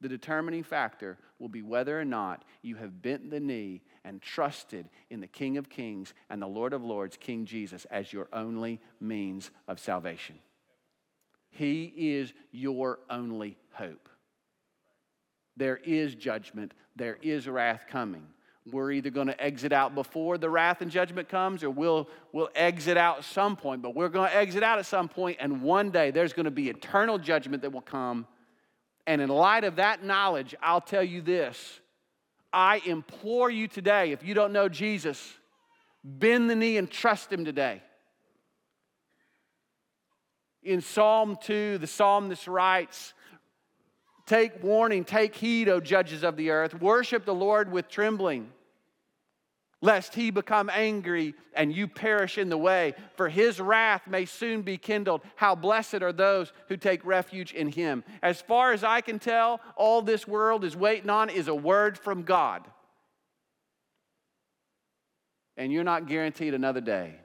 The 0.00 0.08
determining 0.08 0.64
factor 0.64 1.18
will 1.38 1.48
be 1.48 1.62
whether 1.62 2.00
or 2.00 2.04
not 2.04 2.44
you 2.62 2.74
have 2.74 3.00
bent 3.00 3.30
the 3.30 3.38
knee 3.38 3.82
and 4.04 4.20
trusted 4.20 4.88
in 5.08 5.20
the 5.20 5.28
King 5.28 5.56
of 5.56 5.70
Kings 5.70 6.14
and 6.28 6.42
the 6.42 6.48
Lord 6.48 6.72
of 6.72 6.82
Lords, 6.82 7.16
King 7.16 7.44
Jesus, 7.44 7.84
as 7.92 8.12
your 8.12 8.26
only 8.32 8.80
means 9.00 9.52
of 9.68 9.78
salvation. 9.78 10.34
He 11.50 11.84
is 11.96 12.32
your 12.50 12.98
only 13.08 13.58
hope. 13.74 14.08
There 15.56 15.76
is 15.76 16.16
judgment, 16.16 16.74
there 16.96 17.18
is 17.22 17.46
wrath 17.46 17.84
coming. 17.88 18.26
We're 18.70 18.92
either 18.92 19.10
going 19.10 19.26
to 19.26 19.42
exit 19.42 19.72
out 19.72 19.94
before 19.94 20.38
the 20.38 20.48
wrath 20.48 20.82
and 20.82 20.90
judgment 20.90 21.28
comes 21.28 21.64
or 21.64 21.70
we'll, 21.70 22.08
we'll 22.32 22.50
exit 22.54 22.96
out 22.96 23.18
at 23.18 23.24
some 23.24 23.56
point, 23.56 23.82
but 23.82 23.94
we're 23.94 24.08
going 24.08 24.30
to 24.30 24.36
exit 24.36 24.62
out 24.62 24.78
at 24.78 24.86
some 24.86 25.08
point, 25.08 25.38
and 25.40 25.62
one 25.62 25.90
day 25.90 26.12
there's 26.12 26.32
going 26.32 26.44
to 26.44 26.52
be 26.52 26.68
eternal 26.68 27.18
judgment 27.18 27.62
that 27.62 27.72
will 27.72 27.80
come. 27.80 28.26
And 29.06 29.20
in 29.20 29.28
light 29.28 29.64
of 29.64 29.76
that 29.76 30.04
knowledge, 30.04 30.54
I'll 30.62 30.80
tell 30.80 31.02
you 31.02 31.22
this 31.22 31.80
I 32.52 32.80
implore 32.84 33.50
you 33.50 33.66
today, 33.66 34.12
if 34.12 34.22
you 34.22 34.34
don't 34.34 34.52
know 34.52 34.68
Jesus, 34.68 35.34
bend 36.04 36.48
the 36.48 36.54
knee 36.54 36.76
and 36.76 36.88
trust 36.88 37.32
Him 37.32 37.44
today. 37.44 37.82
In 40.62 40.80
Psalm 40.80 41.36
2, 41.42 41.78
the 41.78 41.88
psalmist 41.88 42.46
writes, 42.46 43.14
Take 44.32 44.64
warning, 44.64 45.04
take 45.04 45.34
heed, 45.34 45.68
O 45.68 45.78
judges 45.78 46.22
of 46.22 46.38
the 46.38 46.48
earth. 46.48 46.80
Worship 46.80 47.26
the 47.26 47.34
Lord 47.34 47.70
with 47.70 47.90
trembling, 47.90 48.50
lest 49.82 50.14
he 50.14 50.30
become 50.30 50.70
angry 50.72 51.34
and 51.52 51.70
you 51.70 51.86
perish 51.86 52.38
in 52.38 52.48
the 52.48 52.56
way, 52.56 52.94
for 53.14 53.28
his 53.28 53.60
wrath 53.60 54.06
may 54.06 54.24
soon 54.24 54.62
be 54.62 54.78
kindled. 54.78 55.20
How 55.36 55.54
blessed 55.54 56.00
are 56.00 56.14
those 56.14 56.50
who 56.68 56.78
take 56.78 57.04
refuge 57.04 57.52
in 57.52 57.68
him. 57.68 58.04
As 58.22 58.40
far 58.40 58.72
as 58.72 58.82
I 58.82 59.02
can 59.02 59.18
tell, 59.18 59.60
all 59.76 60.00
this 60.00 60.26
world 60.26 60.64
is 60.64 60.74
waiting 60.74 61.10
on 61.10 61.28
is 61.28 61.48
a 61.48 61.54
word 61.54 61.98
from 61.98 62.22
God. 62.22 62.66
And 65.58 65.70
you're 65.70 65.84
not 65.84 66.06
guaranteed 66.06 66.54
another 66.54 66.80
day. 66.80 67.16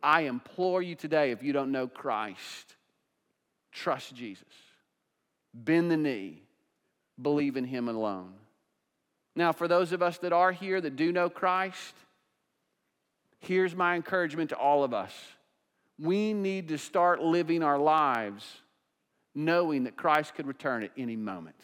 I 0.00 0.20
implore 0.20 0.82
you 0.82 0.94
today, 0.94 1.32
if 1.32 1.42
you 1.42 1.52
don't 1.52 1.72
know 1.72 1.88
Christ, 1.88 2.76
trust 3.72 4.14
Jesus 4.14 4.67
bend 5.54 5.90
the 5.90 5.96
knee, 5.96 6.42
believe 7.20 7.56
in 7.56 7.64
Him 7.64 7.88
alone. 7.88 8.32
Now, 9.34 9.52
for 9.52 9.68
those 9.68 9.92
of 9.92 10.02
us 10.02 10.18
that 10.18 10.32
are 10.32 10.52
here 10.52 10.80
that 10.80 10.96
do 10.96 11.12
know 11.12 11.30
Christ, 11.30 11.94
here's 13.40 13.74
my 13.74 13.94
encouragement 13.94 14.50
to 14.50 14.56
all 14.56 14.82
of 14.84 14.92
us. 14.92 15.12
We 15.98 16.32
need 16.32 16.68
to 16.68 16.78
start 16.78 17.22
living 17.22 17.62
our 17.62 17.78
lives 17.78 18.44
knowing 19.34 19.84
that 19.84 19.96
Christ 19.96 20.34
could 20.34 20.46
return 20.46 20.82
at 20.82 20.90
any 20.96 21.14
moment. 21.14 21.56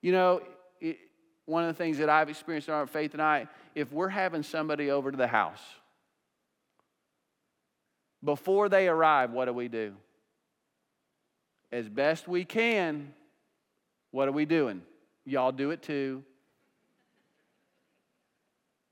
You 0.00 0.12
know, 0.12 0.40
it, 0.80 0.98
one 1.44 1.64
of 1.64 1.68
the 1.68 1.74
things 1.74 1.98
that 1.98 2.08
I've 2.08 2.28
experienced 2.28 2.68
in 2.68 2.74
our 2.74 2.86
faith 2.86 3.12
and 3.12 3.22
I, 3.22 3.48
if 3.74 3.92
we're 3.92 4.08
having 4.08 4.42
somebody 4.42 4.90
over 4.90 5.10
to 5.10 5.16
the 5.16 5.26
house, 5.26 5.60
before 8.26 8.68
they 8.68 8.88
arrive, 8.88 9.30
what 9.30 9.46
do 9.46 9.54
we 9.54 9.68
do? 9.68 9.94
As 11.72 11.88
best 11.88 12.28
we 12.28 12.44
can, 12.44 13.14
what 14.10 14.28
are 14.28 14.32
we 14.32 14.44
doing? 14.44 14.82
Y'all 15.24 15.52
do 15.52 15.70
it 15.70 15.82
too. 15.82 16.22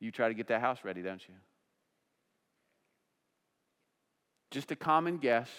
You 0.00 0.10
try 0.10 0.28
to 0.28 0.34
get 0.34 0.48
that 0.48 0.60
house 0.60 0.78
ready, 0.84 1.02
don't 1.02 1.22
you? 1.28 1.34
Just 4.50 4.70
a 4.70 4.76
common 4.76 5.18
guest, 5.18 5.50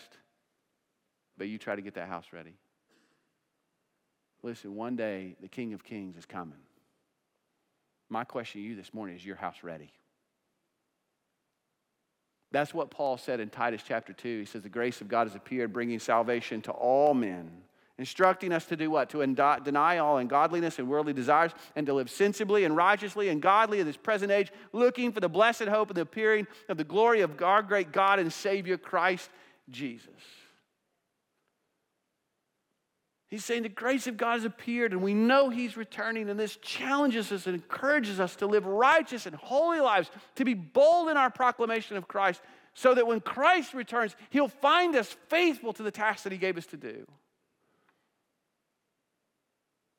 but 1.37 1.47
you 1.47 1.57
try 1.57 1.75
to 1.75 1.81
get 1.81 1.95
that 1.95 2.07
house 2.07 2.25
ready. 2.31 2.53
Listen, 4.41 4.75
one 4.75 4.95
day 4.95 5.35
the 5.41 5.47
King 5.47 5.73
of 5.73 5.83
Kings 5.83 6.15
is 6.15 6.25
coming. 6.25 6.59
My 8.09 8.23
question 8.23 8.61
to 8.61 8.67
you 8.67 8.75
this 8.75 8.93
morning 8.93 9.15
is 9.15 9.25
your 9.25 9.35
house 9.35 9.57
ready? 9.63 9.91
That's 12.55 12.73
what 12.73 12.89
Paul 12.89 13.17
said 13.17 13.41
in 13.41 13.49
Titus 13.49 13.81
chapter 13.85 14.13
2. 14.13 14.39
He 14.39 14.45
says, 14.45 14.61
The 14.61 14.69
grace 14.69 15.01
of 15.01 15.09
God 15.09 15.27
has 15.27 15.35
appeared, 15.35 15.73
bringing 15.73 15.99
salvation 15.99 16.61
to 16.61 16.71
all 16.71 17.13
men, 17.13 17.51
instructing 17.97 18.53
us 18.53 18.63
to 18.67 18.77
do 18.77 18.89
what? 18.89 19.09
To 19.09 19.17
deny 19.17 19.97
all 19.97 20.19
ungodliness 20.19 20.79
and 20.79 20.87
worldly 20.87 21.11
desires, 21.11 21.51
and 21.75 21.85
to 21.85 21.93
live 21.93 22.09
sensibly 22.09 22.63
and 22.63 22.73
righteously 22.73 23.27
and 23.27 23.41
godly 23.41 23.81
in 23.81 23.85
this 23.85 23.97
present 23.97 24.31
age, 24.31 24.53
looking 24.71 25.11
for 25.11 25.19
the 25.19 25.27
blessed 25.27 25.63
hope 25.63 25.89
and 25.89 25.97
the 25.97 26.01
appearing 26.03 26.47
of 26.69 26.77
the 26.77 26.85
glory 26.85 27.19
of 27.19 27.41
our 27.43 27.61
great 27.61 27.91
God 27.91 28.19
and 28.19 28.31
Savior, 28.31 28.77
Christ 28.77 29.29
Jesus. 29.69 30.07
He's 33.27 33.43
saying 33.43 33.63
the 33.63 33.69
grace 33.69 34.07
of 34.07 34.17
God 34.17 34.33
has 34.33 34.45
appeared 34.45 34.91
and 34.91 35.01
we 35.01 35.13
know 35.13 35.49
He's 35.49 35.75
returning, 35.75 36.29
and 36.29 36.39
this 36.39 36.57
challenges 36.57 37.31
us 37.31 37.47
and 37.47 37.55
encourages 37.55 38.19
us 38.19 38.35
to 38.37 38.45
live 38.45 38.65
righteous 38.65 39.25
and 39.25 39.35
holy 39.35 39.79
lives, 39.79 40.11
to 40.35 40.45
be 40.45 40.53
bold 40.53 41.09
in 41.09 41.17
our 41.17 41.29
proclamation 41.29 41.97
of 41.97 42.07
Christ, 42.07 42.41
so 42.73 42.93
that 42.93 43.07
when 43.07 43.21
Christ 43.21 43.73
returns, 43.73 44.15
He'll 44.29 44.47
find 44.47 44.95
us 44.95 45.15
faithful 45.29 45.73
to 45.73 45.83
the 45.83 45.91
task 45.91 46.23
that 46.23 46.31
He 46.31 46.37
gave 46.37 46.57
us 46.57 46.67
to 46.67 46.77
do. 46.77 47.05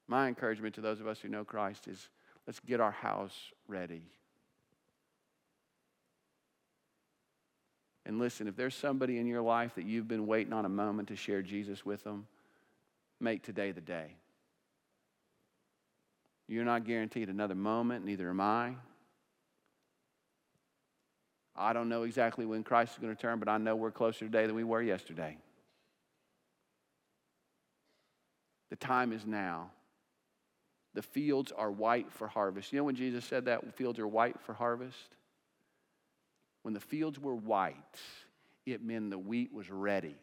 My 0.08 0.28
encouragement 0.28 0.76
to 0.76 0.80
those 0.80 1.00
of 1.00 1.08
us 1.08 1.18
who 1.18 1.28
know 1.28 1.44
Christ 1.44 1.88
is 1.88 2.08
let's 2.46 2.60
get 2.60 2.80
our 2.80 2.92
house 2.92 3.36
ready. 3.66 4.02
And 8.04 8.20
listen, 8.20 8.46
if 8.46 8.54
there's 8.54 8.76
somebody 8.76 9.18
in 9.18 9.26
your 9.26 9.42
life 9.42 9.74
that 9.74 9.84
you've 9.84 10.06
been 10.06 10.28
waiting 10.28 10.52
on 10.52 10.64
a 10.64 10.68
moment 10.68 11.08
to 11.08 11.16
share 11.16 11.42
Jesus 11.42 11.84
with 11.84 12.04
them, 12.04 12.28
make 13.20 13.42
today 13.42 13.72
the 13.72 13.80
day. 13.80 14.16
You're 16.48 16.64
not 16.64 16.84
guaranteed 16.84 17.28
another 17.28 17.54
moment, 17.54 18.04
neither 18.04 18.30
am 18.30 18.40
I. 18.40 18.74
I 21.56 21.72
don't 21.72 21.88
know 21.88 22.02
exactly 22.02 22.44
when 22.44 22.62
Christ 22.62 22.92
is 22.92 22.98
going 22.98 23.14
to 23.14 23.16
return, 23.16 23.38
but 23.38 23.48
I 23.48 23.58
know 23.58 23.74
we're 23.74 23.90
closer 23.90 24.26
today 24.26 24.46
than 24.46 24.54
we 24.54 24.64
were 24.64 24.82
yesterday. 24.82 25.38
The 28.70 28.76
time 28.76 29.12
is 29.12 29.24
now. 29.24 29.70
The 30.94 31.02
fields 31.02 31.52
are 31.52 31.70
white 31.70 32.12
for 32.12 32.26
harvest. 32.26 32.72
You 32.72 32.78
know 32.78 32.84
when 32.84 32.96
Jesus 32.96 33.24
said 33.24 33.46
that 33.46 33.76
fields 33.76 33.98
are 33.98 34.08
white 34.08 34.40
for 34.40 34.52
harvest? 34.52 35.16
When 36.62 36.74
the 36.74 36.80
fields 36.80 37.18
were 37.18 37.34
white, 37.34 37.74
it 38.64 38.82
meant 38.82 39.10
the 39.10 39.18
wheat 39.18 39.52
was 39.52 39.70
ready. 39.70 40.16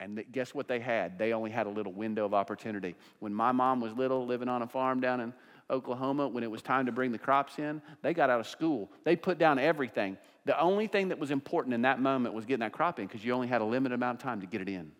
And 0.00 0.24
guess 0.32 0.54
what 0.54 0.66
they 0.66 0.80
had? 0.80 1.18
They 1.18 1.34
only 1.34 1.50
had 1.50 1.66
a 1.66 1.70
little 1.70 1.92
window 1.92 2.24
of 2.24 2.32
opportunity. 2.32 2.96
When 3.18 3.34
my 3.34 3.52
mom 3.52 3.80
was 3.80 3.92
little, 3.92 4.26
living 4.26 4.48
on 4.48 4.62
a 4.62 4.66
farm 4.66 5.00
down 5.00 5.20
in 5.20 5.34
Oklahoma, 5.68 6.26
when 6.26 6.42
it 6.42 6.50
was 6.50 6.62
time 6.62 6.86
to 6.86 6.92
bring 6.92 7.12
the 7.12 7.18
crops 7.18 7.58
in, 7.58 7.82
they 8.00 8.14
got 8.14 8.30
out 8.30 8.40
of 8.40 8.46
school. 8.46 8.90
They 9.04 9.14
put 9.14 9.38
down 9.38 9.58
everything. 9.58 10.16
The 10.46 10.58
only 10.58 10.86
thing 10.86 11.08
that 11.08 11.18
was 11.18 11.30
important 11.30 11.74
in 11.74 11.82
that 11.82 12.00
moment 12.00 12.34
was 12.34 12.46
getting 12.46 12.60
that 12.60 12.72
crop 12.72 12.98
in 12.98 13.06
because 13.06 13.22
you 13.22 13.34
only 13.34 13.46
had 13.46 13.60
a 13.60 13.64
limited 13.64 13.94
amount 13.94 14.20
of 14.20 14.22
time 14.22 14.40
to 14.40 14.46
get 14.46 14.62
it 14.62 14.70
in. 14.70 14.90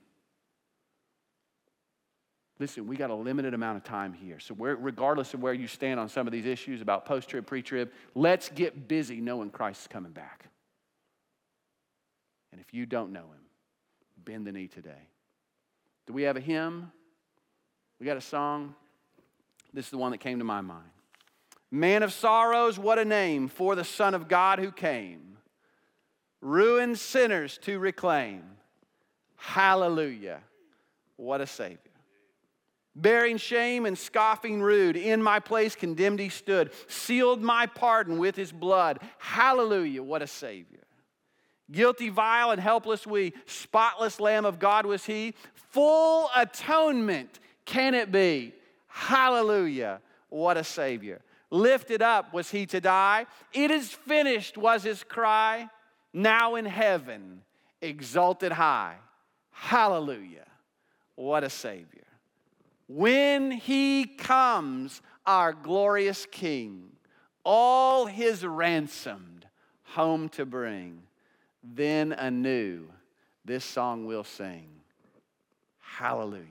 Listen, 2.59 2.87
we 2.87 2.95
got 2.95 3.09
a 3.09 3.15
limited 3.15 3.55
amount 3.55 3.79
of 3.79 3.85
time 3.85 4.13
here. 4.13 4.39
So, 4.39 4.55
regardless 4.55 5.33
of 5.33 5.41
where 5.41 5.55
you 5.55 5.67
stand 5.67 5.99
on 5.99 6.11
some 6.11 6.27
of 6.27 6.33
these 6.33 6.45
issues 6.45 6.83
about 6.83 7.07
post 7.07 7.31
trib, 7.31 7.47
pre 7.47 7.63
trib, 7.63 7.91
let's 8.15 8.51
get 8.51 8.87
busy 8.87 9.23
knowing 9.23 9.49
Christ 9.49 9.81
is 9.81 9.87
coming 9.87 10.13
back. 10.13 10.45
And 12.53 12.61
if 12.61 12.75
you 12.75 12.85
don't 12.85 13.13
know 13.13 13.21
him, 13.21 13.50
bend 14.25 14.47
the 14.47 14.53
knee 14.53 14.69
today. 14.69 15.09
Do 16.07 16.13
we 16.13 16.23
have 16.23 16.37
a 16.37 16.41
hymn? 16.41 16.91
We 17.99 18.07
got 18.07 18.17
a 18.17 18.23
song? 18.23 18.75
This 19.73 19.85
is 19.87 19.91
the 19.91 19.99
one 19.99 20.13
that 20.13 20.19
came 20.19 20.39
to 20.39 20.45
my 20.45 20.61
mind. 20.61 20.91
Man 21.71 22.03
of 22.03 22.13
sorrows, 22.13 22.79
what 22.79 22.99
a 22.99 23.05
name 23.05 23.49
for 23.49 23.77
the 23.77 23.85
Son 23.85 24.15
of 24.15 24.27
God 24.27 24.59
who 24.59 24.73
came. 24.73 25.37
Ruined 26.41 26.99
sinners 26.99 27.59
to 27.63 27.79
reclaim. 27.79 28.43
Hallelujah. 29.37 30.41
What 31.17 31.41
a 31.41 31.47
Savior. 31.47 31.79
Bearing 32.97 33.37
shame 33.37 33.87
and 33.87 33.97
scoffing 33.97 34.61
rude, 34.61 34.97
in 34.97 35.23
my 35.23 35.39
place 35.39 35.77
condemned 35.77 36.19
he 36.19 36.29
stood, 36.29 36.73
sealed 36.89 37.41
my 37.41 37.67
pardon 37.67 38.19
with 38.19 38.35
his 38.35 38.51
blood. 38.51 38.99
Hallelujah. 39.19 40.03
What 40.03 40.23
a 40.23 40.27
Savior. 40.27 40.81
Guilty, 41.71 42.09
vile, 42.09 42.51
and 42.51 42.61
helpless 42.61 43.07
we, 43.07 43.33
spotless 43.47 44.19
Lamb 44.19 44.45
of 44.45 44.59
God 44.59 44.87
was 44.87 45.05
he, 45.07 45.35
full 45.55 46.29
atonement, 46.37 47.39
can 47.65 47.95
it 47.95 48.11
be? 48.11 48.53
Hallelujah. 48.89 50.01
What 50.29 50.57
a 50.57 50.65
Savior. 50.65 51.21
Lifted 51.51 52.03
up 52.03 52.33
was 52.33 52.51
he 52.51 52.67
to 52.67 52.81
die. 52.81 53.27
It 53.53 53.71
is 53.71 53.91
finished 53.91 54.57
was 54.57 54.83
his 54.83 55.05
cry. 55.05 55.69
Now 56.13 56.57
in 56.57 56.65
heaven, 56.65 57.43
exalted 57.81 58.53
high. 58.53 58.97
Hallelujah. 59.51 60.47
What 61.15 61.45
a 61.45 61.51
Savior. 61.51 62.07
When 62.89 63.53
he 63.53 64.07
comes, 64.07 65.03
our 65.27 65.53
glorious 65.53 66.27
King, 66.27 66.91
all 67.45 68.07
his 68.07 68.45
ransomed 68.45 69.47
home 69.83 70.29
to 70.31 70.45
bring, 70.45 71.03
then 71.63 72.13
anew 72.13 72.87
this 73.45 73.65
song 73.65 74.07
we'll 74.07 74.25
sing. 74.25 74.69
Hallelujah. 75.79 76.45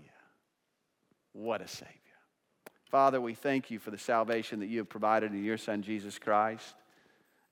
What 1.33 1.61
a 1.61 1.67
Savior. 1.67 1.95
Father, 2.89 3.21
we 3.21 3.35
thank 3.35 3.69
you 3.69 3.79
for 3.79 3.91
the 3.91 3.97
salvation 3.97 4.59
that 4.59 4.67
you 4.67 4.79
have 4.79 4.89
provided 4.89 5.31
in 5.31 5.43
your 5.43 5.57
Son, 5.57 5.81
Jesus 5.81 6.17
Christ. 6.17 6.75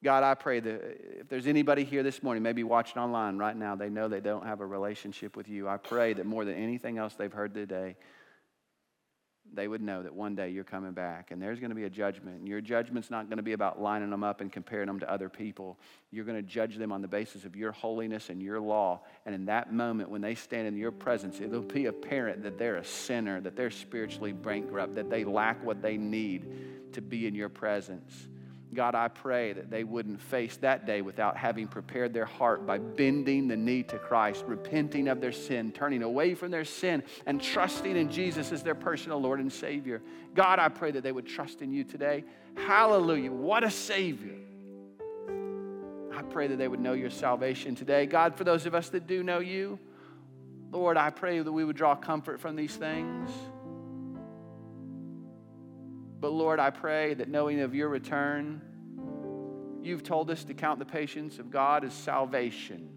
God, 0.03 0.23
I 0.23 0.35
pray 0.35 0.59
that 0.59 0.97
if 1.19 1.27
there's 1.27 1.47
anybody 1.47 1.83
here 1.83 2.03
this 2.03 2.21
morning, 2.21 2.43
maybe 2.43 2.63
watching 2.63 3.01
online 3.01 3.37
right 3.37 3.55
now, 3.55 3.75
they 3.75 3.89
know 3.89 4.07
they 4.07 4.19
don't 4.19 4.45
have 4.45 4.61
a 4.61 4.65
relationship 4.65 5.35
with 5.35 5.47
you. 5.47 5.67
I 5.67 5.77
pray 5.77 6.13
that 6.13 6.25
more 6.25 6.45
than 6.45 6.55
anything 6.55 6.97
else 6.97 7.15
they've 7.15 7.33
heard 7.33 7.53
today, 7.53 7.95
they 9.53 9.67
would 9.67 9.81
know 9.81 10.03
that 10.03 10.13
one 10.13 10.35
day 10.35 10.49
you're 10.49 10.63
coming 10.63 10.91
back 10.91 11.31
and 11.31 11.41
there's 11.41 11.59
going 11.59 11.69
to 11.69 11.75
be 11.75 11.85
a 11.85 11.89
judgment. 11.89 12.39
And 12.39 12.47
your 12.47 12.61
judgment's 12.61 13.09
not 13.09 13.29
going 13.29 13.37
to 13.37 13.43
be 13.43 13.53
about 13.53 13.81
lining 13.81 14.09
them 14.09 14.23
up 14.23 14.41
and 14.41 14.51
comparing 14.51 14.87
them 14.87 14.99
to 14.99 15.11
other 15.11 15.29
people. 15.29 15.79
You're 16.11 16.25
going 16.25 16.37
to 16.37 16.47
judge 16.47 16.75
them 16.75 16.91
on 16.91 17.01
the 17.01 17.07
basis 17.07 17.45
of 17.45 17.55
your 17.55 17.71
holiness 17.71 18.29
and 18.29 18.41
your 18.41 18.59
law. 18.59 19.01
And 19.25 19.33
in 19.33 19.45
that 19.45 19.73
moment, 19.73 20.09
when 20.09 20.21
they 20.21 20.35
stand 20.35 20.67
in 20.67 20.77
your 20.77 20.91
presence, 20.91 21.39
it'll 21.41 21.61
be 21.61 21.85
apparent 21.85 22.43
that 22.43 22.57
they're 22.57 22.77
a 22.77 22.85
sinner, 22.85 23.41
that 23.41 23.55
they're 23.55 23.71
spiritually 23.71 24.33
bankrupt, 24.33 24.95
that 24.95 25.09
they 25.09 25.23
lack 25.23 25.63
what 25.65 25.81
they 25.81 25.97
need 25.97 26.93
to 26.93 27.01
be 27.01 27.27
in 27.27 27.35
your 27.35 27.49
presence. 27.49 28.27
God, 28.77 28.93
I 28.93 29.07
pray 29.07 29.53
that 29.53 29.71
they 29.71 29.83
wouldn't 29.83 30.21
face 30.21 30.55
that 30.57 30.85
day 30.85 31.01
without 31.01 31.35
having 31.35 31.67
prepared 31.67 32.13
their 32.13 32.27
heart 32.27 32.67
by 32.67 32.77
bending 32.77 33.47
the 33.47 33.57
knee 33.57 33.81
to 33.81 33.97
Christ, 33.97 34.45
repenting 34.45 35.07
of 35.07 35.19
their 35.19 35.31
sin, 35.31 35.71
turning 35.71 36.03
away 36.03 36.35
from 36.35 36.51
their 36.51 36.63
sin, 36.63 37.01
and 37.25 37.41
trusting 37.41 37.97
in 37.97 38.11
Jesus 38.11 38.51
as 38.51 38.61
their 38.61 38.75
personal 38.75 39.19
Lord 39.19 39.39
and 39.39 39.51
Savior. 39.51 40.03
God, 40.35 40.59
I 40.59 40.69
pray 40.69 40.91
that 40.91 41.01
they 41.01 41.11
would 41.11 41.25
trust 41.25 41.63
in 41.63 41.73
you 41.73 41.85
today. 41.85 42.23
Hallelujah. 42.55 43.31
What 43.31 43.63
a 43.63 43.71
Savior. 43.71 44.35
I 46.13 46.21
pray 46.21 46.45
that 46.45 46.57
they 46.57 46.67
would 46.67 46.79
know 46.79 46.93
your 46.93 47.09
salvation 47.09 47.73
today. 47.73 48.05
God, 48.05 48.35
for 48.35 48.43
those 48.43 48.67
of 48.67 48.75
us 48.75 48.89
that 48.89 49.07
do 49.07 49.23
know 49.23 49.39
you, 49.39 49.79
Lord, 50.69 50.97
I 50.97 51.09
pray 51.09 51.39
that 51.39 51.51
we 51.51 51.65
would 51.65 51.75
draw 51.75 51.95
comfort 51.95 52.39
from 52.39 52.55
these 52.55 52.75
things. 52.75 53.31
But 56.19 56.29
Lord, 56.29 56.59
I 56.59 56.69
pray 56.69 57.15
that 57.15 57.27
knowing 57.27 57.61
of 57.61 57.73
your 57.73 57.89
return, 57.89 58.61
you've 59.87 60.03
told 60.03 60.29
us 60.29 60.43
to 60.43 60.53
count 60.53 60.79
the 60.79 60.85
patience 60.85 61.39
of 61.39 61.49
God 61.49 61.83
as 61.83 61.93
salvation. 61.93 62.89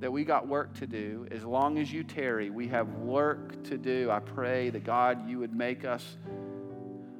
That 0.00 0.12
we 0.12 0.24
got 0.24 0.46
work 0.46 0.74
to 0.74 0.86
do. 0.86 1.26
As 1.30 1.42
long 1.42 1.78
as 1.78 1.90
you 1.90 2.04
tarry, 2.04 2.50
we 2.50 2.68
have 2.68 2.88
work 2.94 3.64
to 3.64 3.78
do. 3.78 4.10
I 4.10 4.20
pray 4.20 4.70
that 4.70 4.84
God, 4.84 5.28
you 5.28 5.38
would 5.38 5.54
make 5.54 5.84
us 5.84 6.16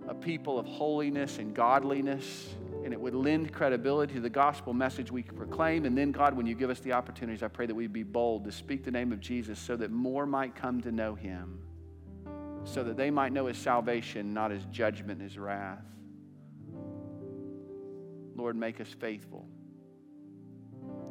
a 0.07 0.15
people 0.15 0.59
of 0.59 0.67
holiness 0.67 1.39
and 1.39 1.55
godliness 1.55 2.55
and 2.87 2.93
it 2.93 3.01
would 3.01 3.17
lend 3.17 3.53
credibility 3.53 4.15
to 4.15 4.21
the 4.21 4.31
gospel 4.31 4.73
message 4.73 5.11
we 5.11 5.21
proclaim. 5.25 5.87
And 5.87 5.99
then, 5.99 6.13
God, 6.13 6.37
when 6.37 6.47
you 6.47 6.55
give 6.55 6.71
us 6.71 6.79
the 6.79 6.93
opportunities, 6.93 7.43
I 7.43 7.49
pray 7.49 7.67
that 7.67 7.75
we'd 7.75 7.93
be 7.93 8.05
bold 8.05 8.45
to 8.45 8.53
speak 8.53 8.85
the 8.85 8.93
name 8.93 9.11
of 9.11 9.19
Jesus 9.19 9.59
so 9.59 9.75
that 9.75 9.91
more 9.91 10.25
might 10.25 10.55
come 10.55 10.81
to 10.83 10.93
know 10.93 11.17
him, 11.17 11.59
so 12.67 12.83
that 12.83 12.97
they 12.97 13.11
might 13.11 13.33
know 13.33 13.47
his 13.47 13.57
salvation, 13.57 14.35
not 14.35 14.51
his 14.51 14.65
judgment 14.67 15.21
and 15.21 15.23
his 15.23 15.39
wrath. 15.39 15.85
Lord, 18.35 18.57
make 18.57 18.81
us 18.81 18.89
faithful. 19.01 19.47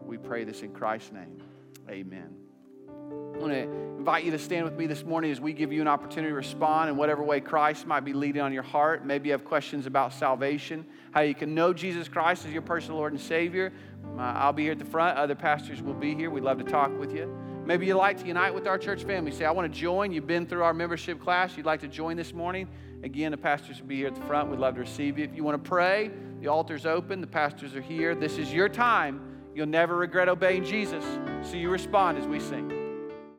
We 0.03 0.17
pray 0.17 0.43
this 0.43 0.61
in 0.61 0.73
Christ's 0.73 1.13
name. 1.13 1.41
Amen. 1.89 2.35
I 2.99 3.37
want 3.37 3.53
to 3.53 3.63
invite 3.97 4.25
you 4.25 4.31
to 4.31 4.39
stand 4.39 4.65
with 4.65 4.75
me 4.75 4.85
this 4.85 5.03
morning 5.03 5.31
as 5.31 5.39
we 5.39 5.53
give 5.53 5.71
you 5.71 5.81
an 5.81 5.87
opportunity 5.87 6.29
to 6.29 6.35
respond 6.35 6.89
in 6.89 6.97
whatever 6.97 7.23
way 7.23 7.39
Christ 7.39 7.87
might 7.87 8.01
be 8.01 8.13
leading 8.13 8.41
on 8.41 8.51
your 8.53 8.63
heart. 8.63 9.05
Maybe 9.05 9.29
you 9.29 9.31
have 9.31 9.45
questions 9.45 9.85
about 9.85 10.13
salvation, 10.13 10.85
how 11.11 11.21
you 11.21 11.35
can 11.35 11.55
know 11.55 11.73
Jesus 11.73 12.07
Christ 12.07 12.45
as 12.45 12.51
your 12.51 12.61
personal 12.61 12.97
Lord 12.97 13.13
and 13.13 13.21
Savior. 13.21 13.71
Uh, 14.17 14.21
I'll 14.21 14.53
be 14.53 14.63
here 14.63 14.73
at 14.73 14.79
the 14.79 14.85
front. 14.85 15.17
Other 15.17 15.35
pastors 15.35 15.81
will 15.81 15.93
be 15.93 16.15
here. 16.15 16.29
We'd 16.29 16.43
love 16.43 16.57
to 16.57 16.63
talk 16.63 16.97
with 16.99 17.13
you. 17.13 17.44
Maybe 17.65 17.87
you'd 17.87 17.95
like 17.95 18.19
to 18.19 18.27
unite 18.27 18.53
with 18.53 18.67
our 18.67 18.77
church 18.77 19.03
family. 19.05 19.31
Say, 19.31 19.43
I 19.43 19.51
want 19.51 19.73
to 19.73 19.79
join. 19.79 20.11
You've 20.11 20.27
been 20.27 20.45
through 20.45 20.63
our 20.63 20.73
membership 20.73 21.19
class. 21.19 21.57
You'd 21.57 21.65
like 21.65 21.81
to 21.81 21.87
join 21.87 22.15
this 22.15 22.31
morning. 22.31 22.67
Again, 23.03 23.31
the 23.31 23.37
pastors 23.37 23.79
will 23.79 23.87
be 23.87 23.97
here 23.97 24.07
at 24.07 24.15
the 24.15 24.21
front. 24.21 24.51
We'd 24.51 24.59
love 24.59 24.75
to 24.75 24.81
receive 24.81 25.17
you. 25.17 25.25
If 25.25 25.35
you 25.35 25.43
want 25.43 25.63
to 25.63 25.67
pray, 25.67 26.11
the 26.41 26.47
altar's 26.47 26.85
open. 26.85 27.21
The 27.21 27.27
pastors 27.27 27.75
are 27.75 27.81
here. 27.81 28.13
This 28.13 28.37
is 28.37 28.53
your 28.53 28.69
time. 28.69 29.19
You'll 29.55 29.65
never 29.65 29.97
regret 29.97 30.29
obeying 30.29 30.63
Jesus. 30.63 31.03
So 31.41 31.55
you 31.55 31.71
respond 31.71 32.19
as 32.19 32.27
we 32.27 32.39
sing. 32.39 32.74